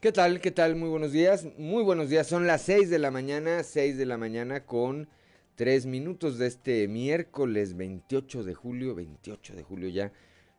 [0.00, 0.40] ¿Qué tal?
[0.40, 0.76] ¿Qué tal?
[0.76, 1.48] Muy buenos días.
[1.58, 2.28] Muy buenos días.
[2.28, 5.08] Son las 6 de la mañana, 6 de la mañana con
[5.56, 10.12] 3 minutos de este miércoles 28 de julio, 28 de julio ya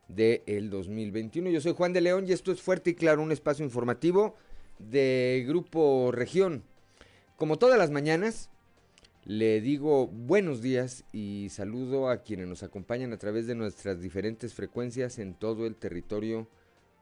[0.08, 1.48] del 2021.
[1.48, 4.36] Yo soy Juan de León y esto es Fuerte y Claro, un espacio informativo
[4.78, 6.62] de Grupo Región.
[7.36, 8.50] Como todas las mañanas,
[9.24, 14.52] le digo buenos días y saludo a quienes nos acompañan a través de nuestras diferentes
[14.52, 16.46] frecuencias en todo el territorio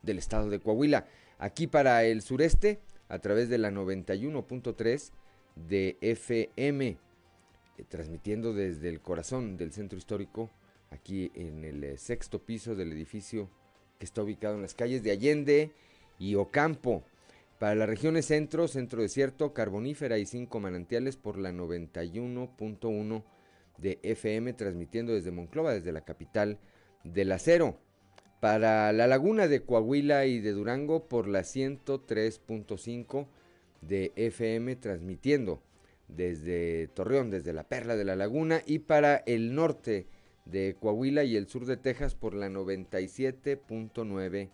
[0.03, 1.05] del estado de Coahuila.
[1.39, 5.13] Aquí para el sureste, a través de la 91.3
[5.55, 6.99] de FM, eh,
[7.89, 10.51] transmitiendo desde el corazón del centro histórico,
[10.91, 13.49] aquí en el eh, sexto piso del edificio
[14.01, 15.73] que está ubicado en las calles de Allende
[16.19, 17.05] y Ocampo.
[17.61, 23.23] Para las regiones centro, centro desierto, carbonífera y cinco manantiales por la 91.1
[23.79, 26.59] de FM, transmitiendo desde Monclova, desde la capital
[27.05, 27.79] del acero
[28.41, 33.27] para la laguna de Coahuila y de Durango por la 103.5
[33.81, 35.63] de FM transmitiendo
[36.09, 40.07] desde Torreón, desde la Perla de la Laguna y para el norte
[40.47, 44.51] de Coahuila y el sur de Texas por la 97.9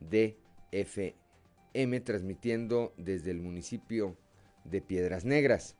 [0.00, 0.36] de
[0.72, 4.16] FM transmitiendo desde el municipio
[4.64, 5.76] de Piedras Negras.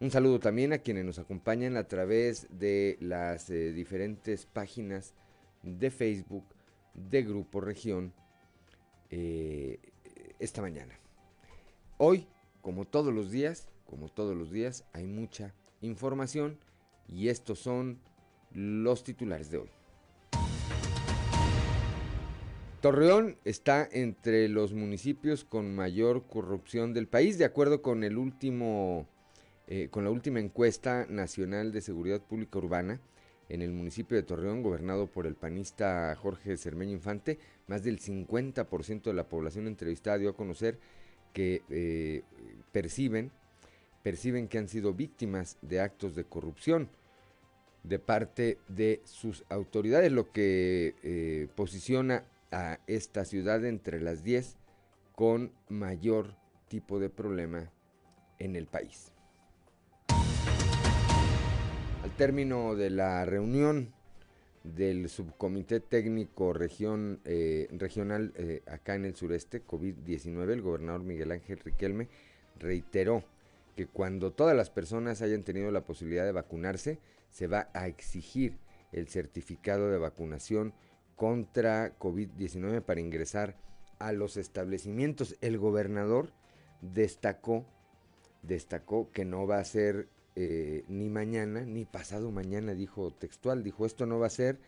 [0.00, 5.14] Un saludo también a quienes nos acompañan a través de las eh, diferentes páginas
[5.62, 6.46] de Facebook,
[7.08, 8.12] de Grupo Región
[9.10, 9.78] eh,
[10.38, 10.98] esta mañana.
[11.98, 12.26] Hoy,
[12.60, 16.58] como todos los días, como todos los días, hay mucha información
[17.08, 17.98] y estos son
[18.52, 19.70] los titulares de hoy.
[22.80, 29.06] Torreón está entre los municipios con mayor corrupción del país, de acuerdo con el último,
[29.66, 33.00] eh, con la última encuesta nacional de seguridad pública urbana
[33.50, 39.02] en el municipio de Torreón, gobernado por el panista Jorge Cermeño Infante, más del 50%
[39.02, 40.78] de la población entrevistada dio a conocer
[41.32, 42.22] que eh,
[42.72, 43.30] perciben,
[44.02, 46.88] perciben que han sido víctimas de actos de corrupción
[47.82, 54.56] de parte de sus autoridades, lo que eh, posiciona a esta ciudad entre las 10
[55.14, 56.36] con mayor
[56.68, 57.70] tipo de problema
[58.38, 59.12] en el país.
[62.20, 63.94] Término de la reunión
[64.62, 71.32] del subcomité técnico región, eh, regional eh, acá en el sureste, COVID-19, el gobernador Miguel
[71.32, 72.08] Ángel Riquelme
[72.58, 73.24] reiteró
[73.74, 76.98] que cuando todas las personas hayan tenido la posibilidad de vacunarse,
[77.30, 78.58] se va a exigir
[78.92, 80.74] el certificado de vacunación
[81.16, 83.56] contra COVID-19 para ingresar
[83.98, 85.38] a los establecimientos.
[85.40, 86.34] El gobernador
[86.82, 87.64] destacó,
[88.42, 93.84] destacó que no va a ser eh, ni mañana, ni pasado mañana, dijo textual, dijo
[93.84, 94.58] esto no va a ser,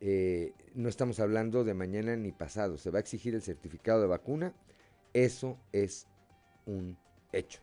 [0.00, 4.08] eh, no estamos hablando de mañana ni pasado, se va a exigir el certificado de
[4.08, 4.54] vacuna,
[5.12, 6.06] eso es
[6.66, 6.96] un
[7.32, 7.60] hecho.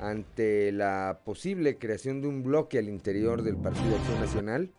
[0.00, 4.70] Ante la posible creación de un bloque al interior del Partido Acción Nacional,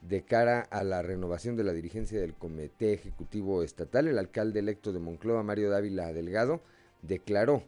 [0.00, 4.92] de cara a la renovación de la dirigencia del Comité Ejecutivo Estatal, el alcalde electo
[4.92, 6.62] de Monclova, Mario Dávila Delgado,
[7.02, 7.62] declaró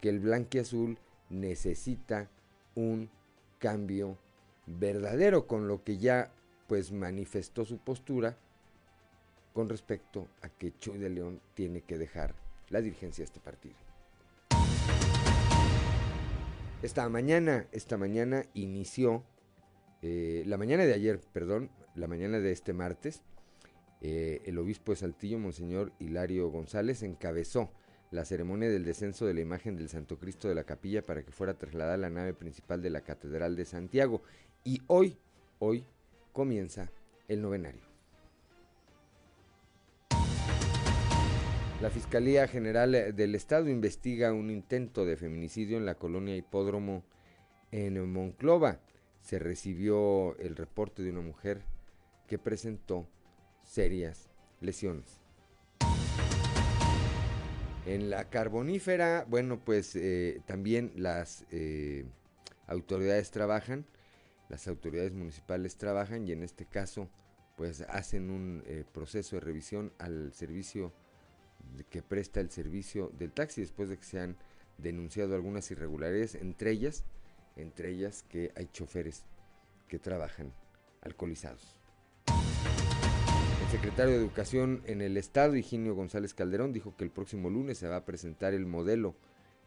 [0.00, 2.28] que el azul necesita
[2.74, 3.10] un
[3.58, 4.18] cambio
[4.66, 6.32] verdadero, con lo que ya
[6.66, 8.36] pues manifestó su postura
[9.52, 12.34] con respecto a que Chuy de León tiene que dejar
[12.68, 13.74] la dirigencia de este partido.
[16.82, 19.22] Esta mañana, esta mañana inició,
[20.00, 23.22] eh, la mañana de ayer, perdón, la mañana de este martes,
[24.00, 27.70] eh, el obispo de Saltillo, Monseñor Hilario González, encabezó
[28.10, 31.30] la ceremonia del descenso de la imagen del Santo Cristo de la capilla para que
[31.30, 34.22] fuera trasladada a la nave principal de la Catedral de Santiago.
[34.64, 35.16] Y hoy,
[35.58, 35.84] hoy
[36.32, 36.90] comienza
[37.28, 37.82] el novenario.
[41.80, 47.04] La Fiscalía General del Estado investiga un intento de feminicidio en la colonia Hipódromo
[47.70, 48.80] en Monclova.
[49.22, 51.62] Se recibió el reporte de una mujer
[52.26, 53.06] que presentó
[53.64, 54.28] serias
[54.60, 55.19] lesiones.
[57.86, 62.04] En la carbonífera, bueno, pues eh, también las eh,
[62.66, 63.86] autoridades trabajan,
[64.50, 67.08] las autoridades municipales trabajan y en este caso
[67.56, 70.92] pues hacen un eh, proceso de revisión al servicio
[71.88, 74.36] que presta el servicio del taxi después de que se han
[74.78, 77.04] denunciado algunas irregularidades, entre ellas,
[77.56, 79.24] entre ellas que hay choferes
[79.88, 80.52] que trabajan
[81.02, 81.79] alcoholizados
[83.70, 87.86] secretario de Educación en el Estado, Higinio González Calderón, dijo que el próximo lunes se
[87.86, 89.14] va a presentar el modelo,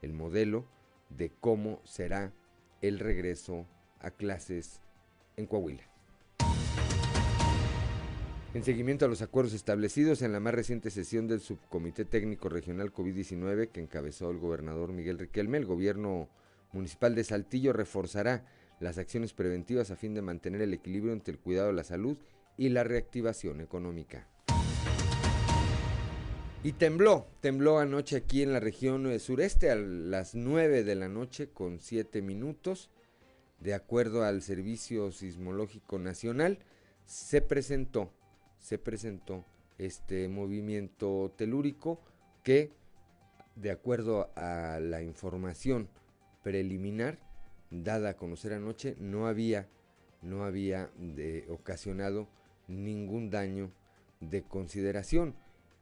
[0.01, 0.65] el modelo
[1.09, 2.33] de cómo será
[2.81, 3.65] el regreso
[4.01, 4.81] a clases
[5.37, 5.83] en Coahuila.
[8.53, 12.91] En seguimiento a los acuerdos establecidos en la más reciente sesión del Subcomité Técnico Regional
[12.91, 16.27] COVID-19 que encabezó el gobernador Miguel Riquelme, el gobierno
[16.73, 18.45] municipal de Saltillo reforzará
[18.81, 22.17] las acciones preventivas a fin de mantener el equilibrio entre el cuidado de la salud
[22.57, 24.27] y la reactivación económica.
[26.63, 31.09] Y tembló, tembló anoche aquí en la región eh, sureste a las 9 de la
[31.09, 32.89] noche con 7 minutos.
[33.59, 36.59] De acuerdo al Servicio Sismológico Nacional,
[37.05, 38.11] se presentó
[38.63, 39.45] se presentó
[39.77, 41.99] este movimiento telúrico
[42.43, 42.71] que,
[43.55, 45.89] de acuerdo a la información
[46.43, 47.19] preliminar
[47.69, 49.67] dada a conocer anoche, no había,
[50.21, 50.89] no había
[51.49, 52.29] ocasionado
[52.73, 53.71] ningún daño
[54.19, 55.35] de consideración.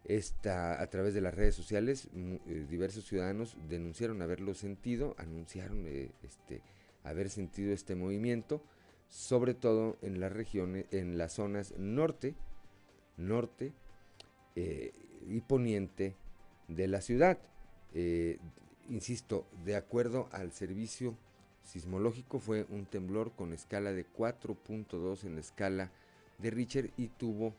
[0.03, 6.09] Esta, a través de las redes sociales, eh, diversos ciudadanos denunciaron haberlo sentido, anunciaron eh,
[6.23, 6.61] este,
[7.03, 8.63] haber sentido este movimiento,
[9.09, 12.33] sobre todo en las regiones, en las zonas norte,
[13.17, 13.73] norte
[14.55, 14.91] eh,
[15.27, 16.15] y poniente
[16.67, 17.37] de la ciudad.
[18.89, 21.15] Insisto, de acuerdo al servicio
[21.63, 25.91] sismológico fue un temblor con escala de 4.2 en la escala
[26.41, 27.55] de Richter y tuvo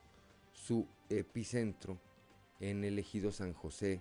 [0.52, 1.98] su epicentro
[2.60, 4.00] en el ejido San José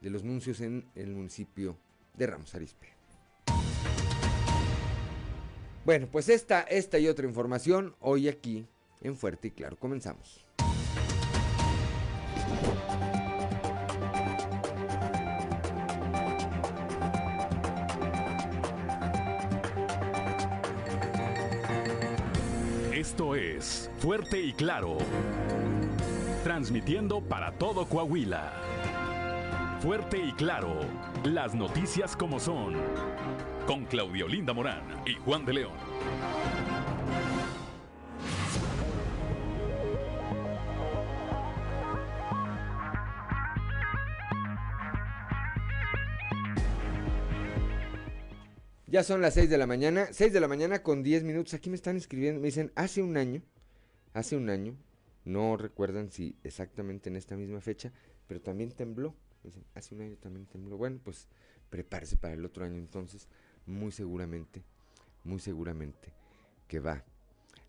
[0.00, 1.78] de los Nuncios en el municipio
[2.14, 2.88] de Ramos Arizpe.
[5.84, 8.66] Bueno, pues esta, esta y otra información hoy aquí
[9.02, 9.76] en Fuerte y Claro.
[9.76, 10.45] Comenzamos.
[24.06, 24.98] Fuerte y Claro.
[26.44, 28.52] Transmitiendo para todo Coahuila.
[29.80, 30.78] Fuerte y Claro.
[31.24, 32.74] Las noticias como son.
[33.66, 35.72] Con Claudio Linda Morán y Juan de León.
[48.86, 51.54] Ya son las 6 de la mañana, 6 de la mañana con 10 minutos.
[51.54, 53.42] Aquí me están escribiendo, me dicen, hace un año,
[54.16, 54.74] hace un año,
[55.26, 57.92] no recuerdan si exactamente en esta misma fecha,
[58.26, 59.14] pero también tembló.
[59.44, 60.78] Dicen, hace un año también tembló.
[60.78, 61.28] Bueno, pues
[61.68, 63.28] prepárese para el otro año entonces,
[63.66, 64.62] muy seguramente,
[65.22, 66.14] muy seguramente
[66.66, 67.04] que va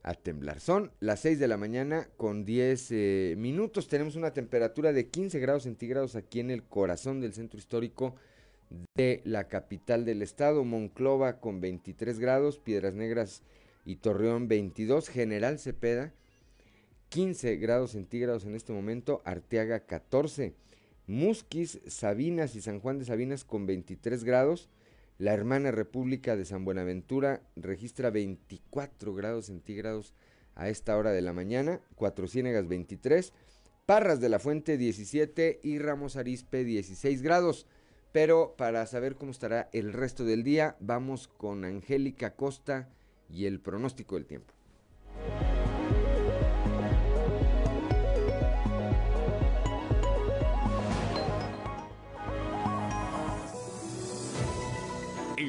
[0.04, 0.62] a temblar.
[0.62, 3.90] Son las 6 de la mañana con 10 eh, minutos.
[3.90, 8.16] Tenemos una temperatura de 15 grados centígrados aquí en el corazón del centro histórico
[8.96, 13.44] de la capital del estado, Monclova con 23 grados, Piedras Negras
[13.86, 16.14] y Torreón 22, General Cepeda
[17.09, 20.54] 15 grados centígrados en este momento, Arteaga 14,
[21.07, 24.69] Musquis, Sabinas y San Juan de Sabinas con 23 grados,
[25.18, 30.13] la hermana República de San Buenaventura registra 24 grados centígrados
[30.54, 33.33] a esta hora de la mañana, Cuatro Ciénegas 23,
[33.88, 37.65] Parras de la Fuente 17 y Ramos Arispe 16 grados.
[38.12, 42.89] Pero para saber cómo estará el resto del día, vamos con Angélica Costa
[43.30, 44.53] y el pronóstico del tiempo.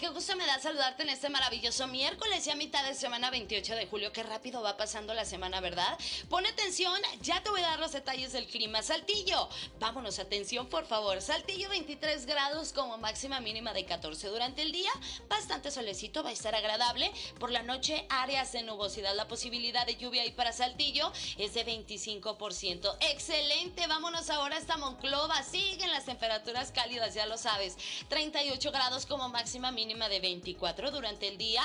[0.00, 3.74] Qué gusto me da saludarte en este maravilloso miércoles y a mitad de semana 28
[3.74, 4.12] de julio.
[4.12, 5.98] Qué rápido va pasando la semana, ¿verdad?
[6.30, 8.82] Pone atención, ya te voy a dar los detalles del clima.
[8.82, 11.20] Saltillo, vámonos, atención por favor.
[11.20, 14.90] Saltillo 23 grados como máxima mínima de 14 durante el día.
[15.28, 17.12] Bastante solecito, va a estar agradable.
[17.38, 19.14] Por la noche, áreas de nubosidad.
[19.14, 22.96] La posibilidad de lluvia ahí para Saltillo es de 25%.
[23.00, 25.42] Excelente, vámonos ahora hasta Monclova.
[25.42, 27.76] Siguen las temperaturas cálidas, ya lo sabes.
[28.08, 31.62] 38 grados como máxima mínima de 24 durante el día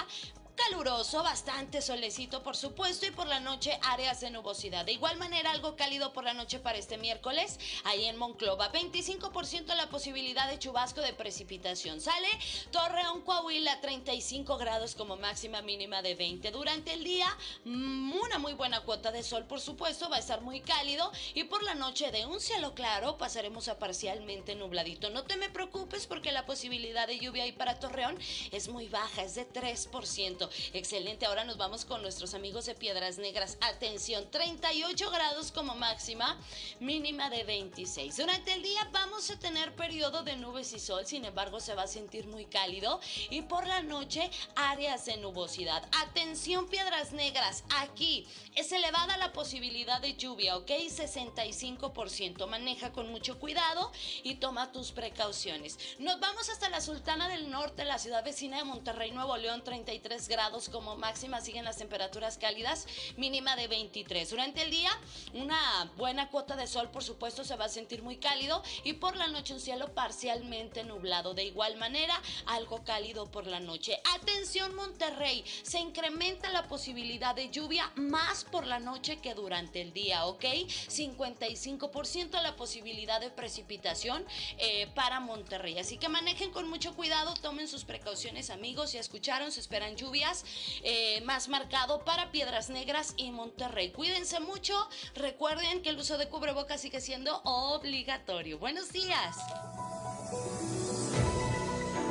[0.56, 4.86] caluroso, bastante solecito por supuesto y por la noche áreas de nubosidad.
[4.86, 8.72] De igual manera algo cálido por la noche para este miércoles ahí en Monclova.
[8.72, 12.02] 25% la posibilidad de chubasco de precipitación.
[12.02, 12.28] Sale
[12.72, 16.52] Torreón, Coahuila 35 grados como máxima mínima de 20.
[16.52, 17.28] Durante el día
[17.66, 21.44] mm, una muy buena cuota de sol por supuesto, va a estar muy cálido y
[21.46, 25.10] por la noche de un cielo claro pasaremos a parcialmente nubladito.
[25.10, 28.18] No te me preocupes porque la posibilidad de lluvia ahí para Torreón
[28.52, 30.45] es muy baja, es de 3%.
[30.74, 31.26] Excelente.
[31.26, 33.58] Ahora nos vamos con nuestros amigos de Piedras Negras.
[33.62, 36.40] Atención, 38 grados como máxima,
[36.80, 38.18] mínima de 26.
[38.18, 41.84] Durante el día vamos a tener periodo de nubes y sol, sin embargo se va
[41.84, 43.00] a sentir muy cálido
[43.30, 45.88] y por la noche áreas de nubosidad.
[46.04, 50.70] Atención, Piedras Negras, aquí es elevada la posibilidad de lluvia, ¿ok?
[50.70, 52.48] 65%.
[52.48, 53.92] Maneja con mucho cuidado
[54.24, 55.78] y toma tus precauciones.
[56.00, 60.28] Nos vamos hasta la Sultana del Norte, la ciudad vecina de Monterrey, Nuevo León, 33
[60.30, 61.42] grados como máxima.
[61.42, 64.30] Siguen las temperaturas cálidas, mínima de 23.
[64.30, 64.92] Durante el día,
[65.34, 69.18] una buena cuota de sol, por supuesto, se va a sentir muy cálido y por
[69.18, 71.34] la noche un cielo parcialmente nublado.
[71.34, 74.00] De igual manera, algo cálido por la noche.
[74.16, 79.94] Atención, Monterrey, se incrementa la posibilidad de lluvia más por la noche que durante el
[79.94, 80.44] día, ¿ok?
[80.44, 84.26] 55% la posibilidad de precipitación
[84.58, 85.78] eh, para Monterrey.
[85.78, 88.94] Así que manejen con mucho cuidado, tomen sus precauciones, amigos.
[88.94, 90.46] Ya escucharon, se esperan lluvias
[90.84, 93.92] eh, más marcado para Piedras Negras y Monterrey.
[93.92, 94.76] Cuídense mucho.
[95.16, 98.60] Recuerden que el uso de cubrebocas sigue siendo obligatorio.
[98.60, 99.38] Buenos días.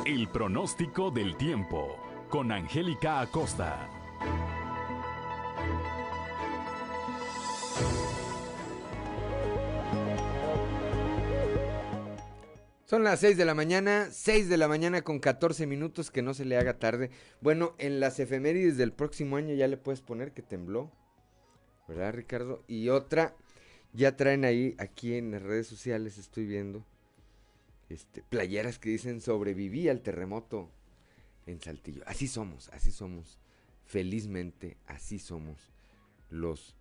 [0.05, 1.97] El pronóstico del tiempo
[2.29, 3.89] con Angélica Acosta.
[12.85, 16.35] Son las 6 de la mañana, 6 de la mañana con 14 minutos, que no
[16.35, 17.09] se le haga tarde.
[17.41, 20.91] Bueno, en las efemérides del próximo año ya le puedes poner que tembló,
[21.87, 22.63] ¿verdad, Ricardo?
[22.67, 23.35] Y otra,
[23.91, 26.85] ya traen ahí, aquí en las redes sociales estoy viendo,
[27.89, 30.69] este, playeras que dicen sobreviví al terremoto
[31.47, 32.03] en Saltillo.
[32.05, 33.39] Así somos, así somos.
[33.85, 35.71] Felizmente, así somos
[36.29, 36.75] los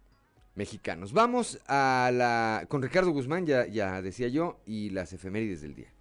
[0.55, 1.15] mexicanos.
[1.15, 2.67] Vamos a la.
[2.69, 5.94] con Ricardo Guzmán, ya, ya decía yo, y las efemérides del día.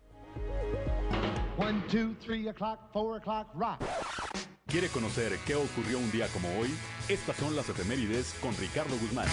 [4.68, 6.70] ¿Quiere conocer qué ocurrió un día como hoy?
[7.08, 9.28] Estas son las efemérides con Ricardo Guzmán.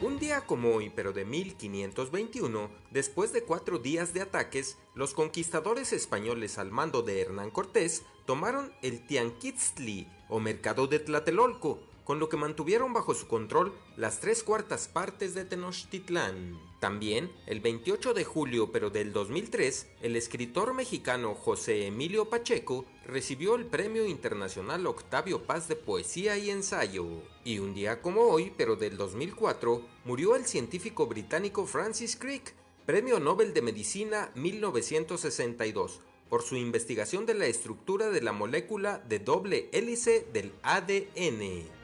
[0.00, 5.92] Un día como hoy, pero de 1521, después de cuatro días de ataques, los conquistadores
[5.92, 12.30] españoles al mando de Hernán Cortés tomaron el Tianquitztli o mercado de Tlatelolco, con lo
[12.30, 16.58] que mantuvieron bajo su control las tres cuartas partes de Tenochtitlán.
[16.80, 23.56] También, el 28 de julio pero del 2003, el escritor mexicano José Emilio Pacheco recibió
[23.56, 27.04] el Premio Internacional Octavio Paz de Poesía y Ensayo.
[27.44, 32.54] Y un día como hoy, pero del 2004, murió el científico británico Francis Crick,
[32.86, 36.00] Premio Nobel de Medicina 1962,
[36.30, 41.77] por su investigación de la estructura de la molécula de doble hélice del ADN.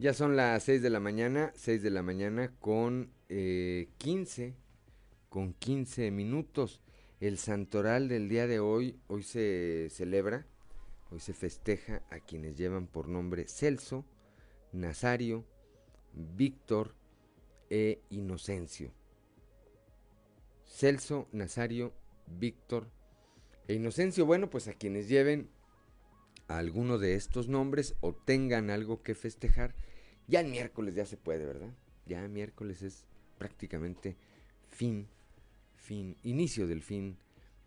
[0.00, 4.54] Ya son las 6 de la mañana, 6 de la mañana con 15, eh,
[5.28, 6.80] con 15 minutos.
[7.20, 10.46] El santoral del día de hoy, hoy se celebra,
[11.10, 14.06] hoy se festeja a quienes llevan por nombre Celso,
[14.72, 15.44] Nazario,
[16.14, 16.94] Víctor
[17.68, 18.94] e Inocencio.
[20.70, 21.92] Celso, Nazario,
[22.26, 22.88] Víctor
[23.68, 24.24] e Inocencio.
[24.24, 25.50] Bueno, pues a quienes lleven
[26.48, 29.74] alguno de estos nombres o tengan algo que festejar,
[30.26, 31.74] ya el miércoles ya se puede, ¿verdad?
[32.06, 33.04] Ya miércoles es
[33.36, 34.16] prácticamente
[34.68, 35.08] fin,
[35.74, 37.18] fin, inicio del fin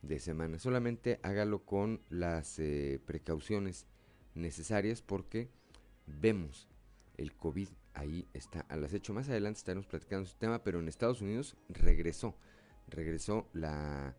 [0.01, 0.59] de semana.
[0.59, 3.85] Solamente hágalo con las eh, precauciones
[4.33, 5.49] necesarias porque
[6.07, 6.67] vemos
[7.17, 9.13] el COVID ahí está a las hecho.
[9.13, 12.35] Más adelante estaremos platicando este tema, pero en Estados Unidos regresó,
[12.87, 14.15] regresó la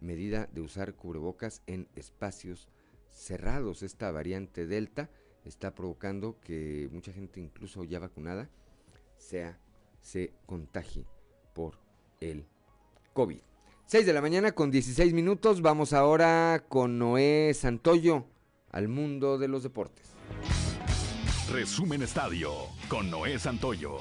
[0.00, 2.68] medida de usar cubrebocas en espacios
[3.08, 3.82] cerrados.
[3.82, 5.10] Esta variante Delta
[5.44, 8.48] está provocando que mucha gente, incluso ya vacunada,
[9.16, 9.58] sea,
[10.00, 11.04] se contagie
[11.54, 11.78] por
[12.20, 12.46] el
[13.12, 13.40] COVID.
[13.86, 15.62] 6 de la mañana con 16 minutos.
[15.62, 18.26] Vamos ahora con Noé Santoyo
[18.70, 20.10] al mundo de los deportes.
[21.50, 22.52] Resumen Estadio
[22.88, 23.98] con Noé Santoyo.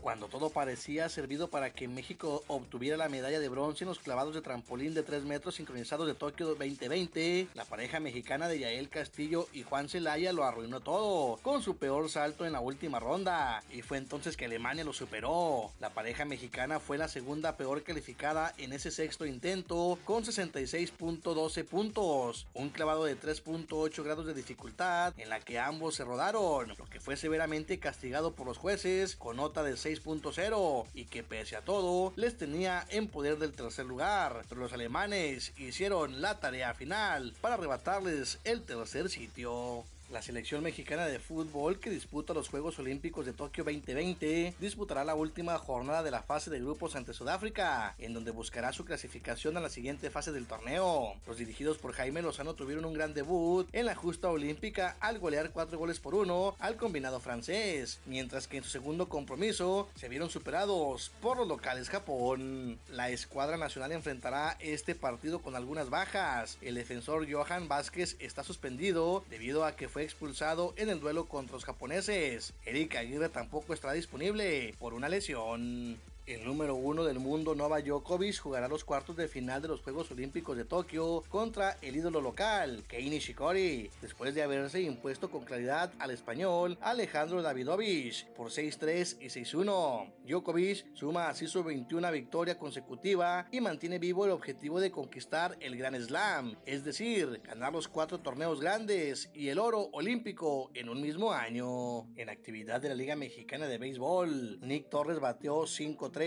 [0.00, 4.34] Cuando todo parecía servido para que México obtuviera la medalla de bronce en los clavados
[4.34, 9.46] de trampolín de 3 metros sincronizados de Tokio 2020, la pareja mexicana de Yael Castillo
[9.52, 13.82] y Juan Celaya lo arruinó todo, con su peor salto en la última ronda, y
[13.82, 15.70] fue entonces que Alemania lo superó.
[15.80, 22.46] La pareja mexicana fue la segunda peor calificada en ese sexto intento, con 66.12 puntos,
[22.54, 27.00] un clavado de 3.8 grados de dificultad, en la que ambos se rodaron, lo que
[27.00, 31.62] fue severamente castigado por los jueces, con nota de 6 6.0 y que pese a
[31.62, 37.34] todo les tenía en poder del tercer lugar, pero los alemanes hicieron la tarea final
[37.40, 39.84] para arrebatarles el tercer sitio.
[40.10, 45.14] La selección mexicana de fútbol que disputa los Juegos Olímpicos de Tokio 2020 disputará la
[45.14, 49.60] última jornada de la fase de grupos ante Sudáfrica, en donde buscará su clasificación a
[49.60, 51.14] la siguiente fase del torneo.
[51.28, 55.50] Los dirigidos por Jaime Lozano tuvieron un gran debut en la justa olímpica al golear
[55.50, 60.28] 4 goles por 1 al combinado francés, mientras que en su segundo compromiso se vieron
[60.28, 62.80] superados por los locales Japón.
[62.90, 66.58] La escuadra nacional enfrentará este partido con algunas bajas.
[66.62, 71.54] El defensor Johan Vázquez está suspendido debido a que fue expulsado en el duelo contra
[71.54, 72.52] los japoneses.
[72.64, 75.98] Eric Aguirre tampoco estará disponible por una lesión.
[76.30, 80.12] El número uno del mundo, Nova Djokovic, jugará los cuartos de final de los Juegos
[80.12, 85.92] Olímpicos de Tokio contra el ídolo local, Kei Nishikori, después de haberse impuesto con claridad
[85.98, 90.12] al español Alejandro Davidovich por 6-3 y 6-1.
[90.24, 95.76] Djokovic suma así su 21 victoria consecutiva y mantiene vivo el objetivo de conquistar el
[95.76, 101.02] Gran Slam, es decir, ganar los cuatro torneos grandes y el oro olímpico en un
[101.02, 102.06] mismo año.
[102.14, 106.19] En actividad de la Liga Mexicana de Béisbol, Nick Torres bateó 5-3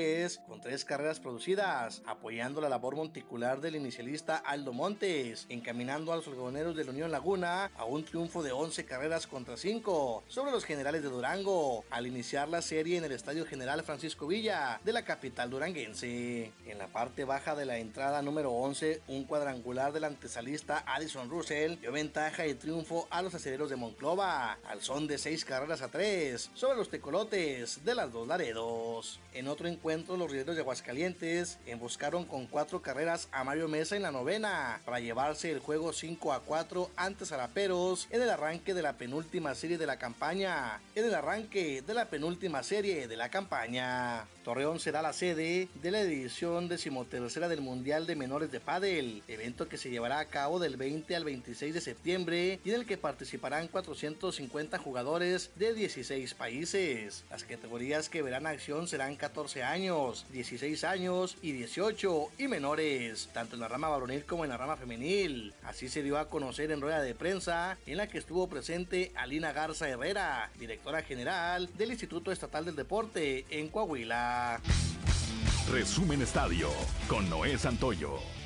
[0.48, 6.28] con tres carreras producidas, apoyando la labor monticular del inicialista Aldo Montes, encaminando a los
[6.28, 10.66] algodoneros de la Unión Laguna a un triunfo de 11 carreras contra 5 sobre los
[10.66, 15.06] generales de Durango, al iniciar la serie en el Estadio General Francisco Villa de la
[15.06, 16.52] capital duranguense.
[16.66, 21.78] En la parte baja de la entrada número 11, un cuadrangular del antesalista Addison Russell
[21.80, 25.90] dio ventaja y triunfo a los aceleros de Monclova, al son de 6 carreras a
[25.90, 29.20] 3 sobre los tecolotes de las dos Laredos.
[29.34, 34.02] En otro encuentro, los rieleros de Aguascalientes emboscaron con cuatro carreras a Mario Mesa en
[34.02, 38.82] la novena para llevarse el juego 5 a 4 ante Zaraperos en el arranque de
[38.82, 40.80] la penúltima serie de la campaña.
[40.96, 44.25] En el arranque de la penúltima serie de la campaña.
[44.44, 49.70] Torreón será la sede de la edición decimotercera del Mundial de Menores de Padel, evento
[49.70, 52.98] que se llevará a cabo del 20 al 26 de septiembre y en el que
[52.98, 57.24] participarán 450 jugadores de 16 países.
[57.29, 63.56] Las categorías que verán acción serán 14 años, 16 años y 18 y menores, tanto
[63.56, 65.54] en la rama varonil como en la rama femenil.
[65.64, 69.52] Así se dio a conocer en rueda de prensa en la que estuvo presente Alina
[69.52, 74.60] Garza Herrera, directora general del Instituto Estatal del Deporte en Coahuila.
[75.72, 76.70] Resumen Estadio
[77.08, 78.43] con Noé Santoyo.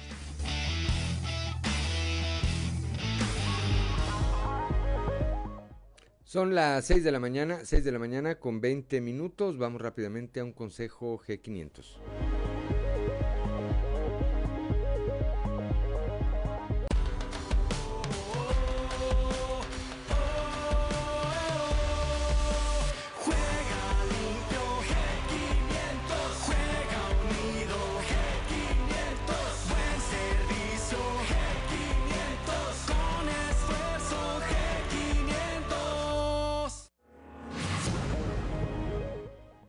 [6.27, 9.57] Son las 6 de la mañana, 6 de la mañana con 20 minutos.
[9.57, 12.36] Vamos rápidamente a un consejo G500.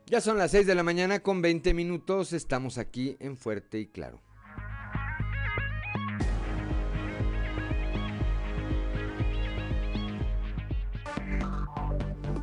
[0.09, 2.33] Ya son las 6 de la mañana con 20 minutos.
[2.33, 4.19] Estamos aquí en Fuerte y Claro.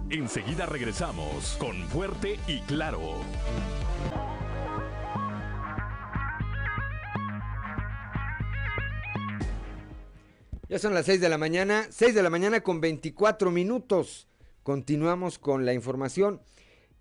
[0.09, 3.01] Enseguida regresamos con Fuerte y Claro.
[10.69, 14.29] Ya son las 6 de la mañana, 6 de la mañana con 24 minutos.
[14.63, 16.41] Continuamos con la información.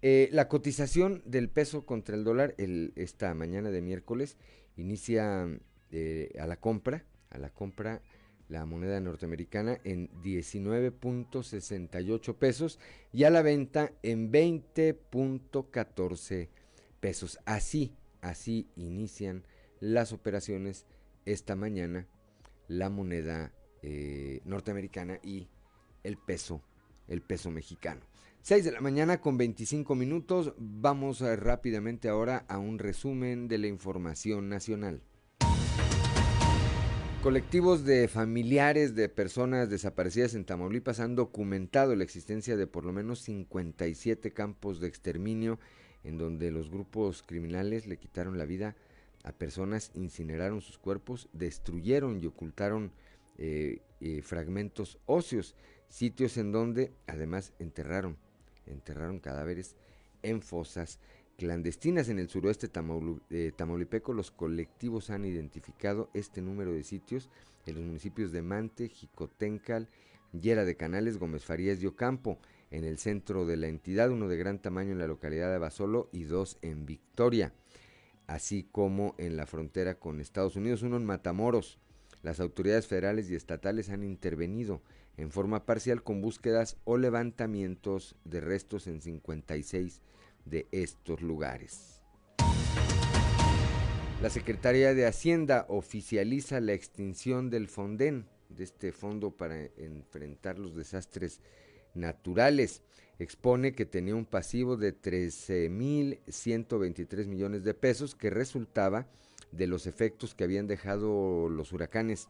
[0.07, 4.37] Eh, la cotización del peso contra el dólar esta mañana de miércoles
[4.77, 5.47] inicia
[5.89, 8.03] eh, a la compra, a la compra
[8.47, 12.77] la moneda norteamericana en 19.68 pesos
[13.11, 16.49] y a la venta en 20.14
[16.99, 17.39] pesos.
[17.45, 19.43] Así, así inician
[19.79, 20.85] las operaciones
[21.25, 22.05] esta mañana
[22.67, 25.49] la moneda eh, norteamericana y
[26.03, 26.61] el peso,
[27.07, 28.01] el peso mexicano.
[28.47, 30.53] 6 de la mañana con 25 minutos.
[30.59, 35.01] Vamos eh, rápidamente ahora a un resumen de la información nacional.
[37.23, 42.93] Colectivos de familiares de personas desaparecidas en Tamaulipas han documentado la existencia de por lo
[42.93, 45.57] menos 57 campos de exterminio
[46.03, 48.75] en donde los grupos criminales le quitaron la vida
[49.23, 52.91] a personas, incineraron sus cuerpos, destruyeron y ocultaron
[53.39, 55.55] eh, eh, fragmentos óseos,
[55.87, 58.23] sitios en donde además enterraron
[58.67, 59.75] enterraron cadáveres
[60.23, 60.99] en fosas
[61.37, 62.69] clandestinas en el suroeste
[63.29, 64.13] de tamaulipeco.
[64.13, 67.29] Los colectivos han identificado este número de sitios
[67.65, 69.89] en los municipios de Mante, Jicotencal,
[70.31, 72.39] Yera de Canales, Gómez Farías y Ocampo.
[72.71, 76.09] en el centro de la entidad, uno de gran tamaño en la localidad de Basolo
[76.11, 77.53] y dos en Victoria,
[78.27, 81.77] así como en la frontera con Estados Unidos, uno en Matamoros.
[82.23, 84.81] Las autoridades federales y estatales han intervenido
[85.17, 90.01] en forma parcial con búsquedas o levantamientos de restos en 56
[90.45, 92.01] de estos lugares.
[94.21, 100.75] La Secretaría de Hacienda oficializa la extinción del Fonden, de este fondo para enfrentar los
[100.75, 101.39] desastres
[101.93, 102.83] naturales.
[103.19, 109.07] Expone que tenía un pasivo de 13.123 millones de pesos que resultaba
[109.51, 112.29] de los efectos que habían dejado los huracanes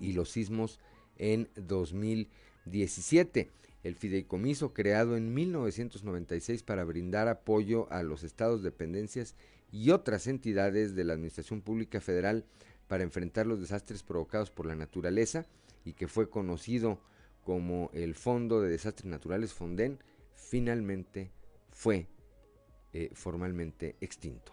[0.00, 0.80] y los sismos
[1.18, 3.50] en 2017.
[3.82, 9.34] El fideicomiso creado en 1996 para brindar apoyo a los estados, dependencias
[9.70, 12.44] y otras entidades de la Administración Pública Federal
[12.88, 15.46] para enfrentar los desastres provocados por la naturaleza
[15.84, 16.98] y que fue conocido
[17.42, 19.98] como el Fondo de Desastres Naturales Fonden,
[20.34, 21.30] finalmente
[21.70, 22.06] fue
[22.92, 24.52] eh, formalmente extinto.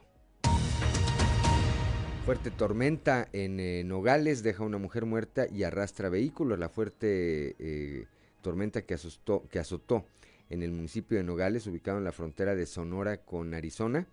[2.25, 6.60] Fuerte tormenta en eh, Nogales deja una mujer muerta y arrastra vehículos.
[6.60, 8.05] La fuerte eh,
[8.41, 10.05] tormenta que, asustó, que azotó
[10.51, 14.07] en el municipio de Nogales, ubicado en la frontera de Sonora con Arizona,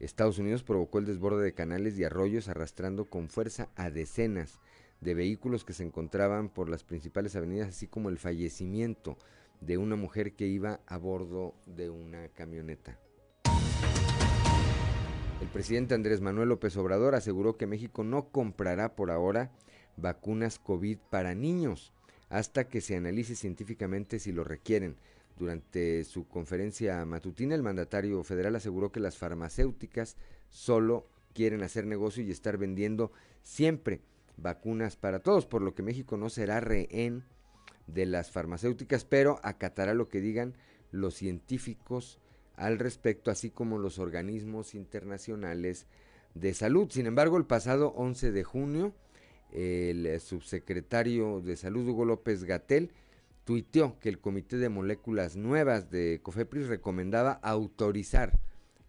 [0.00, 4.58] Estados Unidos provocó el desborde de canales y arroyos arrastrando con fuerza a decenas
[5.02, 9.18] de vehículos que se encontraban por las principales avenidas, así como el fallecimiento
[9.60, 12.98] de una mujer que iba a bordo de una camioneta.
[15.56, 19.50] Presidente Andrés Manuel López Obrador aseguró que México no comprará por ahora
[19.96, 21.94] vacunas COVID para niños
[22.28, 24.96] hasta que se analice científicamente si lo requieren.
[25.38, 30.18] Durante su conferencia matutina, el mandatario federal aseguró que las farmacéuticas
[30.50, 33.10] solo quieren hacer negocio y estar vendiendo
[33.42, 34.02] siempre
[34.36, 37.24] vacunas para todos, por lo que México no será rehén
[37.86, 40.52] de las farmacéuticas, pero acatará lo que digan
[40.92, 42.18] los científicos
[42.56, 45.86] al respecto, así como los organismos internacionales
[46.34, 46.90] de salud.
[46.90, 48.94] Sin embargo, el pasado 11 de junio,
[49.52, 52.90] el subsecretario de Salud Hugo López Gatel
[53.44, 58.38] tuiteó que el Comité de Moléculas Nuevas de COFEPRIS recomendaba autorizar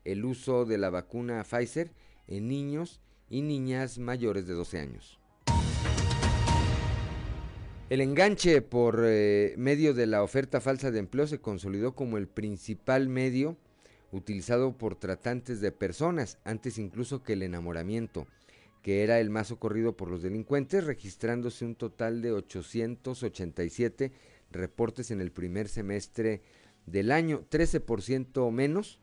[0.04, 1.92] el uso de la vacuna Pfizer
[2.28, 5.20] en niños y niñas mayores de 12 años.
[7.90, 12.28] El enganche por eh, medio de la oferta falsa de empleo se consolidó como el
[12.28, 13.56] principal medio
[14.12, 18.28] utilizado por tratantes de personas, antes incluso que el enamoramiento
[18.82, 24.12] que era el más ocurrido por los delincuentes, registrándose un total de 887
[24.52, 26.42] reportes en el primer semestre
[26.86, 29.00] del año, 13% menos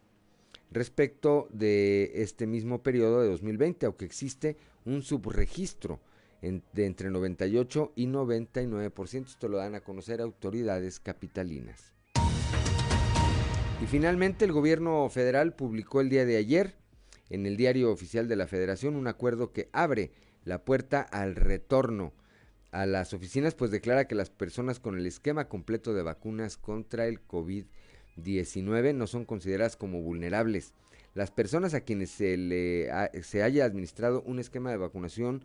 [0.70, 6.00] respecto de este mismo periodo de 2020, aunque existe un subregistro
[6.72, 9.26] de entre 98 y 99%.
[9.26, 11.94] Esto lo dan a conocer autoridades capitalinas.
[13.82, 16.74] Y finalmente el gobierno federal publicó el día de ayer
[17.30, 20.12] en el diario oficial de la federación un acuerdo que abre
[20.44, 22.12] la puerta al retorno
[22.70, 27.06] a las oficinas, pues declara que las personas con el esquema completo de vacunas contra
[27.06, 30.74] el COVID-19 no son consideradas como vulnerables.
[31.14, 32.90] Las personas a quienes se, le
[33.22, 35.44] se haya administrado un esquema de vacunación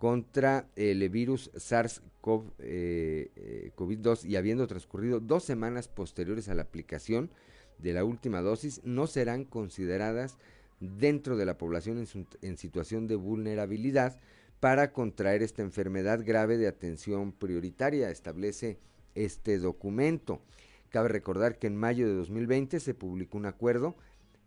[0.00, 7.30] contra el virus SARS-CoV-2 eh, eh, y habiendo transcurrido dos semanas posteriores a la aplicación
[7.76, 10.38] de la última dosis, no serán consideradas
[10.80, 12.02] dentro de la población
[12.40, 14.18] en, situación de vulnerabilidad
[14.58, 18.78] para contraer esta enfermedad grave de atención prioritaria, establece
[19.14, 20.40] este documento.
[20.88, 23.96] Cabe recordar que en mayo de 2020 se publicó un acuerdo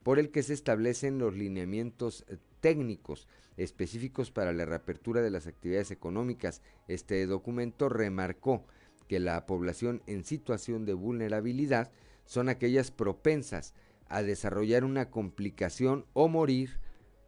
[0.01, 2.25] por el que se establecen los lineamientos
[2.59, 6.61] técnicos específicos para la reapertura de las actividades económicas.
[6.87, 8.65] Este documento remarcó
[9.07, 11.91] que la población en situación de vulnerabilidad
[12.25, 13.73] son aquellas propensas
[14.07, 16.79] a desarrollar una complicación o morir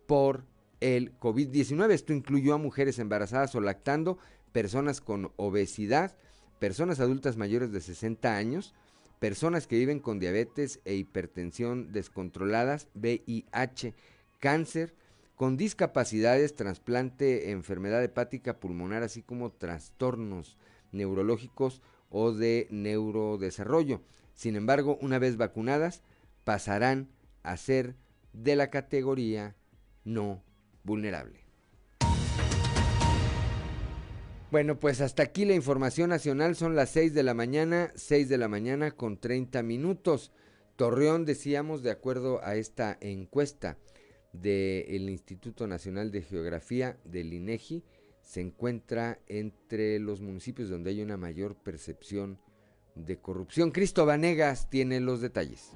[0.08, 0.46] por
[0.80, 1.92] el COVID-19.
[1.92, 4.18] Esto incluyó a mujeres embarazadas o lactando,
[4.52, 6.16] personas con obesidad,
[6.60, 8.74] personas adultas mayores de 60 años,
[9.20, 13.96] personas que viven con diabetes e hipertensión descontroladas, VIH,
[14.40, 14.94] cáncer,
[15.36, 20.58] con discapacidades, trasplante, enfermedad hepática pulmonar, así como trastornos
[20.92, 24.02] neurológicos o de neurodesarrollo.
[24.34, 26.02] Sin embargo, una vez vacunadas,
[26.44, 27.10] pasarán
[27.44, 27.96] a ser
[28.34, 29.56] de la categoría
[30.04, 30.42] no
[30.84, 31.46] vulnerable.
[34.52, 36.56] Bueno, pues hasta aquí la información nacional.
[36.56, 40.32] Son las 6 de la mañana, 6 de la mañana con 30 minutos.
[40.78, 43.78] Torreón, decíamos, de acuerdo a esta encuesta
[44.42, 47.84] del Instituto Nacional de Geografía del INEGI,
[48.22, 52.40] se encuentra entre los municipios donde hay una mayor percepción
[52.96, 53.72] de corrupción.
[53.72, 55.72] Cristo Vanegas tiene los detalles.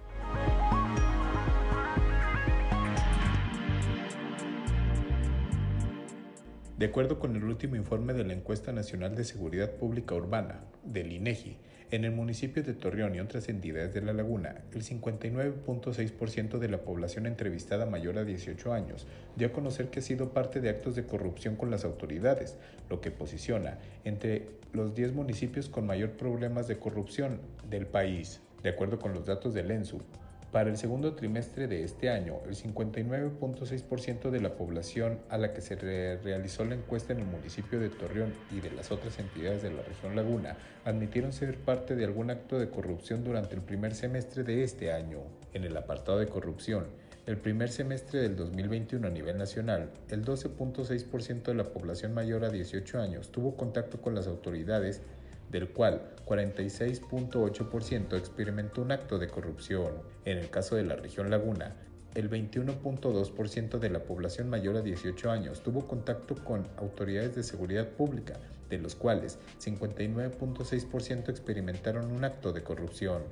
[6.77, 11.11] De acuerdo con el último informe de la Encuesta Nacional de Seguridad Pública Urbana, del
[11.11, 11.57] INEGI,
[11.91, 16.81] en el municipio de Torreón y otras entidades de la laguna, el 59.6% de la
[16.81, 20.95] población entrevistada mayor a 18 años dio a conocer que ha sido parte de actos
[20.95, 22.57] de corrupción con las autoridades,
[22.89, 28.41] lo que posiciona entre los 10 municipios con mayor problemas de corrupción del país.
[28.61, 30.01] De acuerdo con los datos del ENSU,
[30.51, 35.61] para el segundo trimestre de este año, el 59.6% de la población a la que
[35.61, 39.71] se realizó la encuesta en el municipio de Torreón y de las otras entidades de
[39.71, 44.43] la región Laguna admitieron ser parte de algún acto de corrupción durante el primer semestre
[44.43, 45.19] de este año.
[45.53, 46.87] En el apartado de corrupción,
[47.27, 52.49] el primer semestre del 2021 a nivel nacional, el 12.6% de la población mayor a
[52.49, 55.03] 18 años tuvo contacto con las autoridades
[55.49, 59.93] del cual 46.8% experimentó un acto de corrupción.
[60.25, 61.75] En el caso de la región Laguna,
[62.15, 67.87] el 21.2% de la población mayor a 18 años tuvo contacto con autoridades de seguridad
[67.87, 73.23] pública, de los cuales 59.6% experimentaron un acto de corrupción.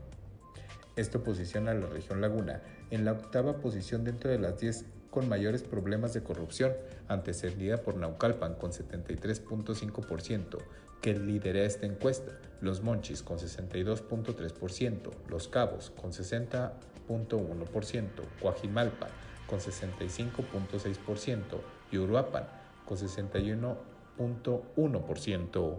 [0.96, 5.30] Esto posiciona a la región Laguna en la octava posición dentro de las 10 con
[5.30, 6.74] mayores problemas de corrupción,
[7.08, 10.58] antecedida por Naucalpan con 73.5%,
[11.02, 18.10] que lidera esta encuesta, Los Monchis con 62.3%, Los Cabos con 60.1%,
[18.42, 19.08] Coajimalpa
[19.48, 22.48] con 65.6% y Uruapan
[22.86, 25.76] con 61.1%.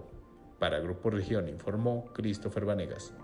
[0.58, 3.14] Para Grupo Región informó Christopher Vanegas.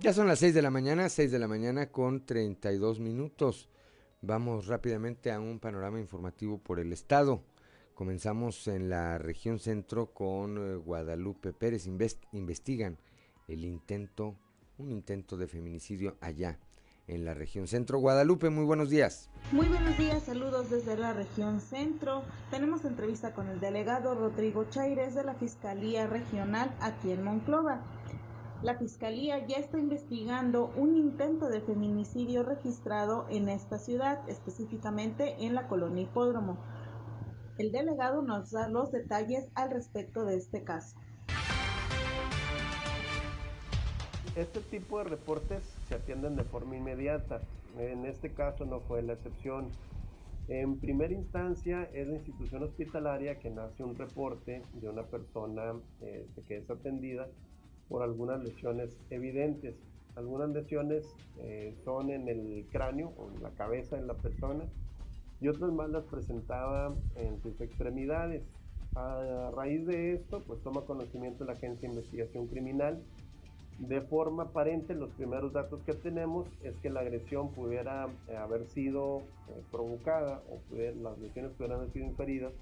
[0.00, 3.68] Ya son las 6 de la mañana, 6 de la mañana con 32 minutos.
[4.22, 7.42] Vamos rápidamente a un panorama informativo por el estado.
[7.94, 11.86] Comenzamos en la región centro con eh, Guadalupe Pérez.
[12.32, 12.98] investigan
[13.46, 14.36] el intento,
[14.78, 16.58] un intento de feminicidio allá
[17.08, 17.98] en la región centro.
[17.98, 19.30] Guadalupe, muy buenos días.
[19.52, 22.22] Muy buenos días, saludos desde la región centro.
[22.50, 27.82] Tenemos entrevista con el delegado Rodrigo Chaires de la Fiscalía Regional aquí en Monclova.
[28.66, 35.54] La Fiscalía ya está investigando un intento de feminicidio registrado en esta ciudad, específicamente en
[35.54, 36.58] la colonia Hipódromo.
[37.58, 40.96] El delegado nos da los detalles al respecto de este caso.
[44.34, 47.42] Este tipo de reportes se atienden de forma inmediata.
[47.78, 49.68] En este caso no fue la excepción.
[50.48, 56.26] En primera instancia es la institución hospitalaria que nace un reporte de una persona eh,
[56.48, 57.28] que es atendida
[57.88, 59.74] por algunas lesiones evidentes.
[60.14, 61.04] Algunas lesiones
[61.38, 64.64] eh, son en el cráneo o en la cabeza de la persona
[65.40, 68.42] y otras más las presentaba en sus extremidades.
[68.94, 73.02] A raíz de esto, pues toma conocimiento la Agencia de Investigación Criminal.
[73.78, 78.66] De forma aparente, los primeros datos que tenemos es que la agresión pudiera eh, haber
[78.68, 82.54] sido eh, provocada o las lesiones pudieran haber sido inferidas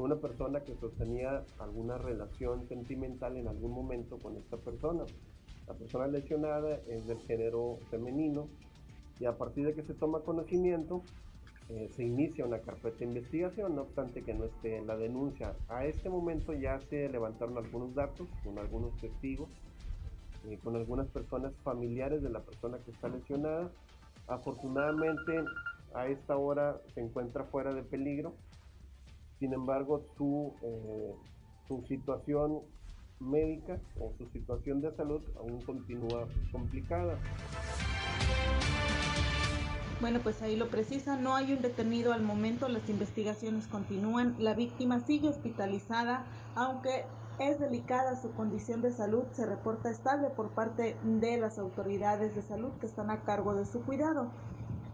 [0.00, 5.04] una persona que sostenía alguna relación sentimental en algún momento con esta persona.
[5.66, 8.48] La persona lesionada es del género femenino
[9.18, 11.02] y a partir de que se toma conocimiento
[11.68, 15.54] eh, se inicia una carpeta de investigación, no obstante que no esté en la denuncia.
[15.68, 19.48] A este momento ya se levantaron algunos datos con algunos testigos,
[20.48, 23.70] eh, con algunas personas familiares de la persona que está lesionada.
[24.26, 25.44] Afortunadamente
[25.94, 28.34] a esta hora se encuentra fuera de peligro
[29.40, 31.14] sin embargo, su, eh,
[31.66, 32.60] su situación
[33.18, 37.18] médica o su situación de salud aún continúa complicada.
[40.00, 44.54] Bueno, pues ahí lo precisa, no hay un detenido al momento, las investigaciones continúan, la
[44.54, 46.24] víctima sigue hospitalizada,
[46.54, 47.04] aunque
[47.38, 52.42] es delicada su condición de salud, se reporta estable por parte de las autoridades de
[52.42, 54.30] salud que están a cargo de su cuidado.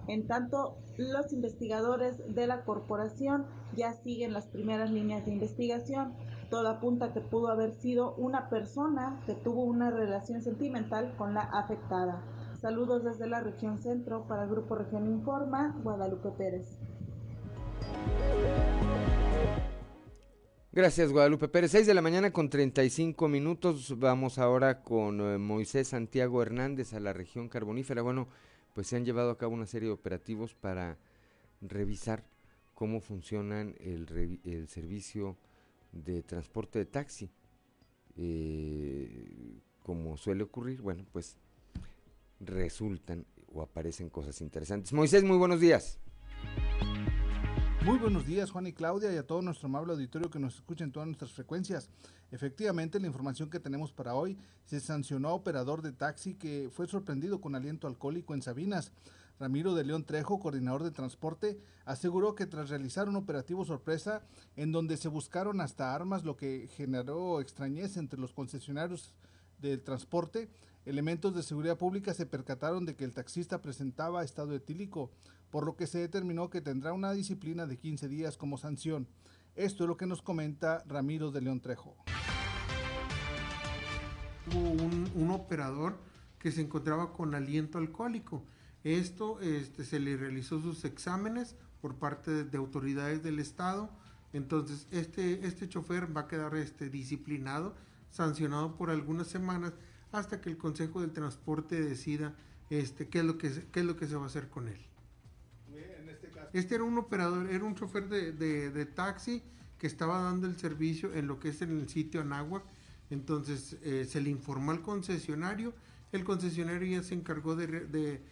[0.09, 6.15] En tanto, los investigadores de la corporación ya siguen las primeras líneas de investigación.
[6.51, 11.41] Todo apunta que pudo haber sido una persona que tuvo una relación sentimental con la
[11.41, 12.23] afectada.
[12.61, 16.79] Saludos desde la región centro para el Grupo Región Informa, Guadalupe Pérez.
[20.77, 21.71] Gracias, Guadalupe Pérez.
[21.71, 23.99] 6 de la mañana con 35 minutos.
[23.99, 28.03] Vamos ahora con eh, Moisés Santiago Hernández a la región carbonífera.
[28.03, 28.29] Bueno,
[28.77, 30.99] pues se han llevado a cabo una serie de operativos para
[31.63, 32.27] revisar
[32.75, 35.39] cómo funcionan el, el servicio
[35.93, 37.31] de transporte de taxi.
[38.19, 41.39] Eh, como suele ocurrir, bueno, pues
[42.39, 44.93] resultan o aparecen cosas interesantes.
[44.93, 45.99] Moisés, muy buenos días.
[47.87, 50.83] Muy buenos días, Juan y Claudia, y a todo nuestro amable auditorio que nos escucha
[50.83, 51.89] en todas nuestras frecuencias.
[52.33, 56.89] Efectivamente, la información que tenemos para hoy se sancionó a operador de taxi que fue
[56.89, 58.91] sorprendido con aliento alcohólico en Sabinas.
[59.39, 64.23] Ramiro de León Trejo, coordinador de transporte, aseguró que tras realizar un operativo sorpresa
[64.57, 69.15] en donde se buscaron hasta armas, lo que generó extrañez entre los concesionarios
[69.61, 70.49] del transporte,
[70.87, 75.11] elementos de seguridad pública se percataron de que el taxista presentaba estado etílico,
[75.51, 79.09] por lo que se determinó que tendrá una disciplina de 15 días como sanción.
[79.55, 81.97] Esto es lo que nos comenta Ramiro de León Trejo.
[84.55, 85.99] Hubo un, operador
[86.39, 88.45] que se encontraba con aliento alcohólico
[88.87, 93.91] esto este, se le realizó sus exámenes por parte de, autoridades del Estado.
[94.33, 97.75] Entonces, este, este chofer va a quedar este, disciplinado,
[98.13, 99.73] sancionado por algunas semanas,
[100.13, 102.37] hasta que el Consejo del Transporte decida
[102.71, 104.79] este, qué, es lo que, qué es lo que se va a hacer con él.
[106.57, 109.43] Este, era un operador, era un chofer de, taxi
[109.79, 112.65] que estaba dando el servicio en lo que es en el sitio Anáhuac.
[113.11, 115.75] Entonces eh, se le informó al concesionario,
[116.13, 118.23] el concesionario ya se encargó de,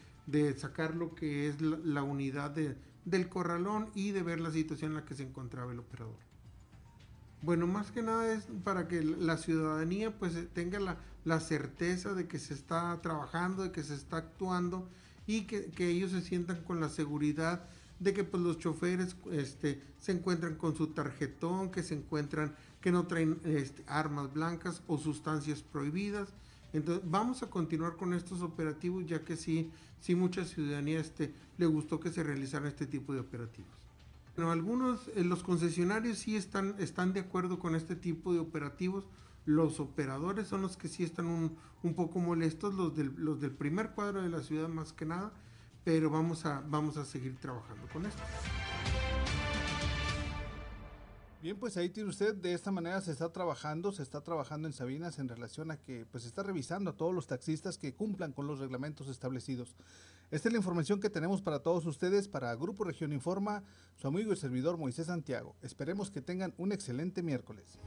[0.57, 4.97] sacar lo que es la, unidad de, del corralón y de ver la situación en
[4.97, 6.17] la que se encontraba el operador.
[7.43, 12.27] Bueno, más que nada es para que la ciudadanía pues tenga la, la certeza de
[12.27, 14.89] que se está trabajando, de que se está actuando
[15.27, 17.65] y que, ellos se sientan con la seguridad
[17.99, 22.93] de que pues los choferes este, se encuentran con su tarjetón, que se encuentran, que
[22.93, 26.35] no traen este, armas blancas o sustancias prohibidas
[26.75, 31.67] entonces, vamos a continuar con estos operativos, ya que sí, sí mucha ciudadanía este, le
[31.67, 33.71] gustó que se realizaran este tipo de operativos.
[34.35, 39.07] Bueno, algunos, eh, los concesionarios sí están, están de acuerdo con este tipo de operativos.
[39.47, 43.53] Los operadores son los que sí están un, un poco molestos, los del, los del
[43.53, 45.33] primer cuadro de la ciudad más que nada,
[45.85, 48.23] pero vamos a, vamos a seguir trabajando con esto.
[51.43, 54.73] Bien, pues ahí tiene usted, de esta manera se está trabajando, se está trabajando en
[54.73, 58.33] Sabinas en relación a que pues se está revisando a todos los taxistas que cumplan
[58.33, 59.77] con los reglamentos establecidos.
[60.31, 63.63] Esta es la información que tenemos para todos ustedes para Grupo Región Informa,
[63.95, 65.55] su amigo y servidor Moisés Santiago.
[65.61, 67.79] Esperemos que tengan un excelente miércoles.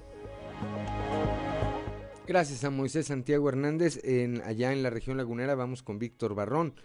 [2.28, 4.00] Gracias a Moisés Santiago Hernández.
[4.04, 6.76] En, allá en la región lagunera vamos con Víctor Barrón.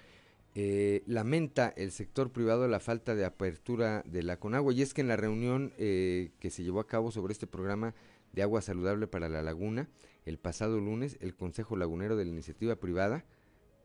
[0.55, 5.01] Eh, lamenta el sector privado la falta de apertura de la Conagua y es que
[5.01, 7.95] en la reunión eh, que se llevó a cabo sobre este programa
[8.33, 9.89] de agua saludable para la laguna
[10.27, 13.25] el pasado lunes el Consejo Lagunero de la Iniciativa Privada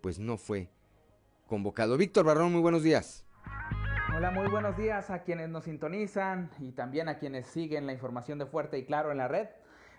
[0.01, 0.69] pues no fue
[1.47, 1.97] convocado.
[1.97, 3.25] Víctor Barrón, muy buenos días.
[4.15, 8.39] Hola, muy buenos días a quienes nos sintonizan y también a quienes siguen la información
[8.39, 9.47] de Fuerte y Claro en la red.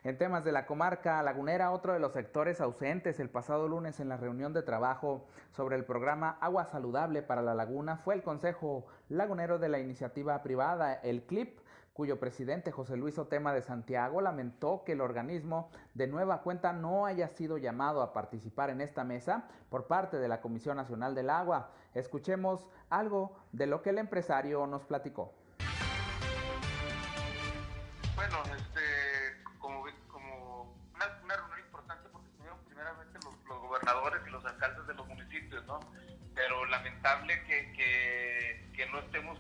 [0.09, 4.09] En temas de la comarca lagunera, otro de los sectores ausentes el pasado lunes en
[4.09, 8.87] la reunión de trabajo sobre el programa Agua Saludable para la Laguna fue el Consejo
[9.11, 11.59] Lagunero de la Iniciativa Privada, el CLIP,
[11.93, 17.05] cuyo presidente José Luis Otema de Santiago lamentó que el organismo de nueva cuenta no
[17.05, 21.29] haya sido llamado a participar en esta mesa por parte de la Comisión Nacional del
[21.29, 21.69] Agua.
[21.93, 25.35] Escuchemos algo de lo que el empresario nos platicó.
[28.17, 28.39] Bueno,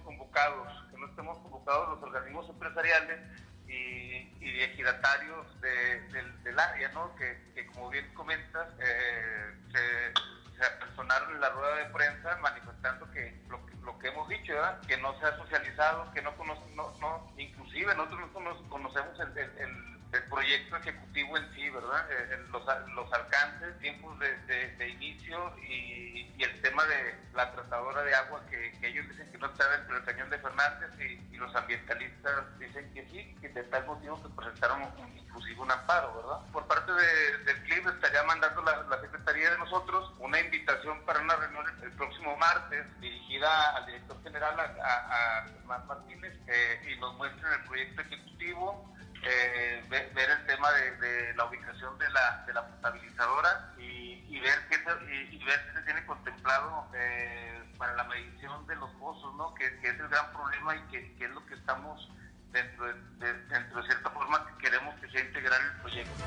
[0.01, 3.21] convocados, que no estemos convocados los organismos empresariales
[3.67, 7.15] y, y ejidatarios del, área, ¿no?
[7.15, 13.41] Que, como bien comentas, eh, se, se apersonaron en la rueda de prensa manifestando que
[13.49, 14.55] lo, lo que hemos dicho.
[14.89, 19.39] Que no se ha socializado, que no conocen, no, no, inclusive nosotros no conocemos el,
[19.39, 22.07] el el proyecto ejecutivo en sí, ¿verdad?
[22.11, 22.63] Eh, los,
[22.95, 24.37] los, alcances, tiempos de,
[24.77, 29.47] de, inicio y, el tema de la tratadora de agua que, ellos dicen que no
[29.49, 33.87] está dentro del cañón de Fernández y, los ambientalistas dicen que sí, que de tal
[33.87, 34.83] motivo que presentaron
[35.17, 36.53] inclusive un amparo, ¿verdad?
[36.53, 41.37] Por parte del CLIP estaría mandando la, la, Secretaría de nosotros una invitación para una
[41.37, 45.47] reunión el, próximo martes dirigida al director general, a, a,
[45.87, 51.99] Martínez, eh, y nos muestren el proyecto ejecutivo eh, ver, el tema de, la ubicación
[51.99, 57.97] de la, de la potabilizadora y, ver qué se, ver se tiene contemplado eh, para
[57.97, 59.53] la medición de los pozos, ¿no?
[59.55, 62.09] que, es el gran problema y que es lo que estamos
[62.53, 66.25] dentro de, dentro de cierta forma que queremos que sea integral el proyecto.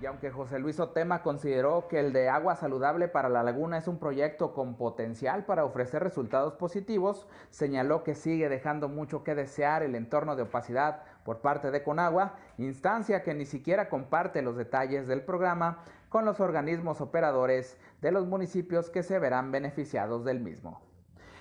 [0.00, 3.88] Y aunque José Luis Otema consideró que el de agua saludable para la laguna es
[3.88, 9.82] un proyecto con potencial para ofrecer resultados positivos, señaló que sigue dejando mucho que desear
[9.82, 15.08] el entorno de opacidad por parte de Conagua, instancia que ni siquiera comparte los detalles
[15.08, 20.82] del programa con los organismos operadores de los municipios que se verán beneficiados del mismo.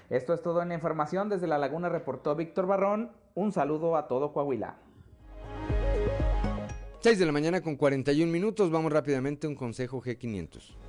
[0.10, 1.30] Esto es todo en la información.
[1.30, 3.12] Desde La Laguna reportó Víctor Barrón.
[3.34, 4.85] Un saludo a todo Coahuila.
[7.06, 8.72] 6 de la mañana con 41 minutos.
[8.72, 10.85] Vamos rápidamente a un consejo G500.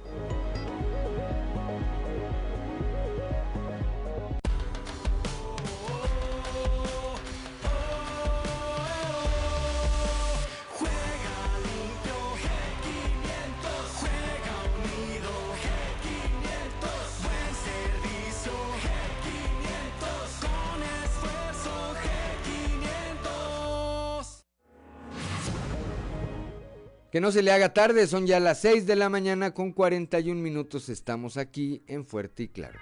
[27.16, 30.38] Que no se le haga tarde, son ya las 6 de la mañana con 41
[30.38, 30.90] minutos.
[30.90, 32.78] Estamos aquí en Fuerte y Claro.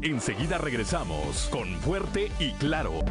[0.00, 3.04] Enseguida regresamos con Fuerte y Claro.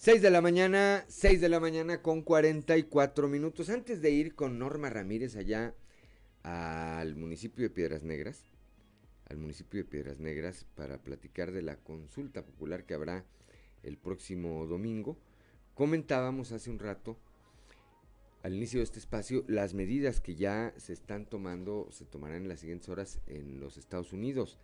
[0.00, 3.68] 6 de la mañana, 6 de la mañana con 44 minutos.
[3.68, 5.74] Antes de ir con Norma Ramírez allá
[6.42, 8.42] al municipio de Piedras Negras,
[9.28, 13.26] al municipio de Piedras Negras para platicar de la consulta popular que habrá
[13.82, 15.18] el próximo domingo,
[15.74, 17.18] comentábamos hace un rato
[18.42, 22.48] al inicio de este espacio las medidas que ya se están tomando, se tomarán en
[22.48, 24.58] las siguientes horas en los Estados Unidos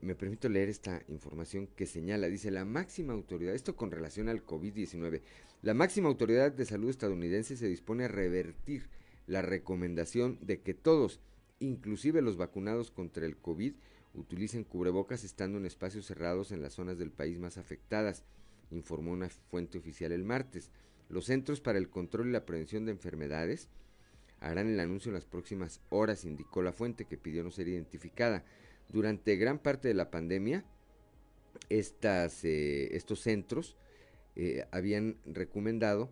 [0.00, 4.44] me permito leer esta información que señala, dice la máxima autoridad, esto con relación al
[4.44, 5.20] COVID-19,
[5.62, 8.88] la máxima autoridad de salud estadounidense se dispone a revertir
[9.26, 11.20] la recomendación de que todos,
[11.58, 13.74] inclusive los vacunados contra el COVID,
[14.14, 18.24] utilicen cubrebocas estando en espacios cerrados en las zonas del país más afectadas,
[18.70, 20.70] informó una fuente oficial el martes.
[21.08, 23.68] Los Centros para el Control y la Prevención de Enfermedades
[24.40, 28.44] harán el anuncio en las próximas horas, indicó la fuente que pidió no ser identificada.
[28.92, 30.64] Durante gran parte de la pandemia,
[31.68, 33.76] eh, estos centros
[34.36, 36.10] eh, habían recomendado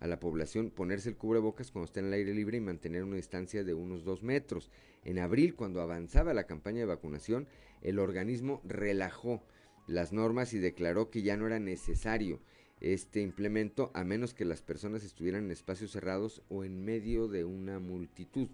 [0.00, 3.16] a la población ponerse el cubrebocas cuando está en el aire libre y mantener una
[3.16, 4.70] distancia de unos dos metros.
[5.04, 7.48] En abril, cuando avanzaba la campaña de vacunación,
[7.82, 9.42] el organismo relajó
[9.86, 12.40] las normas y declaró que ya no era necesario
[12.80, 17.44] este implemento a menos que las personas estuvieran en espacios cerrados o en medio de
[17.44, 18.48] una multitud.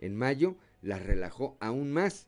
[0.00, 2.26] En mayo las relajó aún más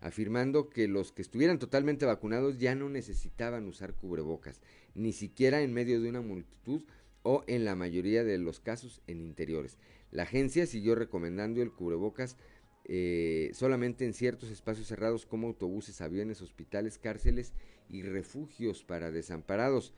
[0.00, 4.60] afirmando que los que estuvieran totalmente vacunados ya no necesitaban usar cubrebocas,
[4.94, 6.82] ni siquiera en medio de una multitud
[7.22, 9.78] o en la mayoría de los casos en interiores.
[10.10, 12.36] La agencia siguió recomendando el cubrebocas
[12.84, 17.52] eh, solamente en ciertos espacios cerrados como autobuses, aviones, hospitales, cárceles
[17.88, 19.92] y refugios para desamparados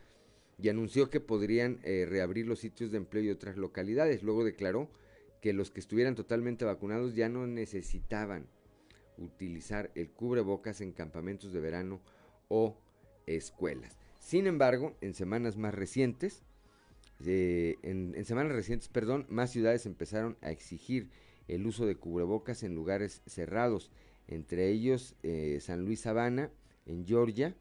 [0.61, 4.23] y anunció que podrían eh, reabrir los sitios de empleo y otras localidades.
[4.23, 4.91] Luego declaró
[5.43, 8.49] que los que estuvieran totalmente vacunados ya no necesitaban
[9.19, 12.01] utilizar el cubrebocas en campamentos de verano
[12.49, 12.77] o
[13.27, 13.97] escuelas.
[14.19, 16.43] Sin embargo, en semanas más recientes,
[17.25, 21.11] eh, en, semanas recientes, perdón, más ciudades empezaron a exigir
[21.49, 23.91] el uso de cubrebocas en lugares cerrados,
[24.27, 26.51] entre ellos eh, San Luis Sabana,
[26.87, 27.57] en Georgia,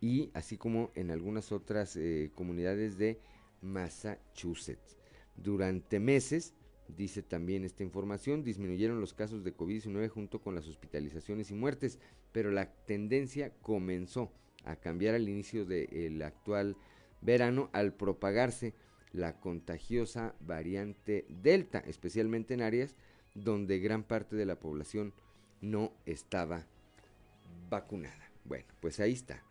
[0.00, 3.20] y así como en algunas otras eh, comunidades de
[3.60, 4.96] Massachusetts.
[5.36, 6.54] Durante meses,
[6.96, 11.98] Dice también esta información, disminuyeron los casos de COVID-19 junto con las hospitalizaciones y muertes,
[12.32, 14.32] pero la tendencia comenzó
[14.64, 16.76] a cambiar al inicio del actual
[17.20, 18.74] verano al propagarse
[19.12, 22.96] la contagiosa variante Delta, especialmente en áreas
[23.34, 25.12] donde gran parte de la población
[25.60, 26.66] no estaba
[27.68, 28.30] vacunada.
[28.44, 29.42] Bueno, pues ahí está.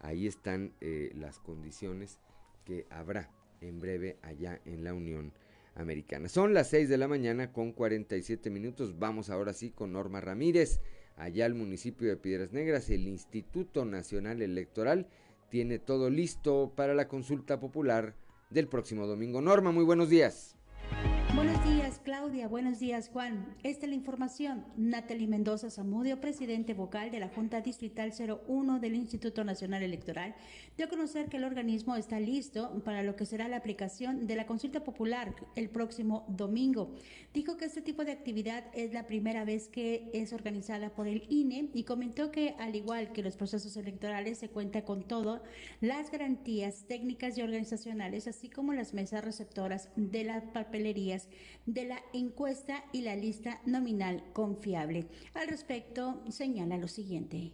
[0.00, 2.18] Ahí están eh, las condiciones
[2.64, 3.30] que habrá
[3.60, 5.32] en breve allá en la Unión
[5.74, 6.28] Americana.
[6.28, 8.98] Son las 6 de la mañana con 47 minutos.
[8.98, 10.80] Vamos ahora sí con Norma Ramírez,
[11.16, 12.90] allá al municipio de Piedras Negras.
[12.90, 15.08] El Instituto Nacional Electoral
[15.48, 18.14] tiene todo listo para la consulta popular
[18.50, 19.40] del próximo domingo.
[19.40, 20.56] Norma, muy buenos días.
[21.34, 22.46] Buenos días, Claudia.
[22.46, 23.56] Buenos días, Juan.
[23.62, 24.66] Esta es la información.
[24.76, 30.34] Natalie Mendoza Zamudio, presidente vocal de la Junta Distrital 01 del Instituto Nacional Electoral,
[30.76, 34.36] dio a conocer que el organismo está listo para lo que será la aplicación de
[34.36, 36.94] la consulta popular el próximo domingo.
[37.32, 41.24] Dijo que este tipo de actividad es la primera vez que es organizada por el
[41.30, 45.42] INE y comentó que, al igual que los procesos electorales, se cuenta con todo
[45.80, 51.21] las garantías técnicas y organizacionales, así como las mesas receptoras de las papelerías
[51.66, 55.06] de la encuesta y la lista nominal confiable.
[55.34, 57.52] Al respecto, señala lo siguiente.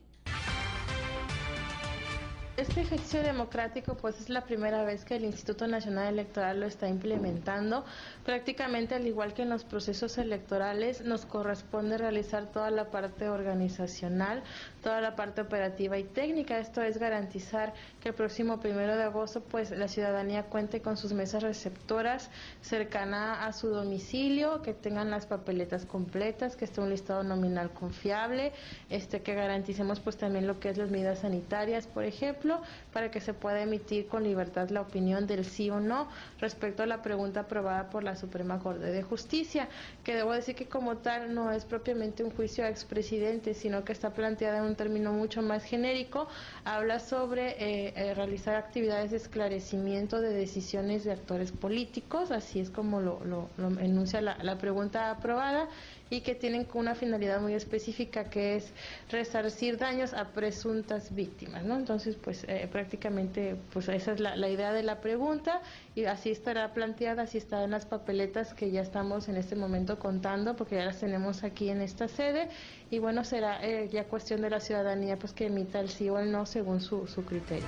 [2.59, 6.89] Este ejercicio democrático pues es la primera vez que el Instituto Nacional Electoral lo está
[6.89, 7.85] implementando.
[8.25, 14.43] Prácticamente al igual que en los procesos electorales nos corresponde realizar toda la parte organizacional,
[14.83, 16.59] toda la parte operativa y técnica.
[16.59, 21.13] Esto es garantizar que el próximo primero de agosto pues la ciudadanía cuente con sus
[21.13, 22.29] mesas receptoras
[22.61, 28.51] cercana a su domicilio, que tengan las papeletas completas, que esté un listado nominal confiable,
[28.91, 32.48] este que garanticemos pues también lo que es las medidas sanitarias, por ejemplo
[32.93, 36.09] para que se pueda emitir con libertad la opinión del sí o no
[36.41, 39.69] respecto a la pregunta aprobada por la Suprema Corte de Justicia,
[40.05, 43.93] que debo decir que como tal no es propiamente un juicio a expresidente, sino que
[43.93, 46.29] está planteada en un término mucho más genérico,
[46.65, 52.71] habla sobre eh, eh, realizar actividades de esclarecimiento de decisiones de actores políticos, así es
[52.71, 53.49] como lo,
[53.81, 55.69] enuncia la pregunta aprobada,
[56.11, 58.73] y que tienen una finalidad muy específica que es
[59.11, 61.77] resarcir daños a presuntas víctimas, ¿no?
[61.77, 65.61] Entonces, pues eh, prácticamente, pues esa es la, idea de la pregunta
[65.95, 69.99] y así estará planteada, así está en las papeletas que ya estamos en este momento
[69.99, 72.49] contando, porque ya las tenemos aquí en esta sede
[72.91, 76.19] y bueno, será eh, ya cuestión de la ciudadanía pues que emita el sí o
[76.19, 77.67] el no según su, su criterio.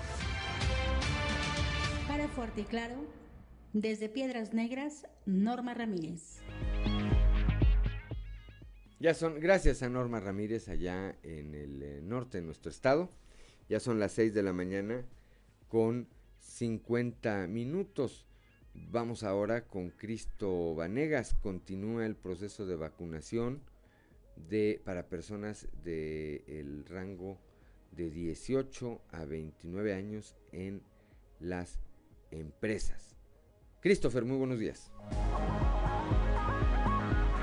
[2.08, 2.96] Para Fuerte y Claro,
[3.72, 6.40] desde Piedras Negras, Norma Ramírez.
[9.00, 13.08] Ya son, gracias a Norma Ramírez allá en el eh, norte de nuestro estado.
[13.66, 15.06] Ya son las 6 de la mañana
[15.68, 16.06] con
[16.40, 18.26] 50 minutos.
[18.74, 21.32] Vamos ahora con Cristo Vanegas.
[21.32, 23.62] Continúa el proceso de vacunación
[24.36, 27.38] de, para personas del el rango
[27.92, 30.82] de 18 a 29 años en
[31.38, 31.80] las
[32.30, 33.16] empresas.
[33.80, 34.92] Christopher, muy buenos días.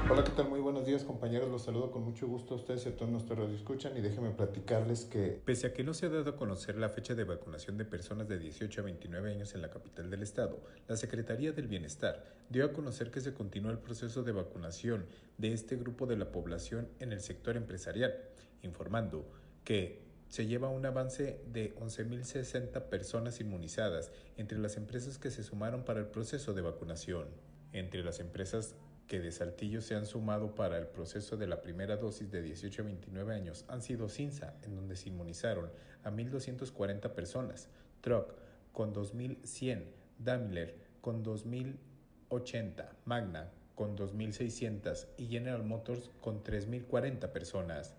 [0.10, 0.48] Hola, ¿qué tal?
[0.48, 3.52] Muy buenos días compañeros, los saludo con mucho gusto a ustedes y a todos nuestros
[3.52, 6.88] escuchan y déjenme platicarles que pese a que no se ha dado a conocer la
[6.88, 10.62] fecha de vacunación de personas de 18 a 29 años en la capital del estado,
[10.88, 15.52] la Secretaría del Bienestar dio a conocer que se continúa el proceso de vacunación de
[15.52, 18.16] este grupo de la población en el sector empresarial,
[18.64, 19.30] informando
[19.66, 25.84] que se lleva un avance de 11.060 personas inmunizadas entre las empresas que se sumaron
[25.84, 27.28] para el proceso de vacunación.
[27.74, 28.76] Entre las empresas
[29.08, 32.82] que de Saltillo se han sumado para el proceso de la primera dosis de 18
[32.82, 35.72] a 29 años han sido CINSA, en donde se inmunizaron
[36.04, 37.70] a 1.240 personas,
[38.02, 38.34] Truck
[38.74, 39.86] con 2.100,
[40.20, 47.96] Daimler con 2.080, Magna con 2.600 y General Motors con 3.040 personas.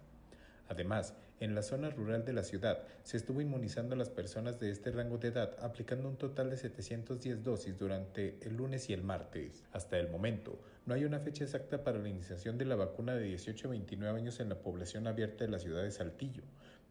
[0.68, 4.70] Además, en la zona rural de la ciudad se estuvo inmunizando a las personas de
[4.70, 9.04] este rango de edad aplicando un total de 710 dosis durante el lunes y el
[9.04, 9.62] martes.
[9.72, 10.58] Hasta el momento,
[10.88, 14.18] no hay una fecha exacta para la iniciación de la vacuna de 18 a 29
[14.18, 16.42] años en la población abierta de la ciudad de Saltillo,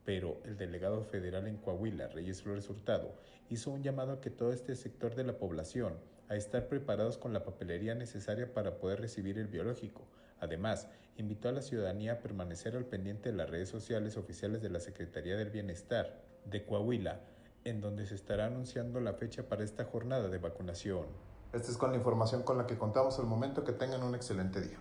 [0.06, 3.16] pero el delegado federal en Coahuila, Reyes Flores Hurtado,
[3.50, 5.95] hizo un llamado a que todo este sector de la población
[6.30, 10.08] a estar preparados con la papelería necesaria para poder recibir el biológico,
[10.39, 10.88] Además,
[11.18, 14.80] invitó a la ciudadanía a permanecer al pendiente de las redes sociales oficiales de la
[14.80, 17.22] Secretaría del Bienestar de Coahuila,
[17.64, 21.08] en donde se estará anunciando la fecha para esta jornada de vacunación.
[21.54, 23.64] Esta es con la información con la que contamos al momento.
[23.64, 24.78] Que tengan un excelente día.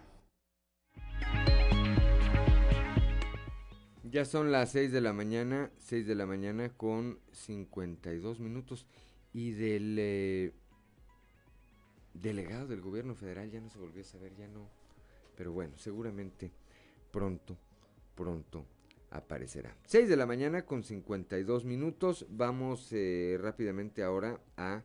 [4.05, 8.87] Ya son las 6 de la mañana, 6 de la mañana con 52 minutos.
[9.33, 10.55] Y del eh,
[12.14, 14.71] delegado del gobierno federal ya no se volvió a saber, ya no,
[15.37, 16.51] pero bueno, seguramente
[17.11, 17.57] pronto,
[18.14, 18.64] pronto
[19.11, 19.77] aparecerá.
[19.87, 22.27] 6 de la mañana con 52 minutos.
[22.31, 24.83] Vamos eh, rápidamente ahora a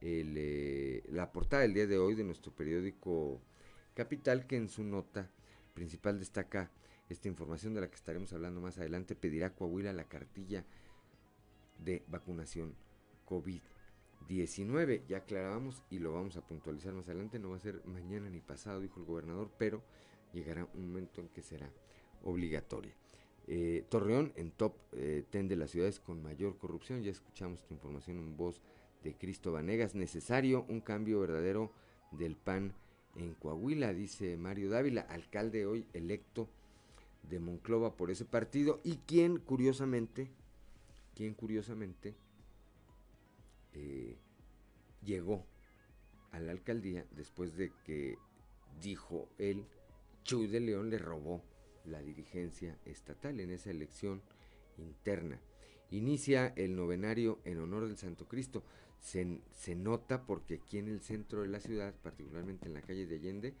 [0.00, 3.40] eh, la portada del día de hoy de nuestro periódico
[3.94, 5.30] Capital, que en su nota
[5.74, 6.70] principal destaca
[7.08, 9.16] esta información de la que estaremos hablando más adelante.
[9.16, 10.64] Pedirá Coahuila la cartilla
[11.78, 12.74] de vacunación
[13.24, 13.60] COVID.
[14.28, 15.04] 19.
[15.08, 17.38] Ya aclarábamos y lo vamos a puntualizar más adelante.
[17.38, 19.82] No va a ser mañana ni pasado, dijo el gobernador, pero
[20.32, 21.70] llegará un momento en que será
[22.22, 22.94] obligatoria.
[23.46, 27.02] Eh, Torreón en top 10 eh, de las ciudades con mayor corrupción.
[27.02, 28.60] Ya escuchamos esta información en voz
[29.02, 29.94] de Cristo Vanegas.
[29.94, 31.72] Necesario un cambio verdadero
[32.12, 32.74] del PAN
[33.16, 36.48] en Coahuila, dice Mario Dávila, alcalde hoy electo
[37.28, 40.28] de Monclova por ese partido y quien curiosamente,
[41.14, 42.14] quien curiosamente
[43.74, 44.16] eh,
[45.04, 45.44] llegó
[46.32, 48.18] a la alcaldía después de que
[48.80, 49.64] dijo él,
[50.24, 51.42] Chuy de León le robó
[51.84, 54.22] la dirigencia estatal en esa elección
[54.76, 55.40] interna.
[55.90, 58.62] Inicia el novenario en honor del Santo Cristo.
[59.00, 63.16] Se, nota porque aquí en el centro de la ciudad, particularmente en la calle de
[63.16, 63.54] Allende,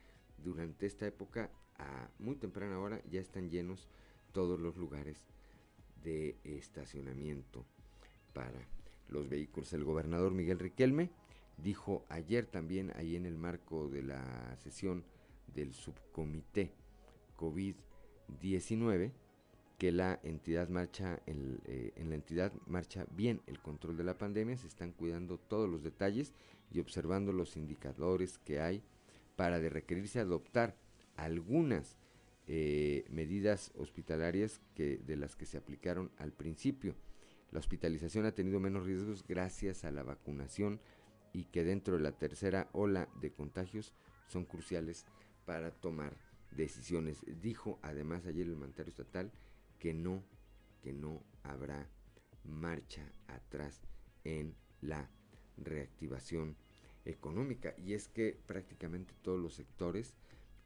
[0.44, 3.88] durante esta época, a muy temprana hora, ya están llenos
[4.32, 5.26] todos los lugares
[6.02, 7.64] de estacionamiento
[8.34, 8.68] para
[9.08, 9.72] los vehículos.
[9.72, 11.10] El gobernador Miguel Riquelme
[11.56, 15.04] dijo ayer también, ahí en el marco de la sesión
[15.54, 16.72] del subcomité
[17.36, 19.12] COVID-19,
[19.78, 24.18] que la entidad marcha en, eh, en, la entidad marcha bien el control de la
[24.18, 26.34] pandemia, se están cuidando todos los detalles
[26.72, 28.82] y observando los indicadores que hay
[29.36, 30.74] para de requerirse adoptar
[31.16, 31.96] algunas
[32.48, 36.96] eh, medidas hospitalarias que de las que se aplicaron al principio.
[37.52, 40.80] La hospitalización ha tenido menos riesgos gracias a la vacunación
[41.32, 43.92] y que dentro de la tercera ola de contagios
[44.28, 45.06] son cruciales
[45.44, 46.16] para tomar
[46.50, 47.24] decisiones.
[47.40, 49.30] Dijo además ayer el mandatario estatal
[49.78, 50.22] que no,
[50.82, 51.88] que no habrá
[52.44, 53.80] marcha atrás
[54.24, 55.08] en la
[55.56, 56.56] reactivación
[57.04, 57.74] económica.
[57.78, 60.14] Y es que prácticamente todos los sectores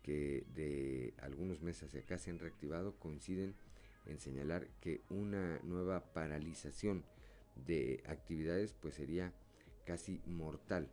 [0.03, 3.55] que de algunos meses hacia acá se han reactivado coinciden
[4.07, 7.05] en señalar que una nueva paralización
[7.55, 9.33] de actividades pues sería
[9.85, 10.89] casi mortal,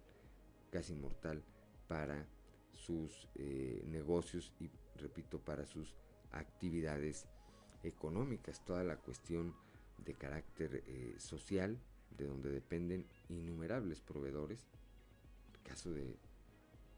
[0.72, 1.44] casi mortal
[1.88, 2.28] para
[2.74, 5.96] sus eh, negocios y repito para sus
[6.32, 7.28] actividades
[7.84, 9.54] económicas, toda la cuestión
[10.06, 11.78] de carácter eh, social
[12.18, 14.66] de donde dependen innumerables proveedores,
[15.64, 16.16] caso de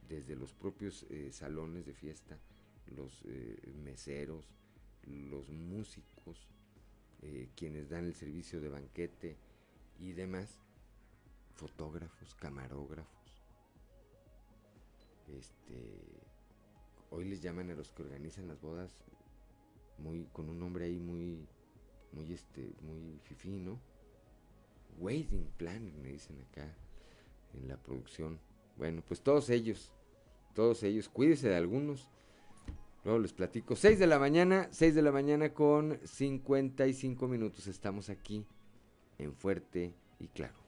[0.07, 2.37] desde los propios eh, salones de fiesta,
[2.95, 3.23] los
[3.83, 4.45] meseros,
[5.07, 6.49] los músicos,
[7.21, 9.37] eh, quienes dan el servicio de banquete
[9.99, 10.57] y demás,
[11.55, 13.45] fotógrafos, camarógrafos.
[15.27, 16.01] Este,
[17.11, 18.97] hoy les llaman a los que organizan las bodas
[20.03, 21.47] muy con un nombre ahí muy
[22.11, 23.79] muy este muy fifí, ¿no?
[24.99, 26.75] Wedding planning me dicen acá
[27.53, 28.39] en la producción.
[28.77, 29.91] Bueno, pues todos ellos,
[30.53, 32.09] todos ellos, cuídese de algunos
[33.03, 33.75] Luego les platico.
[33.75, 37.67] 6 de la mañana, 6 de la mañana con 55 minutos.
[37.67, 38.45] Estamos aquí
[39.17, 40.60] en Fuerte y Claro.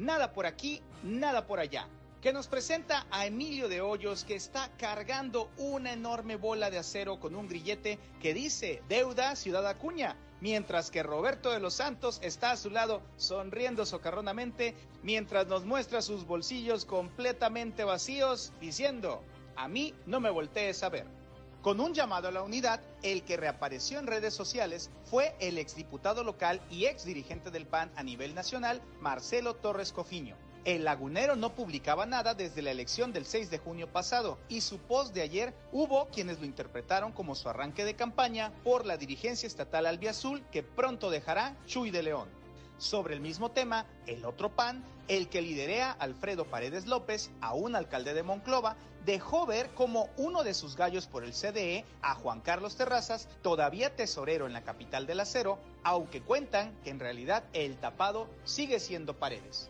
[0.00, 1.86] Nada por aquí, nada por allá
[2.22, 7.18] que nos presenta a Emilio de Hoyos que está cargando una enorme bola de acero
[7.18, 12.50] con un grillete que dice deuda Ciudad Acuña, mientras que Roberto de los Santos está
[12.50, 19.22] a su lado sonriendo socarronamente mientras nos muestra sus bolsillos completamente vacíos diciendo,
[19.56, 21.19] a mí no me voltees a ver.
[21.62, 26.24] Con un llamado a la unidad, el que reapareció en redes sociales fue el exdiputado
[26.24, 32.04] local y exdirigente del PAN a nivel nacional, Marcelo Torres Cofiño el lagunero no publicaba
[32.04, 36.08] nada desde la elección del 6 de junio pasado y su post de ayer hubo
[36.08, 41.10] quienes lo interpretaron como su arranque de campaña por la dirigencia estatal albiazul que pronto
[41.10, 42.39] dejará Chuy de León.
[42.80, 48.14] Sobre el mismo tema, el otro PAN, el que liderea Alfredo Paredes López, aún alcalde
[48.14, 48.74] de Monclova,
[49.04, 53.94] dejó ver como uno de sus gallos por el CDE, a Juan Carlos Terrazas, todavía
[53.94, 59.12] tesorero en la capital del acero, aunque cuentan que en realidad el tapado sigue siendo
[59.12, 59.68] Paredes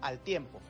[0.00, 0.60] al tiempo.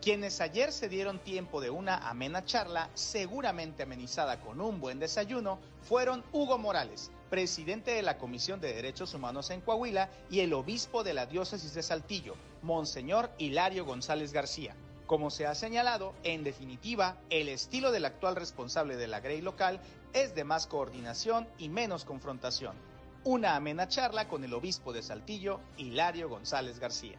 [0.00, 5.58] Quienes ayer se dieron tiempo de una amena charla, seguramente amenizada con un buen desayuno,
[5.82, 11.02] fueron Hugo Morales, presidente de la Comisión de Derechos Humanos en Coahuila, y el obispo
[11.02, 14.76] de la diócesis de Saltillo, Monseñor Hilario González García.
[15.06, 19.80] Como se ha señalado, en definitiva, el estilo del actual responsable de la Grey local
[20.12, 22.76] es de más coordinación y menos confrontación.
[23.24, 27.16] Una amena charla con el obispo de Saltillo, Hilario González García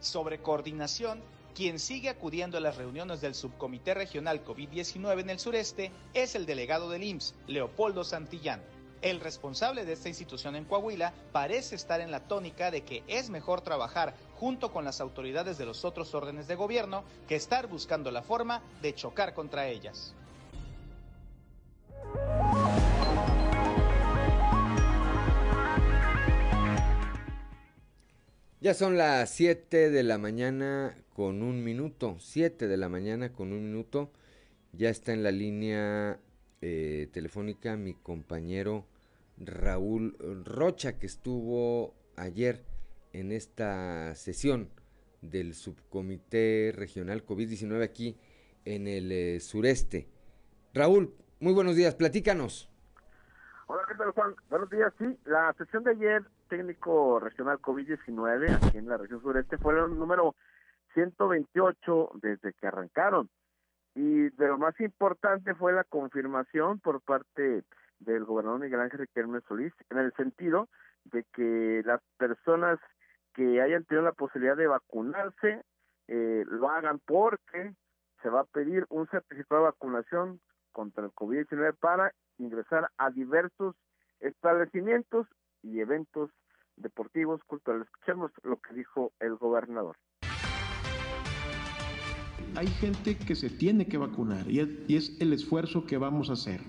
[0.00, 1.22] sobre coordinación,
[1.54, 6.46] quien sigue acudiendo a las reuniones del Subcomité Regional COVID-19 en el sureste es el
[6.46, 8.60] delegado del IMSS, Leopoldo Santillán.
[9.06, 13.30] El responsable de esta institución en Coahuila parece estar en la tónica de que es
[13.30, 18.10] mejor trabajar junto con las autoridades de los otros órdenes de gobierno que estar buscando
[18.10, 20.12] la forma de chocar contra ellas.
[28.60, 32.16] Ya son las 7 de la mañana con un minuto.
[32.18, 34.10] 7 de la mañana con un minuto.
[34.72, 36.18] Ya está en la línea
[36.60, 38.84] eh, telefónica mi compañero
[39.38, 42.64] Raúl Rocha, que estuvo ayer
[43.12, 44.70] en esta sesión
[45.20, 48.18] del subcomité regional COVID-19 aquí
[48.64, 50.08] en el eh, sureste.
[50.74, 52.70] Raúl, muy buenos días, platícanos.
[53.68, 54.34] Hola, ¿qué tal Juan?
[54.48, 59.58] Buenos días, sí, la sesión de ayer técnico regional COVID-19 aquí en la región sureste
[59.58, 60.36] fue el número
[60.94, 63.28] 128 desde que arrancaron.
[63.94, 67.64] Y de lo más importante fue la confirmación por parte
[67.98, 70.68] del gobernador Miguel Ángel Riquelme Solís en el sentido
[71.04, 72.78] de que las personas
[73.34, 75.62] que hayan tenido la posibilidad de vacunarse
[76.08, 77.74] eh, lo hagan porque
[78.22, 80.40] se va a pedir un certificado de vacunación
[80.72, 83.74] contra el COVID-19 para ingresar a diversos
[84.20, 85.26] establecimientos
[85.62, 86.30] y eventos
[86.76, 87.86] deportivos, culturales.
[87.86, 89.96] Escuchemos lo que dijo el gobernador.
[92.56, 94.60] Hay gente que se tiene que vacunar y
[94.96, 96.60] es, el esfuerzo que vamos a hacer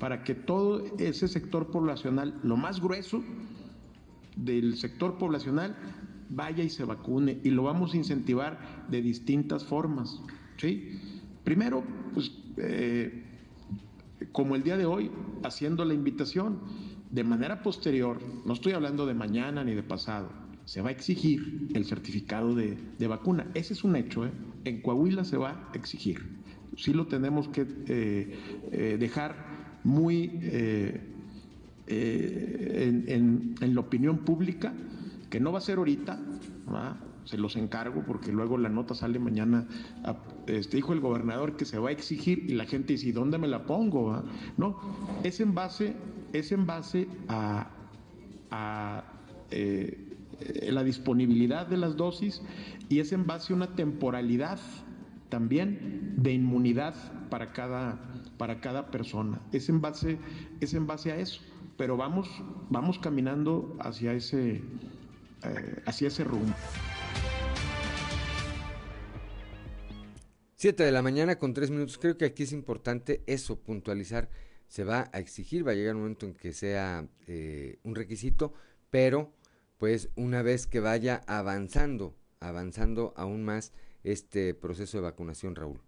[0.00, 3.22] para que todo ese sector poblacional, lo más grueso
[4.34, 5.76] del sector poblacional,
[6.30, 10.22] vaya y se vacune y lo vamos a incentivar de distintas formas.
[10.56, 10.98] ¿sí?
[11.44, 11.84] Primero,
[12.14, 13.24] pues eh,
[14.32, 15.10] como el día de hoy,
[15.44, 16.60] haciendo la invitación,
[17.10, 20.30] de manera posterior, no estoy hablando de mañana ni de pasado,
[20.64, 23.50] se va a exigir el certificado de, de vacuna.
[23.52, 24.30] Ese es un hecho, ¿eh?
[24.64, 26.40] en Coahuila se va a exigir.
[26.76, 29.49] Sí lo tenemos que eh, dejar
[29.84, 31.00] muy eh,
[31.86, 34.72] en, en, en la opinión pública
[35.30, 36.18] que no va a ser ahorita,
[37.24, 39.66] se los encargo porque luego la nota sale mañana.
[40.46, 43.38] Este, dijo el gobernador que se va a exigir y la gente dice, ¿y dónde
[43.38, 44.22] me la pongo?
[44.56, 44.76] No,
[45.22, 45.94] es en base,
[46.32, 47.70] es en base a,
[48.50, 49.04] a
[49.52, 50.08] eh,
[50.70, 52.42] la disponibilidad de las dosis
[52.88, 54.58] y es en base a una temporalidad
[55.28, 56.94] también de inmunidad
[57.30, 57.98] para cada,
[58.36, 59.40] para cada persona.
[59.52, 60.18] Es en base,
[60.60, 61.40] es en base a eso.
[61.76, 62.28] Pero vamos,
[62.68, 64.62] vamos caminando hacia ese,
[65.44, 66.54] eh, hacia ese rumbo.
[70.56, 71.96] 7 de la mañana con 3 minutos.
[71.96, 74.28] Creo que aquí es importante eso, puntualizar.
[74.68, 78.52] Se va a exigir, va a llegar un momento en que sea eh, un requisito,
[78.90, 79.32] pero
[79.78, 83.72] pues una vez que vaya avanzando, avanzando aún más
[84.04, 85.80] este proceso de vacunación, Raúl.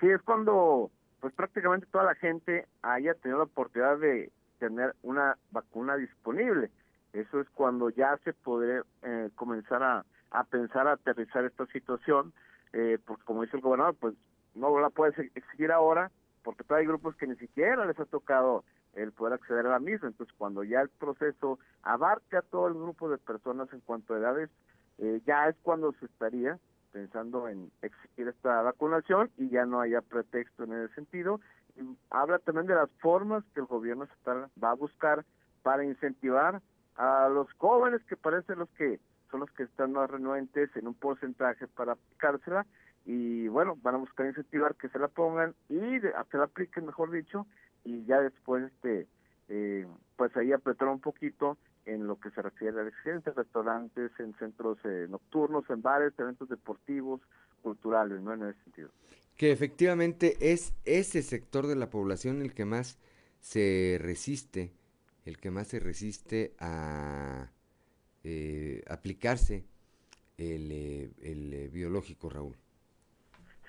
[0.00, 0.90] Sí, es cuando
[1.20, 6.70] pues prácticamente toda la gente haya tenido la oportunidad de tener una vacuna disponible.
[7.12, 12.32] Eso es cuando ya se puede eh, comenzar a, a pensar a aterrizar esta situación,
[12.72, 14.14] eh, porque como dice el gobernador, pues
[14.54, 16.10] no la puedes exigir ahora,
[16.44, 19.80] porque todavía hay grupos que ni siquiera les ha tocado el poder acceder a la
[19.80, 20.08] misma.
[20.08, 24.18] Entonces, cuando ya el proceso abarca a todo el grupo de personas en cuanto a
[24.18, 24.50] edades,
[24.98, 26.58] eh, ya es cuando se estaría
[26.92, 31.40] pensando en exigir esta vacunación y ya no haya pretexto en ese sentido.
[31.76, 35.24] Y habla también de las formas que el gobierno estatal va a buscar
[35.62, 36.60] para incentivar
[36.96, 40.94] a los jóvenes que parecen los que son los que están más renuentes en un
[40.94, 42.66] porcentaje para aplicársela
[43.04, 47.10] y bueno, van a buscar incentivar que se la pongan y que la apliquen, mejor
[47.10, 47.46] dicho,
[47.84, 49.06] y ya después este
[49.48, 49.86] eh,
[50.16, 51.56] pues ahí apretar un poquito
[51.88, 56.48] en lo que se refiere a residencias, restaurantes, en centros eh, nocturnos, en bares, eventos
[56.48, 57.20] deportivos,
[57.62, 58.34] culturales, ¿no?
[58.34, 58.90] En ese sentido.
[59.36, 62.98] Que efectivamente es ese sector de la población el que más
[63.40, 64.72] se resiste,
[65.24, 67.48] el que más se resiste a
[68.24, 69.64] eh, aplicarse
[70.36, 72.56] el, eh, el eh, biológico, Raúl.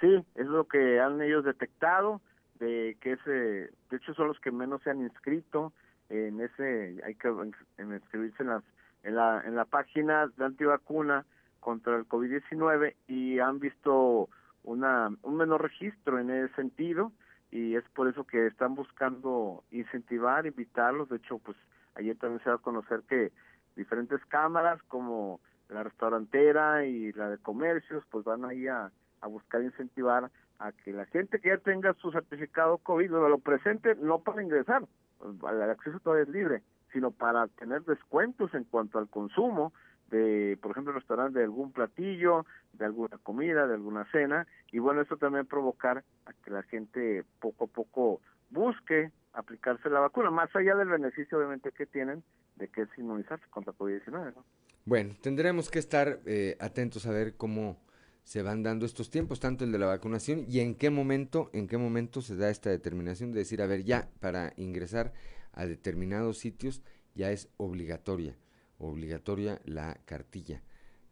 [0.02, 2.22] Sí, es lo que han ellos detectado,
[2.60, 5.74] de que ese, de hecho son los que menos se han inscrito
[6.10, 8.64] en ese, hay que en, inscribirse en, las,
[9.04, 11.26] en, la, en la página de antivacuna
[11.60, 14.30] contra el COVID-19 y han visto
[14.64, 17.12] una, un menor registro en ese sentido
[17.52, 21.58] y es por eso que están buscando incentivar, invitarlos, de hecho pues
[21.96, 23.32] ayer también se va a conocer que
[23.76, 25.40] diferentes cámaras como
[25.70, 28.92] la restaurantera y la de comercios pues van ahí a,
[29.22, 33.96] a buscar incentivar a que la gente que ya tenga su certificado COVID lo presente
[33.96, 34.84] no para ingresar,
[35.24, 39.74] el acceso todavía es libre, sino para tener descuentos en cuanto al consumo
[40.10, 45.02] de, por ejemplo, restaurante de algún platillo, de alguna comida, de alguna cena, y bueno,
[45.02, 50.54] eso también provocar a que la gente poco a poco busque aplicarse la vacuna, más
[50.56, 52.24] allá del beneficio obviamente que tienen
[52.56, 54.34] de que es inmunizarse contra COVID-19.
[54.36, 54.44] ¿no?
[54.86, 57.78] Bueno, tendremos que estar eh, atentos a ver cómo
[58.24, 61.68] se van dando estos tiempos, tanto el de la vacunación y en qué momento, en
[61.68, 65.14] qué momento se da esta determinación de decir, a ver, ya para ingresar
[65.54, 66.84] a determinados sitios
[67.16, 68.38] ya es obligatoria,
[68.78, 70.62] obligatoria la cartilla,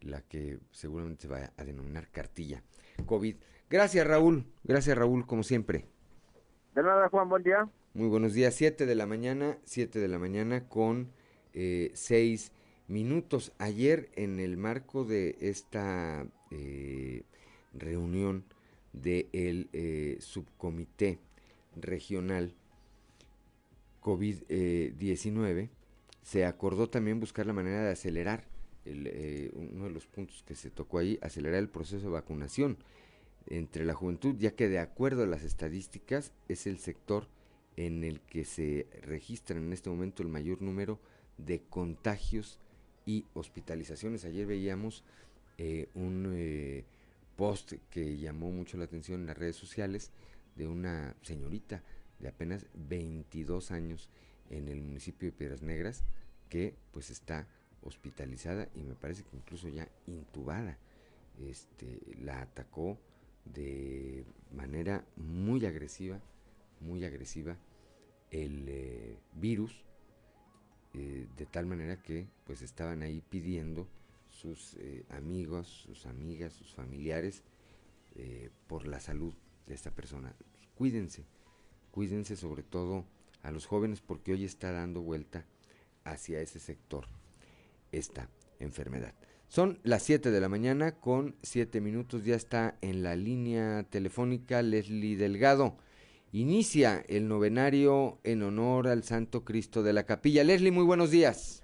[0.01, 2.63] la que seguramente se va a denominar cartilla
[3.05, 3.35] COVID.
[3.69, 5.85] Gracias Raúl, gracias Raúl, como siempre.
[6.75, 7.67] De nada, Juan, buen día.
[7.93, 11.11] Muy buenos días, 7 de la mañana, 7 de la mañana con
[11.53, 12.51] 6 eh,
[12.87, 13.53] minutos.
[13.57, 17.23] Ayer en el marco de esta eh,
[17.73, 18.43] reunión
[18.93, 21.19] del de eh, subcomité
[21.75, 22.53] regional
[24.01, 25.69] COVID-19,
[26.23, 28.45] se acordó también buscar la manera de acelerar,
[28.85, 32.77] el, eh, uno de los puntos que se tocó ahí, acelerar el proceso de vacunación
[33.47, 37.27] entre la juventud, ya que de acuerdo a las estadísticas es el sector
[37.75, 40.99] en el que se registran en este momento el mayor número
[41.37, 42.59] de contagios
[43.05, 44.25] y hospitalizaciones.
[44.25, 45.03] Ayer veíamos
[45.57, 46.85] eh, un eh,
[47.35, 50.11] post que llamó mucho la atención en las redes sociales
[50.55, 51.83] de una señorita
[52.19, 54.09] de apenas 22 años
[54.49, 56.03] en el municipio de Piedras Negras
[56.49, 57.47] que pues está
[57.81, 60.77] hospitalizada y me parece que incluso ya intubada.
[61.39, 62.97] Este, la atacó
[63.45, 66.19] de manera muy agresiva,
[66.81, 67.57] muy agresiva
[68.31, 69.83] el eh, virus,
[70.93, 73.87] de tal manera que pues estaban ahí pidiendo
[74.37, 77.43] sus eh, amigos, sus amigas, sus familiares
[78.65, 79.35] por la salud
[79.67, 80.35] de esta persona.
[80.73, 81.23] Cuídense,
[81.91, 83.05] cuídense sobre todo
[83.43, 85.45] a los jóvenes porque hoy está dando vuelta
[86.03, 87.05] hacia ese sector
[87.91, 88.29] esta
[88.59, 89.13] enfermedad.
[89.49, 94.61] Son las 7 de la mañana con 7 minutos, ya está en la línea telefónica
[94.61, 95.77] Leslie Delgado.
[96.33, 100.43] Inicia el novenario en honor al Santo Cristo de la Capilla.
[100.43, 101.63] Leslie, muy buenos días.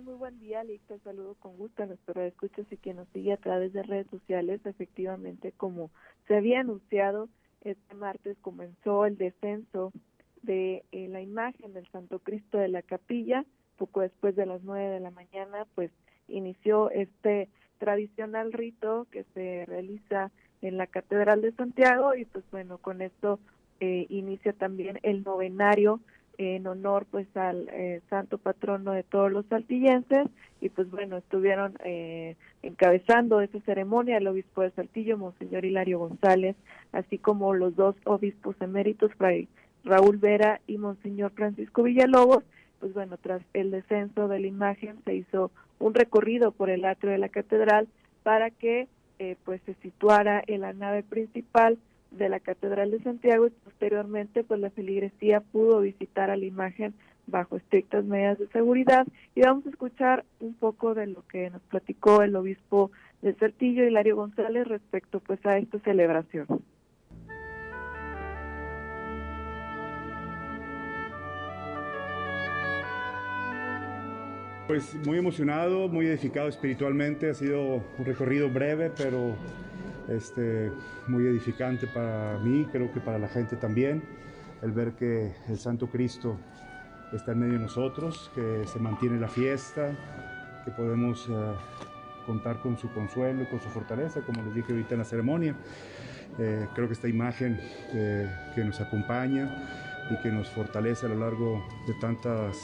[0.00, 0.80] Muy buen día, Lick.
[0.86, 4.06] Te saludo con gusto a nuestro escuchas y quien nos sigue a través de redes
[4.10, 4.62] sociales.
[4.64, 5.90] Efectivamente, como
[6.26, 7.28] se había anunciado,
[7.60, 9.92] este martes comenzó el descenso
[10.42, 13.44] de eh, la imagen del Santo Cristo de la Capilla.
[13.76, 15.90] Poco después de las 9 de la mañana, pues
[16.26, 20.30] inició este tradicional rito que se realiza
[20.62, 23.40] en la Catedral de Santiago y pues bueno, con esto
[23.80, 26.00] eh, inicia también el novenario
[26.38, 30.28] en honor pues al eh, santo patrono de todos los saltillenses
[30.60, 36.56] y pues bueno estuvieron eh, encabezando esa ceremonia el obispo de Saltillo monseñor Hilario González
[36.92, 39.48] así como los dos obispos eméritos fray
[39.84, 42.44] Raúl Vera y monseñor Francisco Villalobos.
[42.80, 47.12] Pues bueno tras el descenso de la imagen se hizo un recorrido por el atrio
[47.12, 47.88] de la catedral
[48.22, 51.78] para que eh, pues se situara en la nave principal
[52.12, 56.94] de la Catedral de Santiago y posteriormente pues la feligresía pudo visitar a la imagen
[57.26, 61.62] bajo estrictas medidas de seguridad y vamos a escuchar un poco de lo que nos
[61.62, 62.90] platicó el obispo
[63.22, 66.46] de Saltillo, Hilario González, respecto pues a esta celebración.
[74.66, 79.36] Pues muy emocionado, muy edificado espiritualmente, ha sido un recorrido breve, pero
[80.08, 80.70] este,
[81.06, 84.02] muy edificante para mí, creo que para la gente también,
[84.62, 86.36] el ver que el Santo Cristo
[87.12, 89.92] está en medio de nosotros, que se mantiene la fiesta,
[90.64, 91.32] que podemos eh,
[92.26, 95.56] contar con su consuelo y con su fortaleza, como les dije ahorita en la ceremonia.
[96.38, 97.60] Eh, creo que esta imagen
[97.92, 102.56] eh, que nos acompaña y que nos fortalece a lo largo de tantas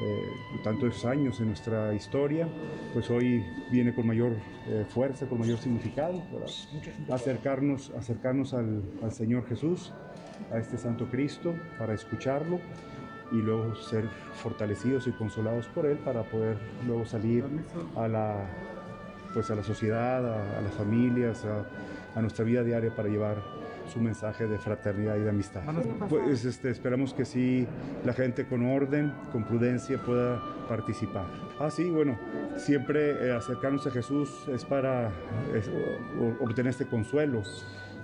[0.00, 0.32] eh,
[0.64, 2.48] tantos años en nuestra historia,
[2.92, 4.32] pues hoy viene con mayor
[4.66, 9.92] eh, fuerza, con mayor significado, para acercarnos, acercarnos al, al, Señor Jesús,
[10.50, 12.58] a este Santo Cristo, para escucharlo
[13.32, 17.44] y luego ser fortalecidos y consolados por Él para poder luego salir
[17.96, 18.46] a la,
[19.34, 21.66] pues a la sociedad, a, a las familias, a,
[22.18, 23.61] a nuestra vida diaria para llevar
[23.92, 25.62] su mensaje de fraternidad y de amistad.
[26.08, 27.66] Pues este, esperamos que sí
[28.04, 31.26] la gente con orden, con prudencia pueda participar.
[31.60, 32.18] Ah, sí, bueno,
[32.56, 35.10] siempre eh, acercarnos a Jesús es para
[36.40, 37.42] obtener este consuelo,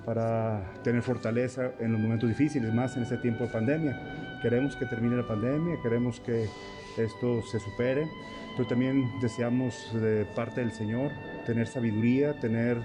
[0.04, 4.38] para tener fortaleza en los momentos difíciles, más en este tiempo de pandemia.
[4.42, 6.48] Queremos que termine la pandemia, queremos que
[6.96, 8.06] esto se supere,
[8.58, 11.12] pero también deseamos de parte del Señor
[11.46, 12.76] tener sabiduría, tener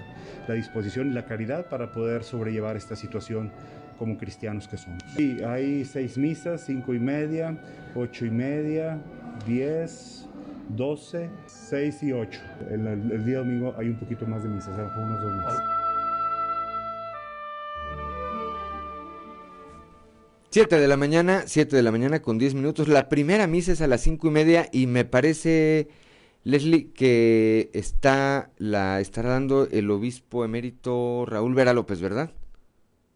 [0.46, 3.50] la disposición y la caridad para poder sobrellevar esta situación
[3.98, 5.02] como cristianos que somos.
[5.16, 7.58] Sí, hay seis misas, cinco y media,
[7.96, 9.00] ocho y media,
[9.48, 10.28] diez,
[10.68, 15.83] 12, 6 y ocho El, día domingo hay un poquito más de misas unos dos.
[20.54, 22.86] 7 de la mañana, 7 de la mañana con 10 minutos.
[22.86, 25.88] La primera misa es a las 5 y media y me parece,
[26.44, 32.30] Leslie, que está, la estará dando el obispo emérito Raúl Vera López, ¿verdad?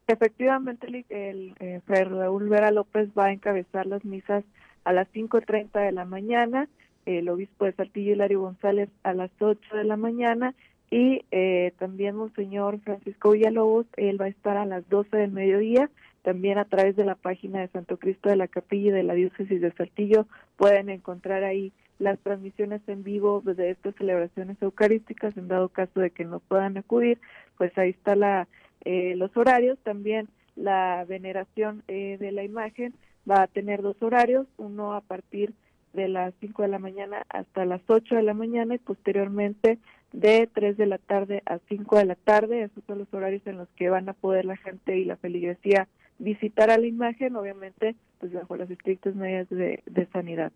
[0.08, 4.42] Efectivamente, el, eh, el Raúl Vera López va a encabezar las misas
[4.82, 6.68] a las 5.30 de la mañana,
[7.06, 10.56] el obispo de Saltillo Hilario González a las 8 de la mañana
[10.90, 15.88] y eh, también Monseñor Francisco Villalobos, él va a estar a las 12 del mediodía
[16.22, 19.14] también a través de la página de Santo Cristo de la Capilla y de la
[19.14, 25.48] Diócesis de Saltillo pueden encontrar ahí las transmisiones en vivo de estas celebraciones eucarísticas, en
[25.48, 27.18] dado caso de que no puedan acudir,
[27.56, 28.46] pues ahí está la,
[28.84, 32.94] eh, los horarios, también la veneración eh, de la imagen
[33.28, 35.54] va a tener dos horarios, uno a partir
[35.92, 39.78] de las 5 de la mañana hasta las 8 de la mañana y posteriormente
[40.12, 43.58] de 3 de la tarde a 5 de la tarde, esos son los horarios en
[43.58, 45.88] los que van a poder la gente y la feligresía
[46.18, 50.52] visitar a la imagen, obviamente pues bajo las estrictas medidas de, de sanidad.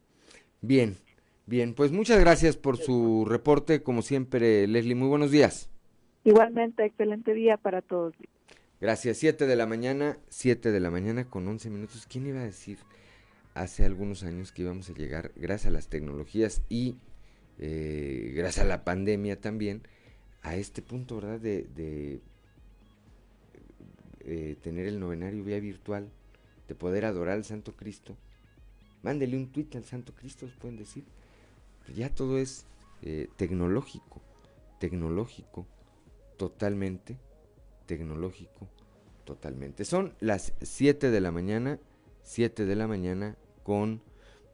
[0.60, 0.96] Bien,
[1.46, 4.94] Bien, pues muchas gracias por su reporte, como siempre, Leslie.
[4.94, 5.68] Muy buenos días.
[6.24, 8.14] Igualmente, excelente día para todos.
[8.80, 9.18] Gracias.
[9.18, 12.06] Siete de la mañana, siete de la mañana con once minutos.
[12.08, 12.78] ¿Quién iba a decir
[13.54, 16.96] hace algunos años que íbamos a llegar, gracias a las tecnologías y
[17.58, 19.82] eh, gracias a la pandemia también,
[20.42, 21.38] a este punto, ¿verdad?
[21.40, 22.20] De,
[24.24, 26.08] eh, tener el novenario vía virtual,
[26.68, 28.16] de poder adorar al Santo Cristo.
[29.02, 31.04] Mándele un tuit al Santo Cristo, pueden decir.
[31.94, 32.66] Ya todo es
[33.02, 34.22] eh, tecnológico,
[34.78, 35.66] tecnológico,
[36.36, 37.18] totalmente,
[37.86, 38.68] tecnológico,
[39.24, 39.84] totalmente.
[39.84, 41.80] Son las 7 de la mañana,
[42.22, 44.02] 7 de la mañana con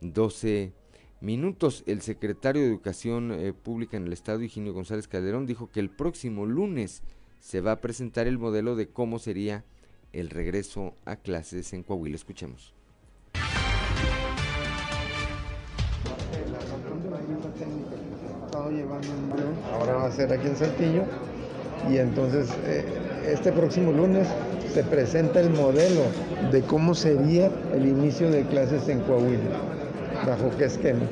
[0.01, 0.73] 12
[1.21, 1.85] minutos.
[1.87, 5.91] El secretario de Educación eh, Pública en el Estado, Higinio González Calderón, dijo que el
[5.91, 7.03] próximo lunes
[7.41, 9.64] se va a presentar el modelo de cómo sería
[10.12, 12.16] el regreso a clases en Coahuila.
[12.16, 12.74] Escuchemos.
[19.72, 21.03] ahora va a ser aquí en Saltillo
[21.91, 22.84] y entonces eh,
[23.30, 24.28] este próximo lunes
[24.72, 26.03] se presenta el modelo
[26.51, 29.59] de cómo sería el inicio de clases en Coahuila,
[30.26, 31.07] bajo qué esquema.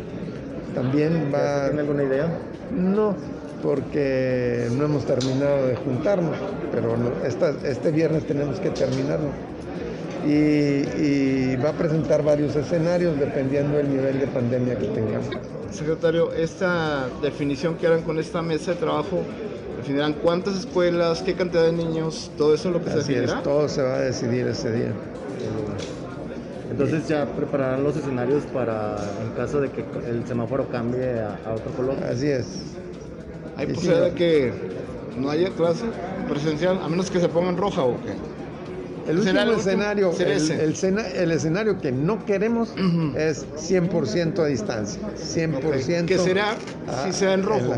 [0.74, 1.66] También va...
[1.66, 2.28] ¿Tiene alguna idea?
[2.70, 3.14] No,
[3.62, 6.36] porque no hemos terminado de juntarnos,
[6.72, 6.96] pero
[7.64, 9.30] este viernes tenemos que terminarlo.
[10.26, 15.28] Y, y, va a presentar varios escenarios dependiendo del nivel de pandemia que tengamos.
[15.70, 19.22] Secretario, esta definión que harán con esta mesa de trabajo,
[19.76, 23.36] definirán cuántas escuelas, qué cantidad de niños, todo eso es lo que se definirá.
[23.36, 24.92] Es, todo se va a decidir ese día.
[26.70, 31.72] Entonces ya prepararán los escenarios para en caso de que el semáforo cambie a, otro
[31.72, 31.96] color.
[32.04, 32.46] Así es.
[33.56, 34.52] ¿Hay posibilidad de que
[35.18, 35.84] no haya clase
[36.28, 38.12] presencial a menos que se ponga en roja o qué?
[39.10, 42.74] El último escenario, el, escenario que no queremos
[43.16, 45.00] es 100% a distancia.
[45.16, 46.06] 100%.
[46.06, 46.56] ¿Qué será
[47.04, 47.76] si sea en rojo?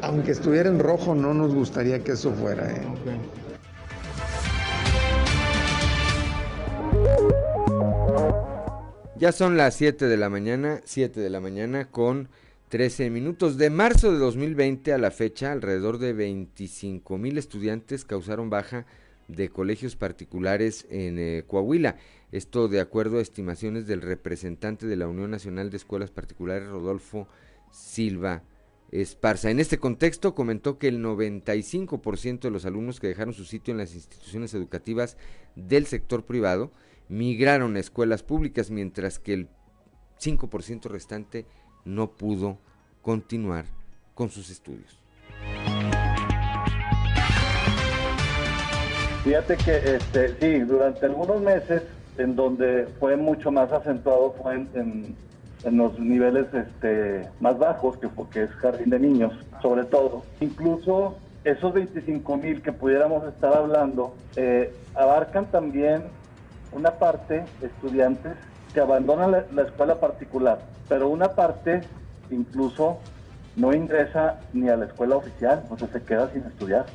[0.00, 2.70] Aunque estuviera en rojo, no nos gustaría que eso fuera.
[2.70, 2.82] ¿eh?
[9.16, 12.28] Ya son las 7 de la mañana, 7 de la mañana con
[12.68, 13.56] 13 minutos.
[13.56, 18.86] De marzo de 2020 a la fecha, alrededor de 25 mil estudiantes causaron baja
[19.26, 21.96] de colegios particulares en eh, Coahuila.
[22.30, 27.26] Esto de acuerdo a estimaciones del representante de la Unión Nacional de Escuelas Particulares, Rodolfo
[27.70, 28.42] Silva
[28.90, 29.50] Esparza.
[29.50, 33.78] En este contexto comentó que el 95% de los alumnos que dejaron su sitio en
[33.78, 35.16] las instituciones educativas
[35.56, 36.70] del sector privado
[37.08, 39.48] migraron a escuelas públicas, mientras que el
[40.20, 41.46] 5% restante
[41.88, 42.58] no pudo
[43.02, 43.64] continuar
[44.14, 44.98] con sus estudios.
[49.24, 51.82] Fíjate que este, sí, durante algunos meses
[52.18, 55.16] en donde fue mucho más acentuado fue en,
[55.72, 60.22] los niveles este, más bajos, que, que es jardín de niños, sobre todo.
[60.40, 66.04] Incluso esos 25 mil que pudiéramos estar hablando eh, abarcan también
[66.72, 68.36] una parte estudiantes
[68.78, 71.80] que abandonan la, la, escuela particular, pero una parte
[72.30, 72.98] incluso
[73.56, 76.86] no ingresa ni a la escuela oficial, o sea, se queda sin estudiar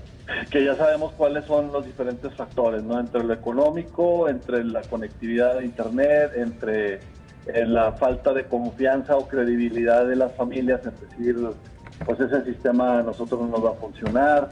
[0.49, 2.97] que ya sabemos cuáles son los diferentes factores, ¿no?
[2.97, 6.93] Entre lo económico, entre la conectividad de Internet, entre
[7.47, 11.35] eh, la falta de confianza o credibilidad de las familias, es decir,
[12.05, 14.49] pues ese sistema a nosotros no nos va a funcionar,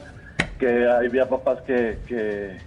[0.58, 2.58] que había papás que, que,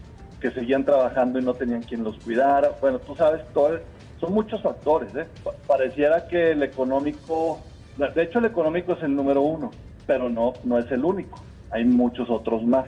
[0.42, 2.72] que seguían trabajando y no tenían quien los cuidara.
[2.82, 3.78] Bueno, tú sabes, todo,
[4.26, 5.28] son muchos factores, ¿eh?
[5.68, 7.60] Pareciera que el económico,
[7.98, 9.72] de hecho el económico es el número uno,
[10.08, 11.42] pero no, no es el único
[11.76, 12.88] hay muchos otros más.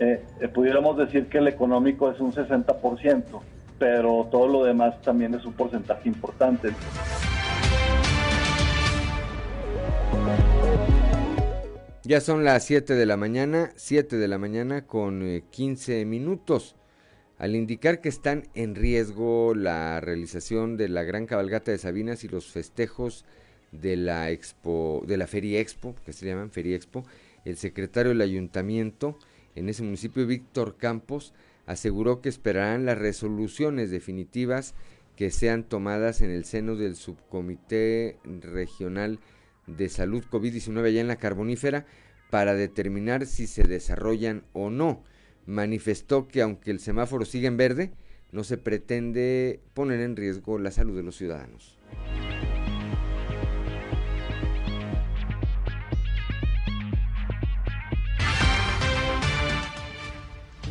[0.00, 3.22] Eh, eh, pudiéramos decir que el económico es un 60%,
[3.78, 6.70] pero todo lo demás también es un porcentaje importante.
[12.02, 16.74] Ya son las 7 de la mañana, 7 de la mañana con 15 eh, minutos.
[17.44, 22.28] Al indicar que están en riesgo la realización de la gran cabalgata de Sabinas y
[22.28, 23.26] los festejos
[23.70, 27.04] de la Expo, de la Feria Expo, que se llaman Feria Expo,
[27.44, 29.18] el secretario del ayuntamiento
[29.56, 31.34] en ese municipio, Víctor Campos,
[31.66, 34.74] aseguró que esperarán las resoluciones definitivas
[35.14, 39.18] que sean tomadas en el seno del subcomité regional
[39.66, 41.84] de salud COVID-19 allá en la carbonífera
[42.30, 45.04] para determinar si se desarrollan o no.
[45.46, 47.92] Manifestó que aunque el semáforo sigue en verde,
[48.32, 51.78] no se pretende poner en riesgo la salud de los ciudadanos.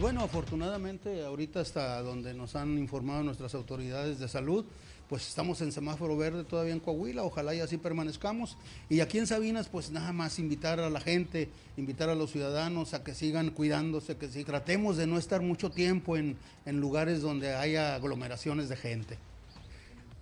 [0.04, 4.66] Bueno, afortunadamente ahorita hasta donde nos han informado nuestras autoridades de salud,
[5.08, 8.58] pues estamos en semáforo verde todavía en Coahuila, ojalá y así permanezcamos.
[8.90, 11.48] Y aquí en Sabinas, pues nada más invitar a la gente,
[11.78, 15.72] invitar a los ciudadanos a que sigan cuidándose, que si tratemos de no estar mucho
[15.72, 16.36] tiempo en,
[16.66, 19.18] en lugares donde haya aglomeraciones de gente.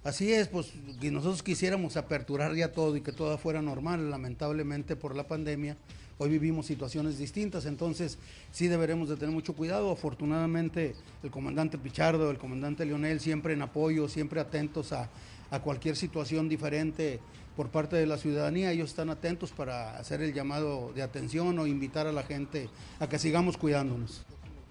[0.03, 5.15] Así es, pues nosotros quisiéramos aperturar ya todo y que todo fuera normal, lamentablemente por
[5.15, 5.75] la pandemia.
[6.17, 8.17] Hoy vivimos situaciones distintas, entonces
[8.51, 9.91] sí deberemos de tener mucho cuidado.
[9.91, 15.09] Afortunadamente el comandante Pichardo, el comandante Leonel, siempre en apoyo, siempre atentos a,
[15.49, 17.19] a cualquier situación diferente
[17.55, 18.71] por parte de la ciudadanía.
[18.71, 23.07] Ellos están atentos para hacer el llamado de atención o invitar a la gente a
[23.07, 24.25] que sigamos cuidándonos.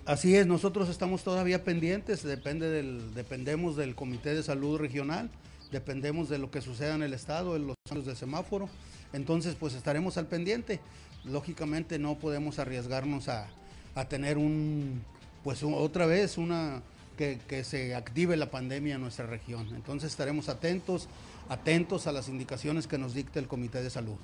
[0.06, 5.30] Así es, nosotros estamos todavía pendientes, depende del, dependemos del Comité de Salud Regional,
[5.70, 8.68] dependemos de lo que suceda en el Estado, en los años de semáforo,
[9.12, 10.80] entonces pues estaremos al pendiente.
[11.24, 13.48] Lógicamente no podemos arriesgarnos a,
[13.94, 15.02] a tener un,
[15.44, 16.82] pues otra vez una,
[17.16, 19.68] que, que, se active la pandemia en nuestra región.
[19.74, 21.08] Entonces estaremos atentos,
[21.48, 24.16] atentos a las indicaciones que nos dicte el Comité de Salud.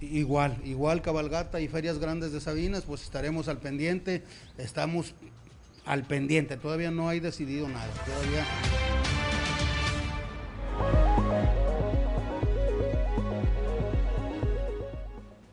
[0.00, 4.24] Igual, igual cabalgata y ferias grandes de Sabinas, pues estaremos al pendiente,
[4.56, 5.14] estamos
[5.84, 7.90] al pendiente, todavía no hay decidido nada.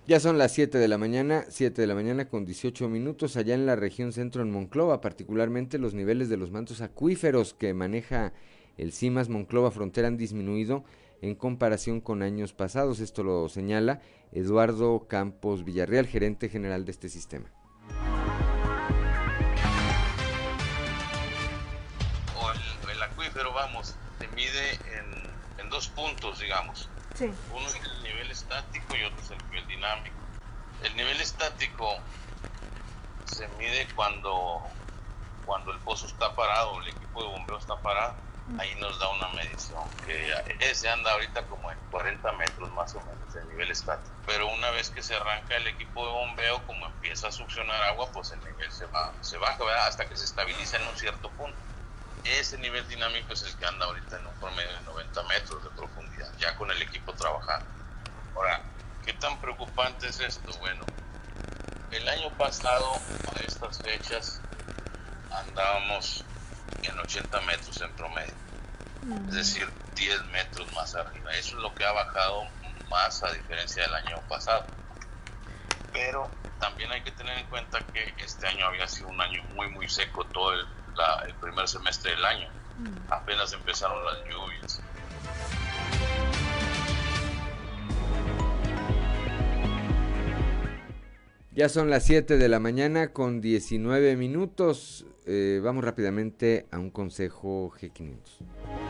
[0.08, 3.56] Ya son las 7 de la mañana, 7 de la mañana con 18 minutos allá
[3.56, 8.32] en la región centro en Monclova, particularmente los niveles de los mantos acuíferos que maneja
[8.78, 10.86] el CIMAS Monclova Frontera han disminuido
[11.22, 13.02] en comparación con años pasados.
[13.02, 14.00] Esto lo señala
[14.32, 17.52] Eduardo Campos Villarreal, gerente general de este sistema.
[22.34, 26.90] O el, acuífero, vamos, se mide en, en, dos puntos, digamos.
[27.14, 27.26] Sí.
[27.54, 28.07] Uno es el nivel
[28.38, 30.16] estático y otro es el nivel dinámico.
[30.84, 31.98] El nivel estático
[33.26, 34.62] se mide cuando,
[35.46, 38.16] cuando el pozo está parado, el equipo de bombeo está parado
[38.60, 43.02] ahí nos da una medición que ese anda ahorita como en 40 metros más o
[43.02, 44.16] menos de nivel estático.
[44.26, 48.10] Pero una vez que se arranca el equipo de bombeo, como empieza a succionar agua,
[48.14, 49.88] pues el nivel se, va, se baja ¿verdad?
[49.88, 51.58] hasta que se estabiliza en un cierto punto.
[52.24, 55.70] Ese nivel dinámico es el que anda ahorita en un promedio de 90 metros de
[55.72, 57.66] profundidad, ya con el equipo trabajando.
[58.38, 58.62] Ahora,
[59.04, 60.52] ¿qué tan preocupante es esto?
[60.60, 60.86] Bueno,
[61.90, 62.94] el año pasado,
[63.36, 64.42] a estas fechas,
[65.32, 66.24] andábamos
[66.84, 68.34] en 80 metros en promedio,
[69.30, 71.34] es decir, 10 metros más arriba.
[71.34, 72.44] Eso es lo que ha bajado
[72.92, 74.68] más a diferencia del año pasado.
[75.92, 76.30] Pero
[76.60, 79.90] también hay que tener en cuenta que este año había sido un año muy, muy
[79.90, 82.50] seco todo el, la, el primer semestre del año.
[83.10, 84.80] Apenas empezaron las lluvias.
[91.58, 95.08] Ya son las 7 de la mañana con 19 minutos.
[95.26, 98.87] Eh, vamos rápidamente a un consejo G500.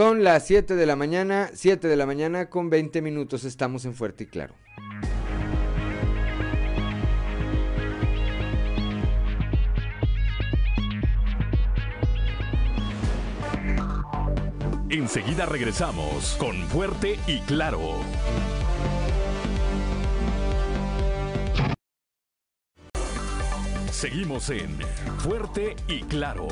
[0.00, 3.44] Son las 7 de la mañana, 7 de la mañana con 20 minutos.
[3.44, 4.54] Estamos en Fuerte y Claro.
[14.88, 18.00] Enseguida regresamos con Fuerte y Claro.
[23.90, 24.78] Seguimos en
[25.18, 26.48] Fuerte y Claro.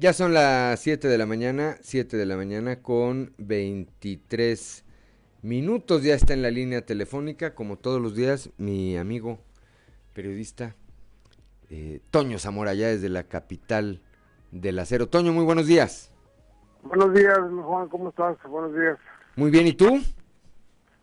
[0.00, 4.82] Ya son las 7 de la mañana, 7 de la mañana con 23
[5.42, 6.02] minutos.
[6.02, 9.40] Ya está en la línea telefónica, como todos los días, mi amigo
[10.14, 10.74] periodista
[11.68, 14.00] eh, Toño Zamora, ya desde la capital
[14.52, 15.06] del acero.
[15.06, 16.10] Toño, muy buenos días.
[16.82, 18.38] Buenos días, Juan, ¿cómo estás?
[18.44, 18.96] Buenos días.
[19.36, 20.00] Muy bien, ¿y tú?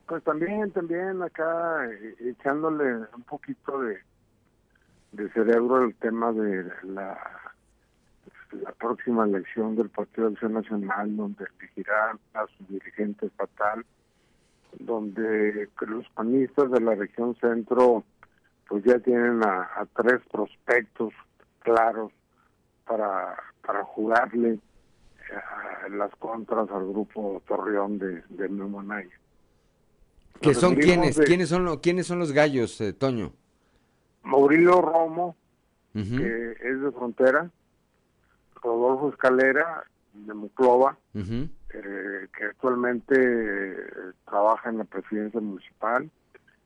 [0.07, 3.99] Pues también, también acá eh, echándole un poquito de,
[5.11, 7.36] de cerebro al tema de la
[8.51, 13.85] la próxima elección del Partido de Acción Nacional, donde elegirán a su dirigente estatal,
[14.79, 18.03] donde los panistas de la región centro
[18.67, 21.13] pues ya tienen a, tres prospectos
[21.59, 22.11] claros
[22.85, 28.83] para, para jugarle eh, las contras al grupo Torreón de, de Memo
[30.41, 31.17] ¿Qué son quiénes?
[31.17, 33.33] ¿Quiénes son, los, ¿Quiénes son los gallos, eh, Toño?
[34.23, 35.35] Maurilio Romo,
[35.93, 37.49] que es de frontera,
[38.61, 46.09] Rodolfo Escalera, de Muclova, eh, que actualmente eh, trabaja en la presidencia municipal,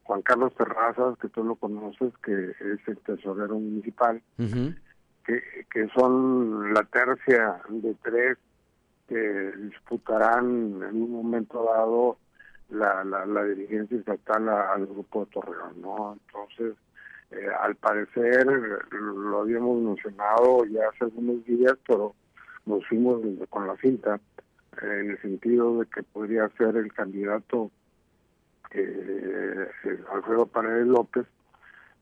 [0.03, 5.41] Juan Carlos Terrazas, que tú lo conoces, que es el tesorero municipal, que,
[5.72, 8.38] que son la tercia de tres
[9.07, 12.18] que disputarán en un momento dado
[12.69, 16.18] la, la, la dirigencia estatal al grupo de Torreón, ¿no?
[16.26, 16.76] Entonces,
[17.32, 18.45] eh, al parecer,
[18.91, 22.14] lo habíamos mencionado ya hace algunos días, pero
[22.66, 24.20] nos fuimos con la cinta,
[24.82, 27.72] eh, en el sentido de que podría ser el candidato
[28.72, 29.70] eh,
[30.12, 31.26] Alfredo Paredes López,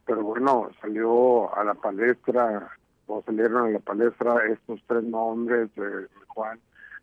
[0.05, 2.71] pero bueno, salió a la palestra,
[3.05, 6.59] o salieron a la palestra estos tres nombres de Juan,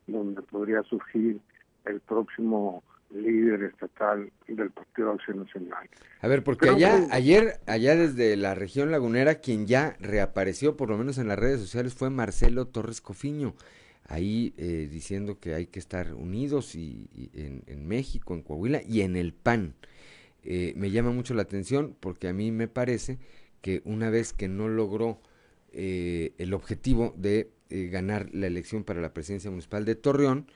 [0.08, 1.40] donde podría surgir
[1.84, 2.82] el próximo
[3.22, 5.88] líder estatal del Partido Acción Nacional.
[6.20, 10.98] A ver, porque allá, ayer, allá desde la región lagunera, quien ya reapareció, por lo
[10.98, 13.54] menos en las redes sociales, fue Marcelo Torres Cofiño,
[14.08, 19.16] ahí eh, diciendo que hay que estar unidos y, en, México, en Coahuila y en
[19.16, 19.74] el PAN.
[20.44, 23.18] Eh, me llama mucho la atención porque a mí me parece
[23.62, 25.20] que una vez que no logró
[25.72, 30.46] eh, el objetivo de ganar la elección para la presidencia municipal de Torreón,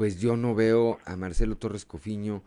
[0.00, 2.42] pues yo no veo a Marcelo Torres Cofiño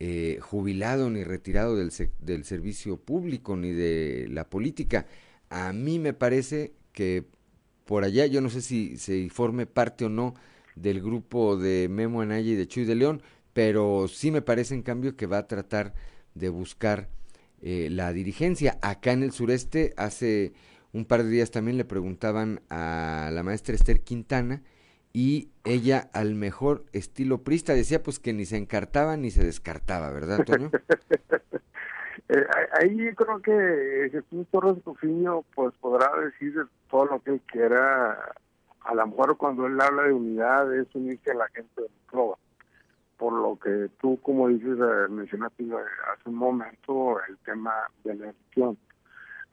[0.00, 5.06] eh, jubilado ni retirado del, del servicio público ni de la política.
[5.48, 7.24] A mí me parece que
[7.84, 10.34] por allá, yo no sé si se forme parte o no
[10.74, 13.22] del grupo de Memo Anaya y de Chuy de León,
[13.52, 15.94] pero sí me parece en cambio que va a tratar
[16.34, 17.08] de buscar
[17.62, 18.80] eh, la dirigencia.
[18.82, 20.54] Acá en el sureste, hace
[20.92, 24.64] un par de días también le preguntaban a la maestra Esther Quintana,
[25.16, 30.10] y ella al mejor estilo prista decía pues que ni se encartaba ni se descartaba,
[30.10, 30.70] ¿verdad, Toño?
[32.28, 32.44] Eh,
[32.80, 36.56] ahí creo que Jesús Torres Cofiño pues podrá decir
[36.90, 38.32] todo lo que él quiera,
[38.80, 42.36] a lo mejor cuando él habla de unidad es unirse a la gente de prueba,
[43.16, 47.72] por lo que tú como dices eh, mencionaste hace un momento el tema
[48.02, 48.76] de la elección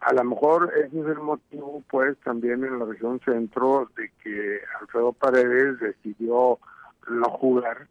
[0.06, 4.60] a lo mejor ese es el motivo, pues, también en la región centro de que
[4.80, 6.60] Alfredo Paredes decidió
[7.10, 7.88] no jugar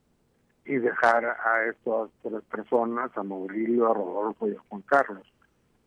[0.65, 5.27] y dejar a estas tres personas, a Maurilio, a Rodolfo y a Juan Carlos.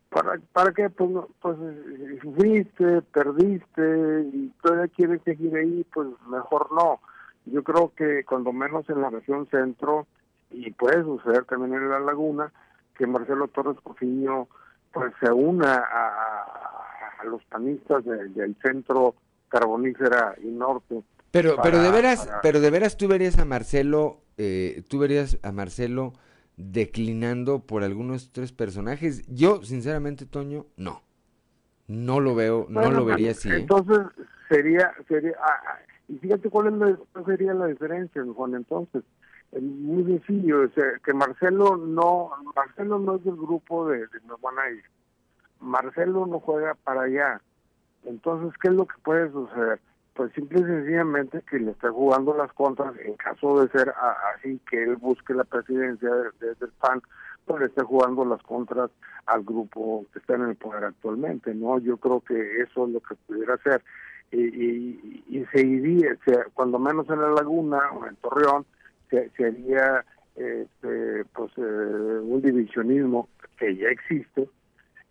[0.09, 0.89] ¿Para, para qué?
[0.89, 1.11] Pues,
[1.41, 1.57] pues
[2.35, 6.99] fuiste, perdiste y todavía quieres seguir ahí, pues mejor no.
[7.45, 10.07] Yo creo que cuando menos en la región centro,
[10.51, 12.51] y puede suceder también en la laguna,
[12.97, 14.47] que Marcelo Torres Cofiño
[14.95, 19.15] pues se una a, los panistas del centro
[19.49, 21.01] carbonífera y norte.
[21.31, 25.51] Pero, pero de veras, pero de veras tú verías a Marcelo, eh, tú verías a
[25.51, 26.13] Marcelo
[26.55, 29.27] declinando por algunos tres personajes.
[29.27, 31.01] Yo, sinceramente, Toño, no.
[31.87, 33.49] No lo veo, no lo vería así.
[33.49, 33.57] ¿eh?
[33.57, 33.99] Entonces,
[34.49, 39.03] sería, sería, ah, ah, y fíjate cuál, es sería la diferencia, Juan, entonces
[39.61, 40.69] muy sencillo,
[41.03, 44.83] que Marcelo no, Marcelo no es del grupo de, de ir.
[45.59, 47.41] Marcelo no juega para allá.
[48.03, 49.79] Entonces, ¿qué es lo que puede suceder?
[50.13, 53.93] Pues simple y sencillamente que le está jugando las contras en caso de ser
[54.35, 56.09] así que él busque la presidencia
[56.39, 57.01] desde el PAN,
[57.45, 58.91] pues le está jugando las contras
[59.25, 61.79] al grupo que está en el poder actualmente, ¿no?
[61.79, 63.83] Yo creo que eso es lo que pudiera hacer.
[64.31, 66.17] Y, y, y se iría,
[66.53, 68.65] cuando menos en la Laguna o en Torreón,
[69.35, 70.05] sería
[70.35, 74.49] este, pues, eh, un divisionismo que ya existe,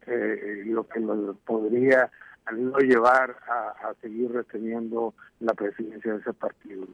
[0.07, 2.11] eh, lo que nos podría
[2.53, 6.85] no llevar a, seguir reteniendo la presidencia de ese partido.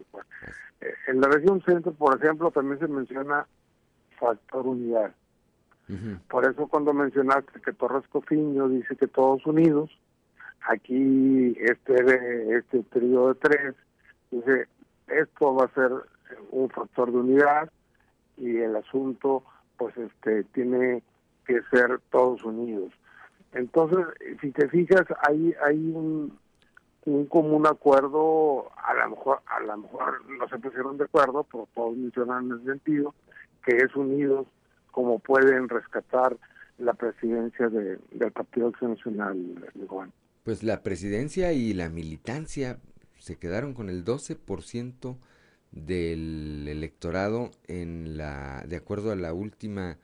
[0.80, 3.46] Eh, en la región centro, por ejemplo, también se menciona
[4.18, 5.12] factor unidad.
[6.28, 9.90] Por eso cuando mencionaste que Torres Cofiño dice que todos unidos,
[10.68, 13.74] aquí este este trío de tres
[14.30, 14.68] dice
[15.08, 15.90] esto va a ser
[16.50, 17.70] un factor de unidad
[18.36, 19.44] y el asunto
[19.76, 21.02] pues este tiene
[21.46, 22.92] que ser todos unidos.
[23.52, 24.06] Entonces,
[24.40, 26.38] si te fijas, hay hay un,
[27.06, 31.68] un común acuerdo, a lo mejor a lo mejor no se pusieron de acuerdo, pero
[31.74, 33.14] todos mencionan en ese sentido,
[33.64, 34.46] que es unidos
[34.90, 36.36] como pueden rescatar
[36.78, 40.12] la presidencia de, del Partido Acción Nacional, Juan.
[40.44, 42.78] Pues la presidencia y la militancia
[43.18, 45.16] se quedaron con el 12%
[45.72, 49.98] del electorado en la de acuerdo a la última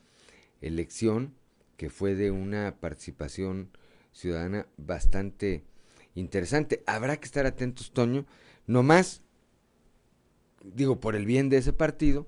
[0.60, 1.34] elección
[1.76, 3.70] que fue de una participación
[4.12, 5.64] ciudadana bastante
[6.14, 6.82] interesante.
[6.86, 8.26] Habrá que estar atentos, Toño,
[8.66, 9.22] nomás,
[10.64, 12.26] digo, por el bien de ese partido,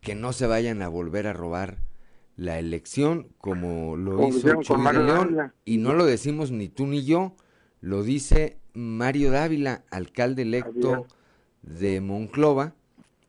[0.00, 1.78] que no se vayan a volver a robar
[2.36, 5.52] la elección como lo hizo Chuy de León.
[5.64, 7.36] Y no lo decimos ni tú ni yo,
[7.80, 11.06] lo dice Mario Dávila, alcalde electo
[11.66, 12.74] de Monclova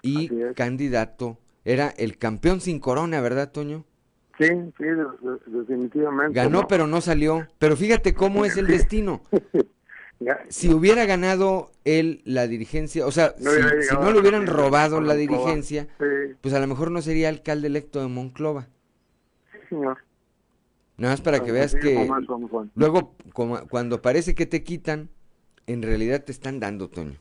[0.01, 1.37] y candidato.
[1.65, 3.83] Era el campeón sin corona, ¿verdad, Toño?
[4.39, 4.47] Sí,
[4.77, 4.85] sí,
[5.47, 6.33] definitivamente.
[6.33, 7.47] Ganó, pero no salió.
[7.57, 9.23] Pero fíjate cómo es el destino.
[10.49, 15.87] si hubiera ganado él la dirigencia, o sea, si, no le hubieran robado la dirigencia,
[16.41, 18.67] pues a lo mejor no sería alcalde electo de Monclova.
[19.51, 19.97] Sí, señor.
[20.97, 22.09] Nada más para que veas que
[22.73, 23.15] luego
[23.69, 25.09] cuando parece que te quitan,
[25.67, 27.19] en realidad te están dando, Toño.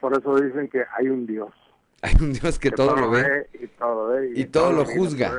[0.00, 1.50] Por eso dicen que hay un Dios.
[2.02, 5.32] Hay un Dios que, todo, lo ve, y todo, ve, y, todo, lo juzga.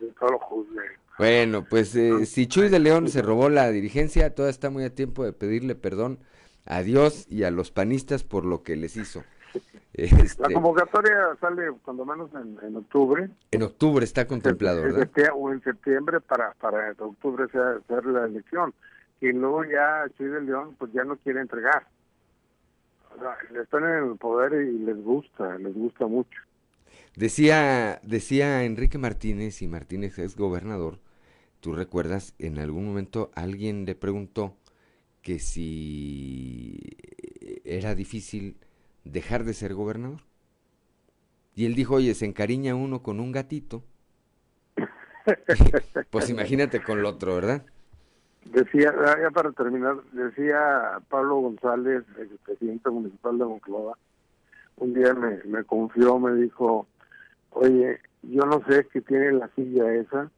[0.00, 0.82] Y todo lo juzga.
[1.18, 4.94] Bueno, pues eh, si Chuy de León se robó la dirigencia, todavía está muy a
[4.94, 6.18] tiempo de pedirle perdón
[6.64, 9.22] a Dios y a los panistas por lo que les hizo.
[9.94, 13.28] Este, la convocatoria sale cuando menos en, octubre.
[13.50, 15.06] En octubre está contemplado, ¿verdad?
[15.34, 18.72] o en septiembre para, para octubre sea, hacer la elección.
[19.20, 21.86] Y luego ya Chuy de León pues ya no quiere entregar.
[23.60, 26.40] Están en el poder y les gusta, les gusta mucho.
[27.16, 30.98] Decía, decía Enrique Martínez, y Martínez es gobernador,
[31.60, 34.56] tú recuerdas, en algún momento alguien le preguntó
[35.20, 36.80] que si
[37.64, 38.56] era difícil
[39.04, 40.20] dejar de ser gobernador.
[41.54, 43.84] Y él dijo, oye, se encariña uno con un gatito.
[46.10, 47.64] pues imagínate con el otro, ¿verdad?
[48.44, 53.96] Decía, ya para terminar, decía Pablo González, el presidente municipal de Monclova,
[54.76, 56.86] un día me, me confió, me dijo,
[57.50, 60.30] oye, yo no sé qué tiene la silla esa,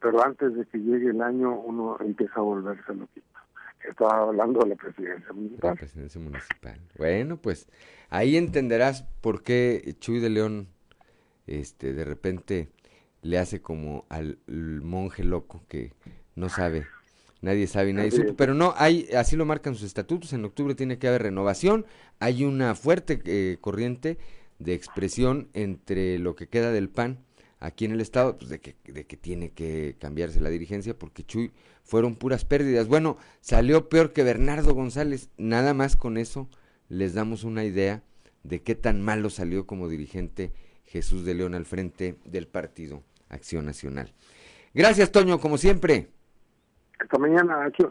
[0.00, 3.26] pero antes de que llegue el año uno empieza a volverse loquito.
[3.88, 5.70] Estaba hablando de la presidencia municipal.
[5.70, 6.80] La presidencia municipal.
[6.96, 7.68] Bueno, pues
[8.10, 10.68] ahí entenderás por qué Chuy de León
[11.46, 12.68] este de repente
[13.22, 15.92] le hace como al monje loco que
[16.34, 16.86] no sabe
[17.42, 20.98] nadie sabe, nadie supo, pero no, hay, así lo marcan sus estatutos, en octubre tiene
[20.98, 21.84] que haber renovación,
[22.18, 24.16] hay una fuerte eh, corriente
[24.58, 27.18] de expresión entre lo que queda del PAN
[27.62, 31.24] aquí en el estado, pues de que, de que tiene que cambiarse la dirigencia porque
[31.24, 31.52] Chuy
[31.84, 32.88] fueron puras pérdidas.
[32.88, 36.48] Bueno, salió peor que Bernardo González, nada más con eso
[36.88, 38.02] les damos una idea
[38.42, 40.52] de qué tan malo salió como dirigente
[40.84, 44.12] Jesús de León al frente del partido Acción Nacional.
[44.74, 46.10] Gracias, Toño, como siempre.
[47.18, 47.82] Mañana, eh,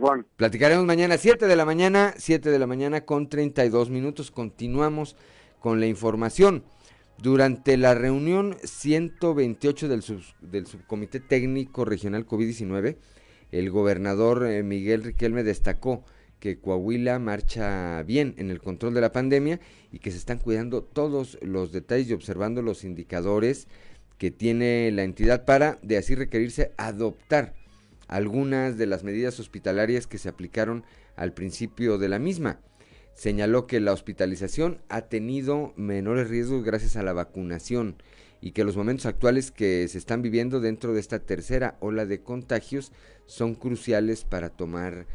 [0.00, 0.26] Juan.
[0.36, 4.30] Platicaremos mañana, 7 de la mañana, 7 de la mañana con 32 minutos.
[4.30, 5.16] Continuamos
[5.60, 6.64] con la información.
[7.18, 10.02] Durante la reunión 128 del,
[10.40, 12.96] del Subcomité Técnico Regional COVID-19,
[13.52, 16.04] el gobernador eh, Miguel Riquelme destacó
[16.40, 19.60] que Coahuila marcha bien en el control de la pandemia
[19.92, 23.68] y que se están cuidando todos los detalles y observando los indicadores
[24.18, 27.54] que tiene la entidad para, de así requerirse, adoptar
[28.12, 30.84] algunas de las medidas hospitalarias que se aplicaron
[31.16, 32.60] al principio de la misma.
[33.14, 37.96] Señaló que la hospitalización ha tenido menores riesgos gracias a la vacunación
[38.42, 42.22] y que los momentos actuales que se están viviendo dentro de esta tercera ola de
[42.22, 42.92] contagios
[43.26, 45.06] son cruciales para tomar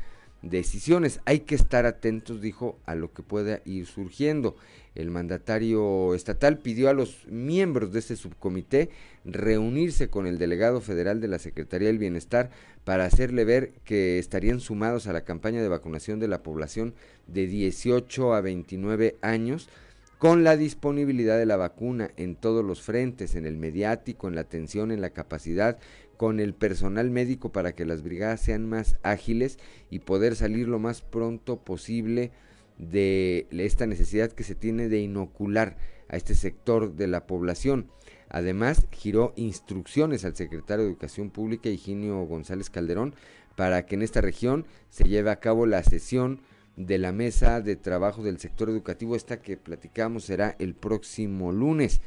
[0.42, 1.20] decisiones.
[1.26, 4.56] Hay que estar atentos, dijo, a lo que pueda ir surgiendo.
[4.96, 8.90] El mandatario estatal pidió a los miembros de este subcomité
[9.26, 12.50] reunirse con el delegado federal de la Secretaría del Bienestar
[12.84, 16.96] para hacerle ver que estarían sumados a la campaña de vacunación de la población
[17.28, 19.70] de 18 a 29 años
[20.18, 24.42] con la disponibilidad de la vacuna en todos los frentes, en el mediático, en la
[24.42, 25.78] atención, en la capacidad,
[26.18, 30.80] con el personal médico para que las brigadas sean más ágiles y poder salir lo
[30.80, 32.32] más pronto posible
[32.78, 35.78] de esta necesidad que se tiene de inocular
[36.10, 37.90] a este sector de la población.
[38.30, 43.16] Además, giró instrucciones al secretario de Educación Pública, Higinio González Calderón,
[43.56, 46.42] para que en esta región se lleve a cabo la sesión
[46.76, 49.16] de la mesa de trabajo del sector educativo.
[49.16, 52.02] Esta que platicamos será el próximo lunes.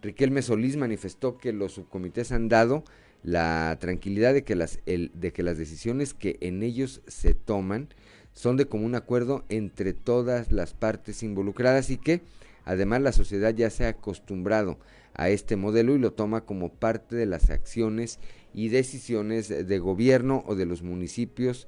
[0.00, 2.84] Riquelme Solís manifestó que los subcomités han dado
[3.24, 7.88] la tranquilidad de que las, de que las decisiones que en ellos se toman
[8.34, 12.20] son de común acuerdo entre todas las partes involucradas y que
[12.64, 14.78] además la sociedad ya se ha acostumbrado
[15.14, 18.18] a este modelo y lo toma como parte de las acciones
[18.52, 21.66] y decisiones de gobierno o de los municipios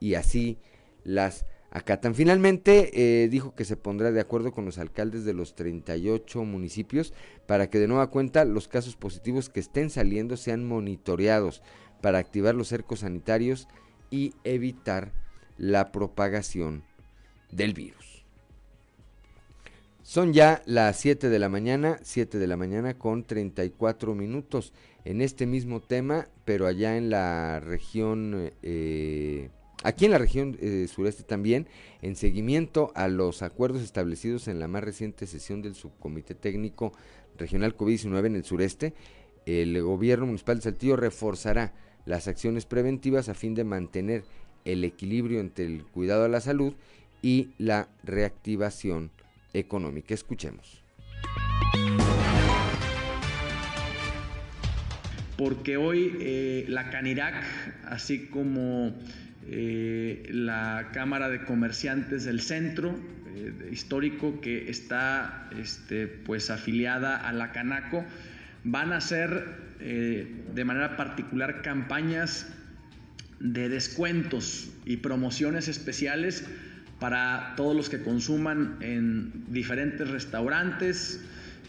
[0.00, 0.58] y así
[1.02, 2.14] las acatan.
[2.14, 2.90] Finalmente
[3.24, 7.12] eh, dijo que se pondrá de acuerdo con los alcaldes de los 38 municipios
[7.46, 11.62] para que de nueva cuenta los casos positivos que estén saliendo sean monitoreados
[12.00, 13.68] para activar los cercos sanitarios
[14.10, 15.12] y evitar
[15.58, 16.82] la propagación
[17.52, 18.24] del virus.
[20.02, 24.72] Son ya las 7 de la mañana, 7 de la mañana con 34 minutos
[25.04, 29.50] en este mismo tema, pero allá en la región, eh,
[29.82, 31.66] aquí en la región eh, sureste también,
[32.02, 36.92] en seguimiento a los acuerdos establecidos en la más reciente sesión del Subcomité Técnico
[37.38, 38.94] Regional COVID-19 en el sureste,
[39.46, 41.72] el gobierno municipal de Saltillo reforzará
[42.04, 44.24] las acciones preventivas a fin de mantener
[44.64, 46.74] el equilibrio entre el cuidado a la salud
[47.22, 49.10] y la reactivación
[49.52, 50.14] económica.
[50.14, 50.82] Escuchemos.
[55.36, 57.42] Porque hoy eh, la Canirac,
[57.86, 58.92] así como
[59.52, 62.96] eh, la Cámara de Comerciantes del Centro
[63.34, 68.04] eh, Histórico, que está este, pues afiliada a la Canaco,
[68.64, 72.46] van a hacer de manera particular campañas
[73.40, 76.44] de descuentos y promociones especiales
[77.00, 81.24] para todos los que consuman en diferentes restaurantes,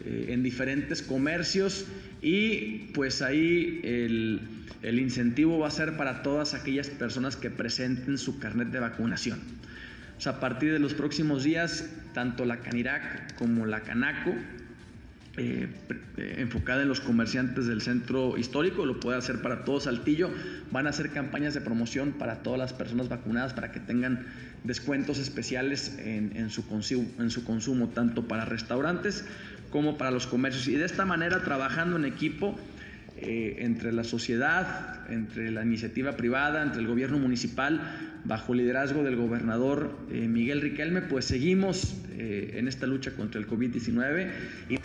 [0.05, 1.85] en diferentes comercios
[2.21, 8.39] y pues ahí el, incentivo va a ser para todas aquellas personas que presenten su
[8.39, 9.39] carnet de vacunación.
[10.25, 14.35] A partir de los próximos días, tanto la Canirac como la Canaco
[15.37, 15.67] eh,
[16.17, 20.29] eh, enfocada en los comerciantes del centro histórico, lo puede hacer para todo Saltillo.
[20.71, 24.27] Van a hacer campañas de promoción para todas las personas vacunadas para que tengan
[24.63, 26.63] descuentos especiales en, su,
[27.17, 29.25] en su consumo, tanto para restaurantes
[29.71, 30.67] como para los comercios.
[30.67, 32.55] Y de esta manera, trabajando en equipo
[33.17, 37.81] eh, entre la sociedad, entre la iniciativa privada, entre el gobierno municipal,
[38.23, 44.29] bajo liderazgo del gobernador Miguel Riquelme, pues seguimos en esta lucha contra el COVID-19.
[44.69, 44.77] Y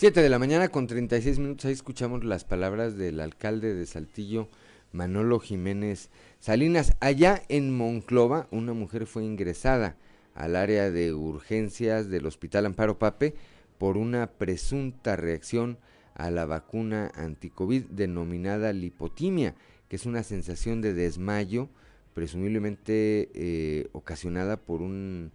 [0.00, 4.48] 7 de la mañana con 36 minutos, ahí escuchamos las palabras del alcalde de Saltillo,
[4.92, 6.94] Manolo Jiménez Salinas.
[7.00, 9.96] Allá en Monclova, una mujer fue ingresada
[10.34, 13.34] al área de urgencias del Hospital Amparo Pape
[13.78, 15.78] por una presunta reacción
[16.14, 19.54] a la vacuna anticovid denominada lipotimia,
[19.88, 21.68] que es una sensación de desmayo
[22.14, 25.32] presumiblemente eh, ocasionada por un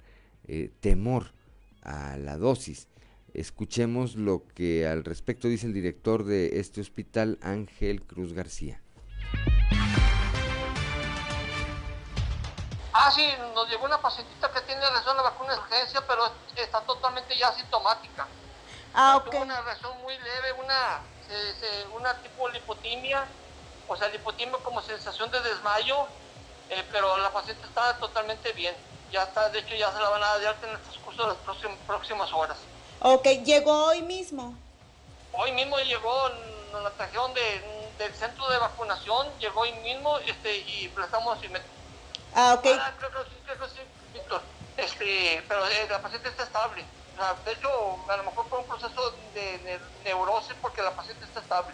[0.48, 1.34] eh, temor
[1.82, 2.88] a la dosis.
[3.34, 8.82] Escuchemos lo que al respecto dice el director de este hospital, Ángel Cruz García.
[12.98, 16.32] Ah, sí, nos llegó una pacientita que tiene reacción a la vacuna de urgencia, pero
[16.56, 18.26] está totalmente ya asintomática.
[18.94, 19.32] Ah, ok.
[19.32, 21.02] Tuvo una reacción muy leve, una,
[21.94, 23.26] una tipo lipotimia,
[23.90, 26.08] o sea, lipotimia como sensación de desmayo,
[26.70, 28.74] eh, pero la paciente está totalmente bien.
[29.12, 31.68] Ya está, de hecho, ya se la van a dar en el transcurso de las
[31.86, 32.58] próximas horas.
[33.02, 34.58] Ok, ¿llegó hoy mismo?
[35.34, 36.30] Hoy mismo llegó,
[36.72, 41.38] nos la trajeron del centro de vacunación, llegó hoy mismo este, y prestamos
[42.36, 42.68] Ah, ok.
[42.80, 43.82] Ah, creo que sí, creo que sí,
[44.14, 44.41] Víctor.
[44.78, 46.84] Este, pero eh, la paciente está estable.
[47.14, 47.70] O sea, de hecho,
[48.10, 51.74] a lo mejor fue un proceso de, neurosis porque la paciente está estable.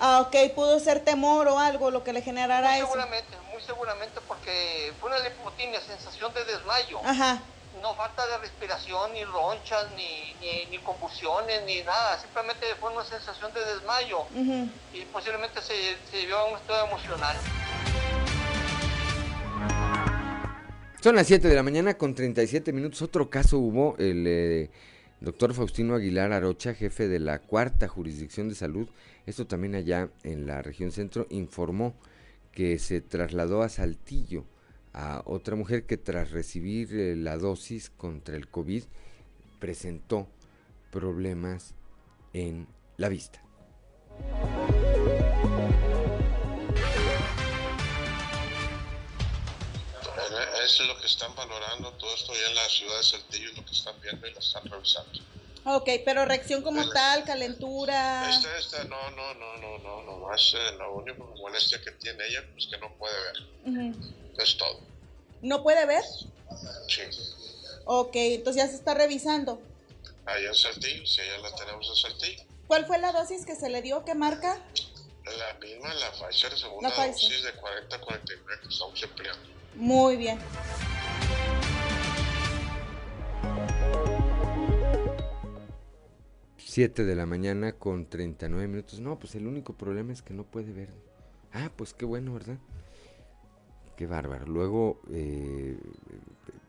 [0.00, 2.86] Ah, ok, pudo ser temor o algo lo que le generara muy eso.
[2.86, 7.00] Seguramente, muy seguramente porque fue una lipotimia, sensación de desmayo.
[7.04, 7.42] Ajá
[7.82, 10.34] no falta de respiración, ni ronchas, ni,
[10.70, 12.18] ni, convulsiones, ni nada.
[12.18, 14.24] Simplemente fue una sensación de desmayo
[14.92, 17.36] y posiblemente se, se a un estado emocional.
[21.00, 23.02] Son las 7 de la mañana con 37 minutos.
[23.02, 24.70] Otro caso hubo, el eh,
[25.20, 28.88] doctor Faustino Aguilar Arocha, jefe de la cuarta jurisdicción de salud,
[29.24, 31.94] esto también allá en la región centro, informó
[32.50, 34.44] que se trasladó a Saltillo
[34.92, 38.82] a otra mujer que tras recibir eh, la dosis contra el COVID
[39.60, 40.26] presentó
[40.90, 41.74] problemas
[42.32, 42.66] en
[42.96, 43.40] la vista.
[50.68, 53.72] Es lo que están valorando, todo esto ya en la ciudad de Saltillo, lo que
[53.72, 55.18] están viendo y lo están revisando.
[55.64, 58.28] Ok, pero reacción como tal, calentura.
[58.28, 62.22] Esta, esta, no, no, no, no, no, no, más eh, lo único molestia que tiene
[62.26, 63.94] ella, pues que no puede ver.
[64.36, 64.80] Es todo.
[65.40, 66.04] ¿No puede ver?
[66.86, 67.00] Sí.
[67.86, 69.62] Ok, entonces ya se está revisando.
[70.26, 72.44] Ahí en Saltillo, sí, ya la tenemos en Saltillo.
[72.66, 74.04] ¿Cuál fue la dosis que se le dio?
[74.04, 74.62] ¿Qué marca?
[75.24, 79.57] La misma, la Pfizer, segunda dosis de 40 a 49 que estamos empleando.
[79.78, 80.38] Muy bien.
[86.56, 88.98] Siete de la mañana con 39 minutos.
[88.98, 90.90] No, pues el único problema es que no puede ver.
[91.52, 92.58] Ah, pues qué bueno, ¿verdad?
[93.96, 94.46] Qué bárbaro.
[94.46, 95.78] Luego, eh,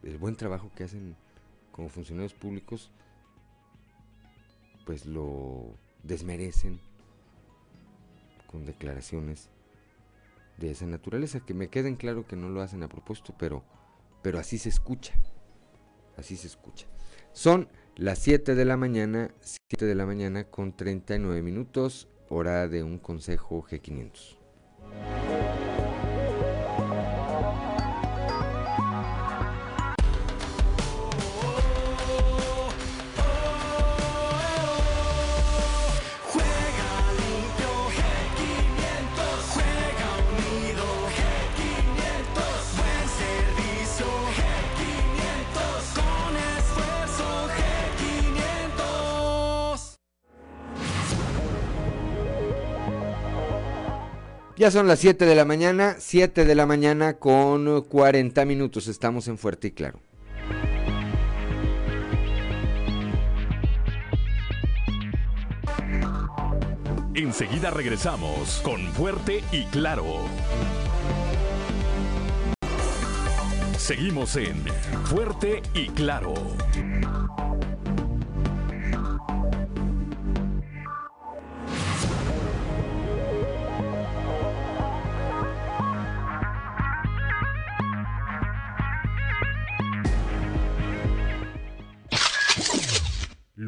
[0.04, 1.16] el buen trabajo que hacen
[1.72, 2.92] como funcionarios públicos,
[4.86, 5.74] pues lo
[6.04, 6.80] desmerecen
[8.52, 9.50] con declaraciones
[10.60, 13.64] de esa naturaleza, que me queden claro que no lo hacen a propósito, pero,
[14.22, 15.14] pero así se escucha,
[16.18, 16.88] así se escucha.
[17.32, 22.84] Son las 7 de la mañana, 7 de la mañana con 39 minutos, hora de
[22.84, 25.39] un consejo G500.
[54.60, 58.90] Ya son las 7 de la mañana, 7 de la mañana con 40 minutos.
[58.90, 60.02] Estamos en Fuerte y Claro.
[67.16, 70.26] Enseguida regresamos con Fuerte y Claro.
[73.78, 74.62] Seguimos en
[75.06, 76.34] Fuerte y Claro.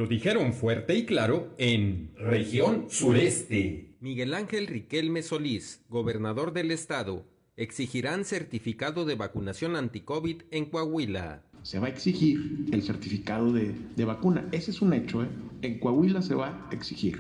[0.02, 3.94] Lo dijeron fuerte y claro en región sureste.
[4.00, 11.44] Miguel Ángel Riquelme Solís, gobernador del estado, exigirán certificado de vacunación anti-COVID en Coahuila.
[11.62, 14.50] Se va a exigir el certificado de, de vacuna.
[14.52, 15.28] Ese es un hecho, ¿eh?
[15.62, 17.20] En Coahuila se va a exigir.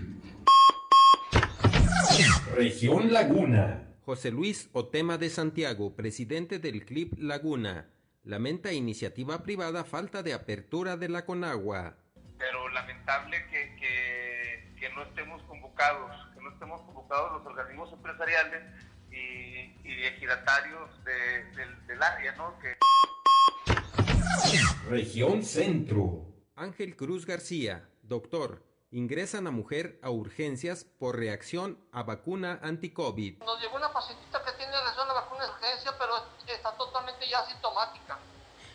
[2.56, 3.94] Región Laguna.
[4.02, 7.92] José Luis Otema de Santiago, presidente del CLIP Laguna,
[8.24, 12.02] lamenta iniciativa privada falta de apertura de la Conagua
[12.42, 18.64] pero lamentable que, que, que, no estemos convocados, que no estemos convocados los organismos empresariales
[19.12, 22.58] y, y ejidatarios de, del, del área, ¿no?
[22.60, 22.76] Que...
[24.90, 26.26] Región Centro.
[26.56, 33.38] Ángel Cruz García, doctor, ingresan a mujer a urgencias por reacción a vacuna anti-COVID.
[33.38, 36.14] Nos llegó una pacientita que tiene reacción a la vacuna de urgencia, pero
[36.48, 38.18] está totalmente ya asintomática.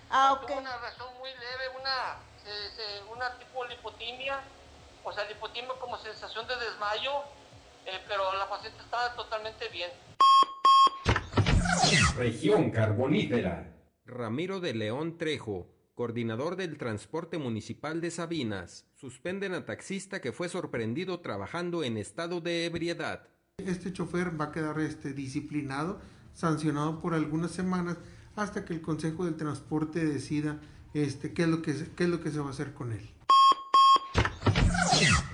[0.09, 0.47] Ah, ok.
[0.47, 2.17] Tuvo una reacción muy leve, una
[2.47, 4.41] eh, una tipo lipotimia,
[5.05, 7.13] o sea, lipotimia como sensación de desmayo,
[7.85, 9.91] eh, pero la paciente está totalmente bien.
[12.17, 13.73] Región carbonífera.
[14.05, 20.49] Ramiro de León Trejo, coordinador del transporte municipal de Sabinas, suspenden a taxista que fue
[20.49, 23.29] sorprendido trabajando en estado de ebriedad.
[23.59, 26.01] Este chofer va a quedar este, disciplinado,
[26.35, 27.97] sancionado por algunas semanas,
[28.37, 30.61] hasta que el Consejo del Transporte decida
[31.03, 33.11] este, qué, es lo que, qué es lo que se va a hacer con él.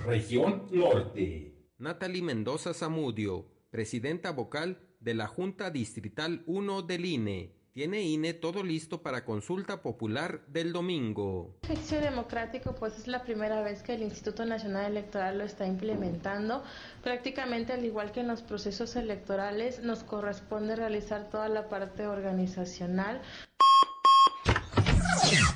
[0.05, 1.53] Región Norte.
[1.77, 7.63] Natalie Mendoza Zamudio, presidenta vocal de la Junta Distrital 1 del INE.
[7.73, 11.57] Tiene INE todo listo para consulta popular del domingo.
[11.63, 15.65] El ejercicio democrático pues es la primera vez que el Instituto Nacional Electoral lo está
[15.65, 16.63] implementando.
[17.01, 23.21] Prácticamente al igual que en los procesos electorales nos corresponde realizar toda la parte organizacional.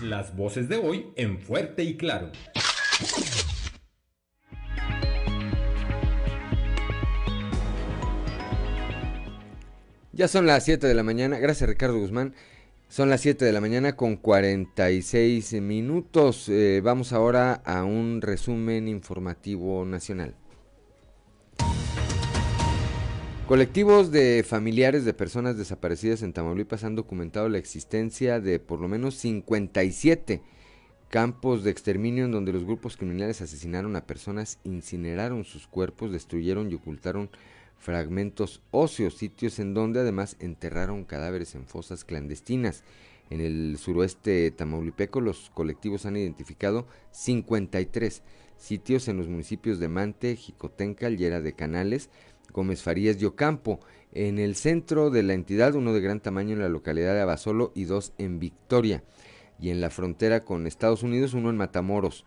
[0.01, 2.31] Las voces de hoy en fuerte y claro.
[10.13, 12.33] Ya son las 7 de la mañana, gracias Ricardo Guzmán.
[12.89, 16.49] Son las 7 de la mañana con 46 minutos.
[16.49, 20.35] Eh, vamos ahora a un resumen informativo nacional.
[23.47, 28.89] Colectivos de familiares de personas desaparecidas en Tamaulipas han documentado la existencia de por lo
[28.89, 30.41] menos 57
[31.07, 36.69] campos de exterminio en donde los grupos criminales asesinaron a personas, incineraron sus cuerpos, destruyeron
[36.69, 37.29] y ocultaron
[37.79, 42.83] fragmentos óseos, sitios en donde además enterraron cadáveres en fosas clandestinas.
[43.29, 48.23] En el suroeste tamaulipeco los colectivos han identificado 53
[48.57, 52.09] sitios en los municipios de Mante, Jicotenca, Llera de Canales,
[52.57, 53.79] Gómez Farías y Ocampo.
[54.11, 57.71] En el centro de la entidad, uno de gran tamaño en la localidad de Abasolo
[57.75, 59.03] y dos en Victoria.
[59.59, 62.25] Y en la frontera con Estados Unidos, uno en Matamoros.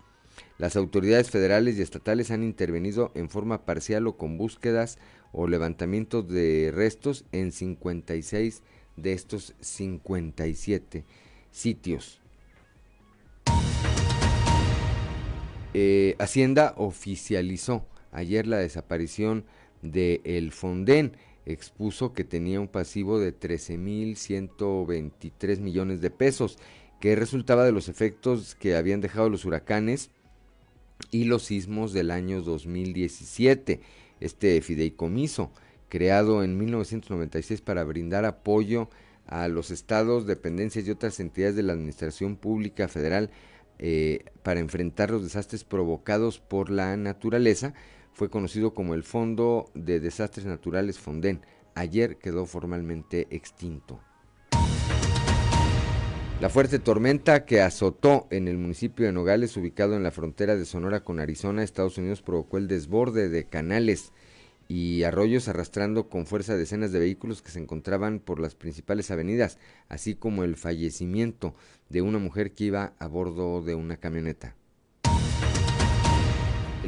[0.56, 4.98] Las autoridades federales y estatales han intervenido en forma parcial o con búsquedas
[5.32, 8.62] o levantamientos de restos en 56
[8.96, 11.04] de estos 57
[11.50, 12.20] sitios.
[15.74, 19.44] Eh, Hacienda oficializó ayer la desaparición
[19.82, 21.16] de El Fonden.
[21.46, 26.58] expuso que tenía un pasivo de 13.123 millones de pesos,
[27.00, 30.10] que resultaba de los efectos que habían dejado los huracanes
[31.10, 33.80] y los sismos del año 2017.
[34.20, 35.50] Este fideicomiso,
[35.88, 38.90] creado en 1996 para brindar apoyo
[39.26, 43.30] a los estados, dependencias y otras entidades de la Administración Pública Federal
[43.78, 47.72] eh, para enfrentar los desastres provocados por la naturaleza,
[48.12, 51.40] fue conocido como el Fondo de Desastres Naturales Fonden.
[51.74, 54.00] Ayer quedó formalmente extinto.
[56.40, 60.64] La fuerte tormenta que azotó en el municipio de Nogales, ubicado en la frontera de
[60.64, 64.12] Sonora con Arizona, Estados Unidos, provocó el desborde de canales
[64.66, 69.58] y arroyos arrastrando con fuerza decenas de vehículos que se encontraban por las principales avenidas,
[69.90, 71.54] así como el fallecimiento
[71.90, 74.56] de una mujer que iba a bordo de una camioneta.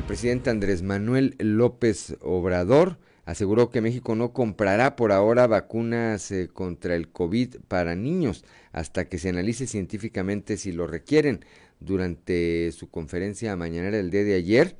[0.02, 6.48] El presidente Andrés Manuel López Obrador aseguró que México no comprará por ahora vacunas eh,
[6.52, 11.44] contra el COVID para niños hasta que se analice científicamente si lo requieren.
[11.78, 14.76] Durante su conferencia mañanera el día de ayer,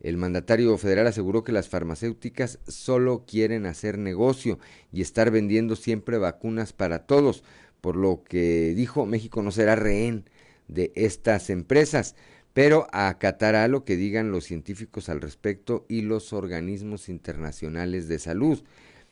[0.00, 4.58] el mandatario federal aseguró que las farmacéuticas solo quieren hacer negocio
[4.92, 7.44] y estar vendiendo siempre vacunas para todos,
[7.80, 10.24] por lo que dijo México no será rehén
[10.66, 12.16] de estas empresas
[12.56, 18.62] pero acatará lo que digan los científicos al respecto y los organismos internacionales de salud.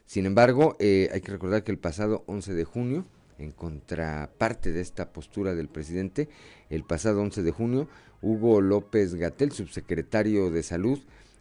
[0.07, 3.05] Sin embargo, eh, hay que recordar que el pasado 11 de junio,
[3.39, 6.31] en contraparte de esta postura del presidente,
[6.71, 7.87] el pasado 11 de junio,
[8.23, 10.99] Hugo López Gatel, subsecretario de Salud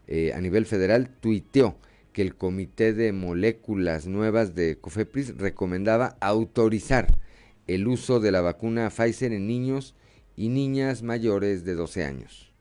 [0.07, 1.77] eh, a nivel federal, tuiteó
[2.11, 7.17] que el Comité de Moléculas Nuevas de COFEPRIS recomendaba autorizar
[7.65, 9.95] el uso de la vacuna Pfizer en niños
[10.35, 12.53] y niñas mayores de 12 años.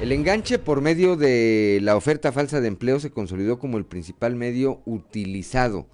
[0.00, 4.34] El enganche por medio de la oferta falsa de empleo se consolidó como el principal
[4.36, 5.86] medio utilizado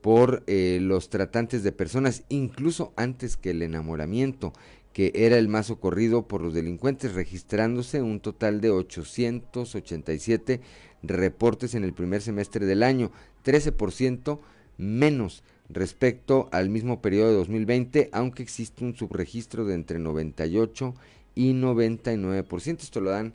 [0.00, 4.52] por eh, los tratantes de personas, incluso antes que el enamoramiento,
[4.92, 10.60] que era el más ocurrido por los delincuentes, registrándose un total de 887
[11.02, 13.12] reportes en el primer semestre del año,
[13.44, 14.40] 13%
[14.76, 20.94] menos respecto al mismo periodo de 2020, aunque existe un subregistro de entre 98
[21.34, 22.80] y 99%.
[22.80, 23.34] Esto lo dan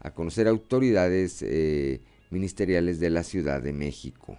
[0.00, 2.00] a conocer autoridades eh,
[2.30, 4.38] ministeriales de la Ciudad de México.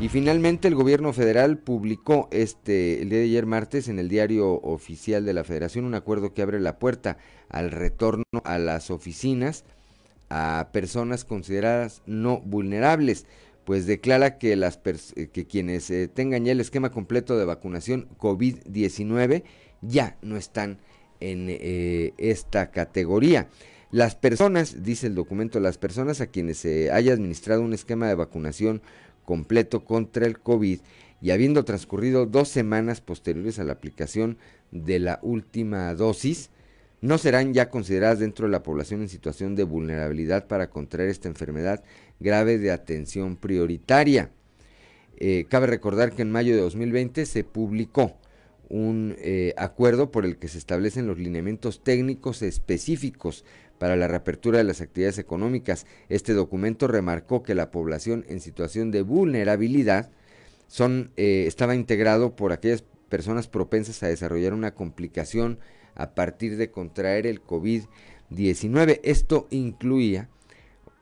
[0.00, 4.54] Y finalmente el gobierno federal publicó este el día de ayer martes en el diario
[4.62, 7.18] oficial de la Federación un acuerdo que abre la puerta
[7.50, 9.64] al retorno a las oficinas
[10.30, 13.26] a personas consideradas no vulnerables
[13.70, 14.80] pues declara que, las
[15.14, 19.44] eh, que quienes eh, tengan ya el esquema completo de vacunación COVID-19
[19.80, 20.78] ya no están
[21.20, 23.48] en eh, esta categoría.
[23.92, 28.16] Las personas, dice el documento, las personas a quienes se haya administrado un esquema de
[28.16, 28.82] vacunación
[29.24, 30.80] completo contra el COVID
[31.22, 34.36] y habiendo transcurrido dos semanas posteriores a la aplicación
[34.72, 36.50] de la última dosis,
[37.00, 41.28] no serán ya consideradas dentro de la población en situación de vulnerabilidad para contraer esta
[41.28, 41.82] enfermedad
[42.18, 44.30] grave de atención prioritaria.
[45.16, 48.16] Eh, cabe recordar que en mayo de 2020 se publicó
[48.68, 53.44] un eh, acuerdo por el que se establecen los lineamientos técnicos específicos
[53.78, 55.86] para la reapertura de las actividades económicas.
[56.08, 60.10] Este documento remarcó que la población en situación de vulnerabilidad
[60.68, 65.58] son, eh, estaba integrado por aquellas personas propensas a desarrollar una complicación
[65.94, 69.00] a partir de contraer el COVID-19.
[69.02, 70.28] Esto incluía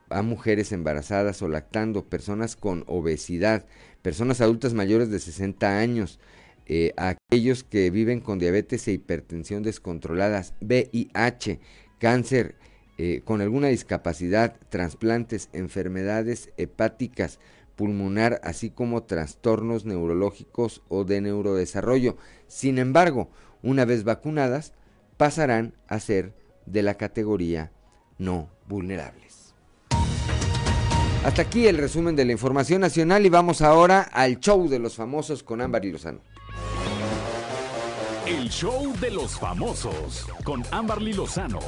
[0.09, 3.65] a mujeres embarazadas o lactando, personas con obesidad,
[4.01, 6.19] personas adultas mayores de 60 años,
[6.65, 11.59] eh, aquellos que viven con diabetes e hipertensión descontroladas, VIH,
[11.99, 12.55] cáncer,
[12.97, 17.39] eh, con alguna discapacidad, trasplantes, enfermedades hepáticas,
[17.75, 22.17] pulmonar, así como trastornos neurológicos o de neurodesarrollo.
[22.47, 23.29] Sin embargo,
[23.63, 24.73] una vez vacunadas,
[25.19, 26.33] pasarán a ser
[26.65, 27.73] de la categoría
[28.17, 29.53] no vulnerables.
[31.25, 34.95] Hasta aquí el resumen de la información nacional y vamos ahora al show de los
[34.95, 36.21] famosos con Ámbar y Lozano.
[38.25, 41.59] El show de los famosos con Ámbar Lozano.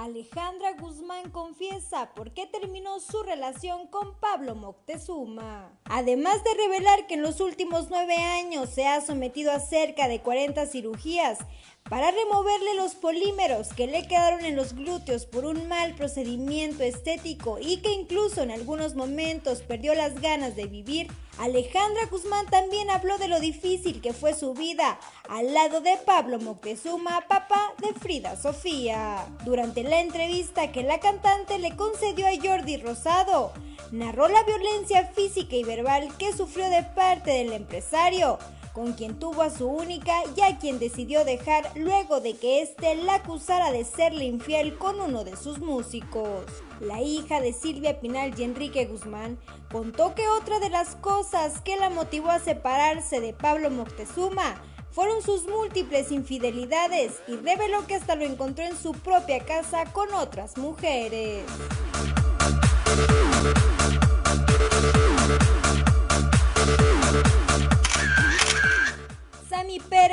[0.00, 5.78] Alejandra Guzmán confiesa por qué terminó su relación con Pablo Moctezuma.
[5.84, 10.22] Además de revelar que en los últimos nueve años se ha sometido a cerca de
[10.22, 11.40] 40 cirugías
[11.88, 17.58] para removerle los polímeros que le quedaron en los glúteos por un mal procedimiento estético
[17.60, 21.08] y que incluso en algunos momentos perdió las ganas de vivir,
[21.38, 26.38] Alejandra Guzmán también habló de lo difícil que fue su vida al lado de Pablo
[26.38, 29.26] Moctezuma, papá de Frida Sofía.
[29.44, 33.52] Durante la entrevista que la cantante le concedió a Jordi Rosado,
[33.90, 38.38] narró la violencia física y verbal que sufrió de parte del empresario,
[38.72, 42.94] con quien tuvo a su única y a quien decidió dejar luego de que éste
[42.96, 46.44] la acusara de serle infiel con uno de sus músicos.
[46.80, 49.38] La hija de Silvia Pinal y Enrique Guzmán
[49.70, 55.22] contó que otra de las cosas que la motivó a separarse de Pablo Moctezuma fueron
[55.22, 60.56] sus múltiples infidelidades y reveló que hasta lo encontró en su propia casa con otras
[60.56, 61.44] mujeres.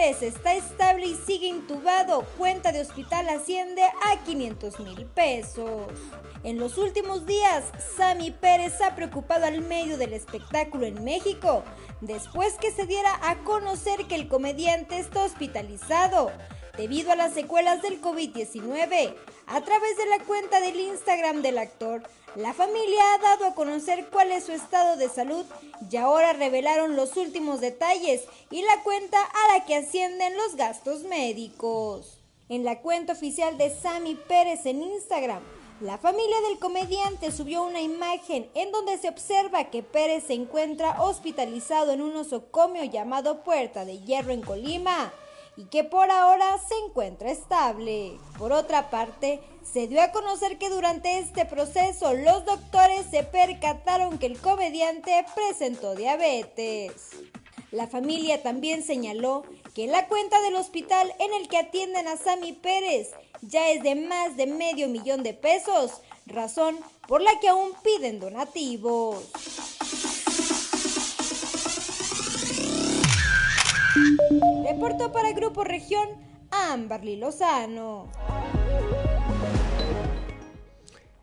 [0.07, 2.23] Está estable y sigue intubado.
[2.38, 5.91] Cuenta de hospital asciende a 500 mil pesos.
[6.45, 7.65] En los últimos días,
[7.97, 11.61] Sammy Pérez ha preocupado al medio del espectáculo en México,
[11.99, 16.31] después que se diera a conocer que el comediante está hospitalizado
[16.77, 19.13] debido a las secuelas del COVID-19.
[19.49, 22.03] A través de la cuenta del Instagram del actor,
[22.36, 25.45] la familia ha dado a conocer cuál es su estado de salud
[25.90, 31.03] y ahora revelaron los últimos detalles y la cuenta a la que ascienden los gastos
[31.03, 32.19] médicos.
[32.49, 35.41] En la cuenta oficial de Sammy Pérez en Instagram,
[35.80, 41.02] la familia del comediante subió una imagen en donde se observa que Pérez se encuentra
[41.02, 45.14] hospitalizado en un osocomio llamado Puerta de Hierro en Colima
[45.57, 48.17] y que por ahora se encuentra estable.
[48.38, 54.19] Por otra parte, se dio a conocer que durante este proceso los doctores se percataron
[54.19, 57.09] que el comediante presentó diabetes.
[57.71, 59.43] La familia también señaló
[59.73, 63.11] que la cuenta del hospital en el que atienden a Sammy Pérez
[63.41, 68.19] ya es de más de medio millón de pesos, razón por la que aún piden
[68.19, 69.23] donativos.
[74.68, 76.07] Reportó para Grupo Región
[76.52, 78.11] Amberly Lozano.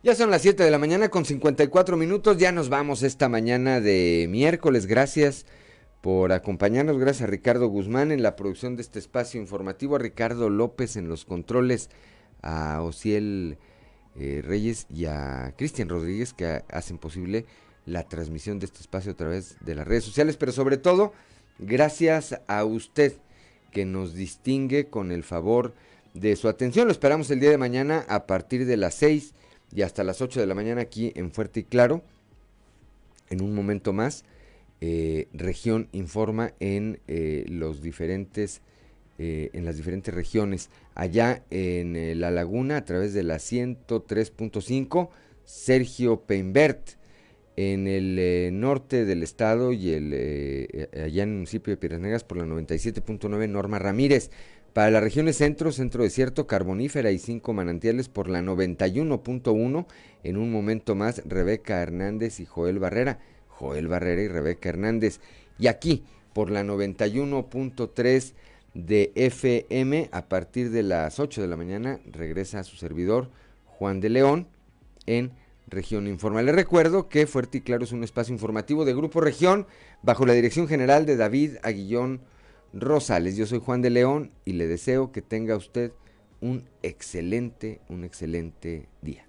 [0.03, 2.37] Ya son las 7 de la mañana con 54 minutos.
[2.37, 4.87] Ya nos vamos esta mañana de miércoles.
[4.87, 5.47] Gracias
[6.03, 6.99] por acompañarnos.
[6.99, 11.09] Gracias a Ricardo Guzmán en la producción de este espacio informativo, a Ricardo López en
[11.09, 11.89] los controles,
[12.43, 13.57] a Ociel
[14.17, 17.47] eh, Reyes y a Cristian Rodríguez que hacen posible
[17.87, 21.13] la transmisión de este espacio a través de las redes sociales, pero sobre todo
[21.59, 23.15] gracias a usted
[23.73, 25.75] que nos distingue con el favor
[26.15, 26.87] de su atención.
[26.87, 29.35] Lo esperamos el día de mañana a partir de las 6
[29.75, 32.03] y hasta las 8 de la mañana aquí en Fuerte y Claro.
[33.31, 34.25] En un momento más,
[34.81, 38.61] eh, región informa en eh, los diferentes
[39.19, 40.71] eh, en las diferentes regiones.
[40.95, 45.09] Allá en La Laguna, a través de la 103.5,
[45.45, 46.97] Sergio Peinbert
[47.57, 51.77] en el eh, norte del estado y el, eh, eh, allá en el municipio de
[51.77, 54.31] Piedras Negras por la 97.9 Norma Ramírez.
[54.73, 59.87] Para las regiones centro, centro desierto, carbonífera y cinco manantiales por la 91.1.
[60.25, 63.21] En un momento más, Rebeca Hernández y Joel Barrera.
[63.47, 65.21] Joel Barrera y Rebeca Hernández.
[65.61, 66.03] Y aquí,
[66.33, 68.33] por la 91.3
[68.75, 73.31] de FM, a partir de las 8 de la mañana, regresa a su servidor
[73.67, 74.49] Juan de León
[75.07, 75.31] en
[75.67, 76.43] Región Informa.
[76.43, 79.67] Les recuerdo que Fuerte y Claro es un espacio informativo de Grupo Región
[80.03, 82.21] bajo la dirección general de David Aguillón
[82.73, 83.37] Rosales.
[83.37, 85.93] Yo soy Juan de León y le deseo que tenga usted
[86.41, 89.27] un excelente, un excelente día.